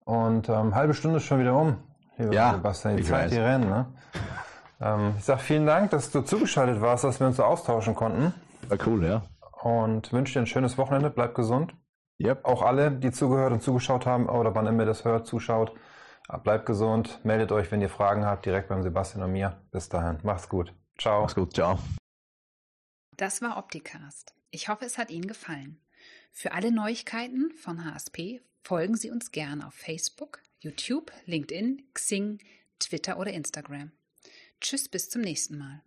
Und 0.03 0.49
ähm, 0.49 0.73
halbe 0.73 0.95
Stunde 0.95 1.17
ist 1.17 1.25
schon 1.25 1.39
wieder 1.39 1.55
um. 1.55 1.77
Lieber 2.17 2.33
ja, 2.33 2.53
Sebastian, 2.53 2.97
die 2.97 3.03
Zeit, 3.03 3.31
die 3.31 3.37
rennen. 3.37 3.69
Ne? 3.69 3.85
Ähm, 4.81 5.13
ich 5.17 5.25
sage 5.25 5.41
vielen 5.41 5.67
Dank, 5.67 5.91
dass 5.91 6.09
du 6.09 6.21
zugeschaltet 6.21 6.81
warst, 6.81 7.03
dass 7.03 7.19
wir 7.19 7.27
uns 7.27 7.37
so 7.37 7.43
austauschen 7.43 7.93
konnten. 7.93 8.33
War 8.67 8.77
cool, 8.87 9.05
ja. 9.05 9.21
Und 9.61 10.11
wünsche 10.11 10.33
dir 10.33 10.39
ein 10.39 10.47
schönes 10.47 10.79
Wochenende. 10.79 11.11
Bleib 11.11 11.35
gesund. 11.35 11.75
Yep. 12.19 12.45
Auch 12.45 12.63
alle, 12.63 12.91
die 12.91 13.11
zugehört 13.11 13.51
und 13.51 13.61
zugeschaut 13.61 14.07
haben 14.07 14.27
oder 14.27 14.55
wann 14.55 14.65
immer 14.65 14.83
ihr 14.83 14.87
das 14.87 15.05
hört, 15.05 15.27
zuschaut, 15.27 15.73
bleibt 16.43 16.65
gesund. 16.65 17.19
Meldet 17.23 17.51
euch, 17.51 17.71
wenn 17.71 17.81
ihr 17.81 17.89
Fragen 17.89 18.25
habt, 18.25 18.45
direkt 18.45 18.69
beim 18.69 18.83
Sebastian 18.83 19.23
und 19.23 19.31
mir. 19.31 19.61
Bis 19.71 19.89
dahin. 19.89 20.19
Macht's 20.23 20.49
gut. 20.49 20.73
Ciao. 20.97 21.21
Macht's 21.21 21.35
gut. 21.35 21.53
Ciao. 21.53 21.79
Das 23.17 23.41
war 23.41 23.57
Opticast. 23.57 24.33
Ich 24.51 24.67
hoffe, 24.67 24.85
es 24.85 24.97
hat 24.97 25.09
Ihnen 25.09 25.27
gefallen. 25.27 25.79
Für 26.31 26.51
alle 26.51 26.71
Neuigkeiten 26.71 27.51
von 27.51 27.85
HSP 27.85 28.41
folgen 28.61 28.95
Sie 28.97 29.09
uns 29.09 29.31
gerne 29.31 29.67
auf 29.67 29.73
Facebook, 29.73 30.41
YouTube, 30.59 31.11
LinkedIn, 31.25 31.83
Xing, 31.93 32.39
Twitter 32.79 33.17
oder 33.17 33.31
Instagram. 33.31 33.91
Tschüss, 34.59 34.89
bis 34.89 35.09
zum 35.09 35.21
nächsten 35.21 35.57
Mal. 35.57 35.81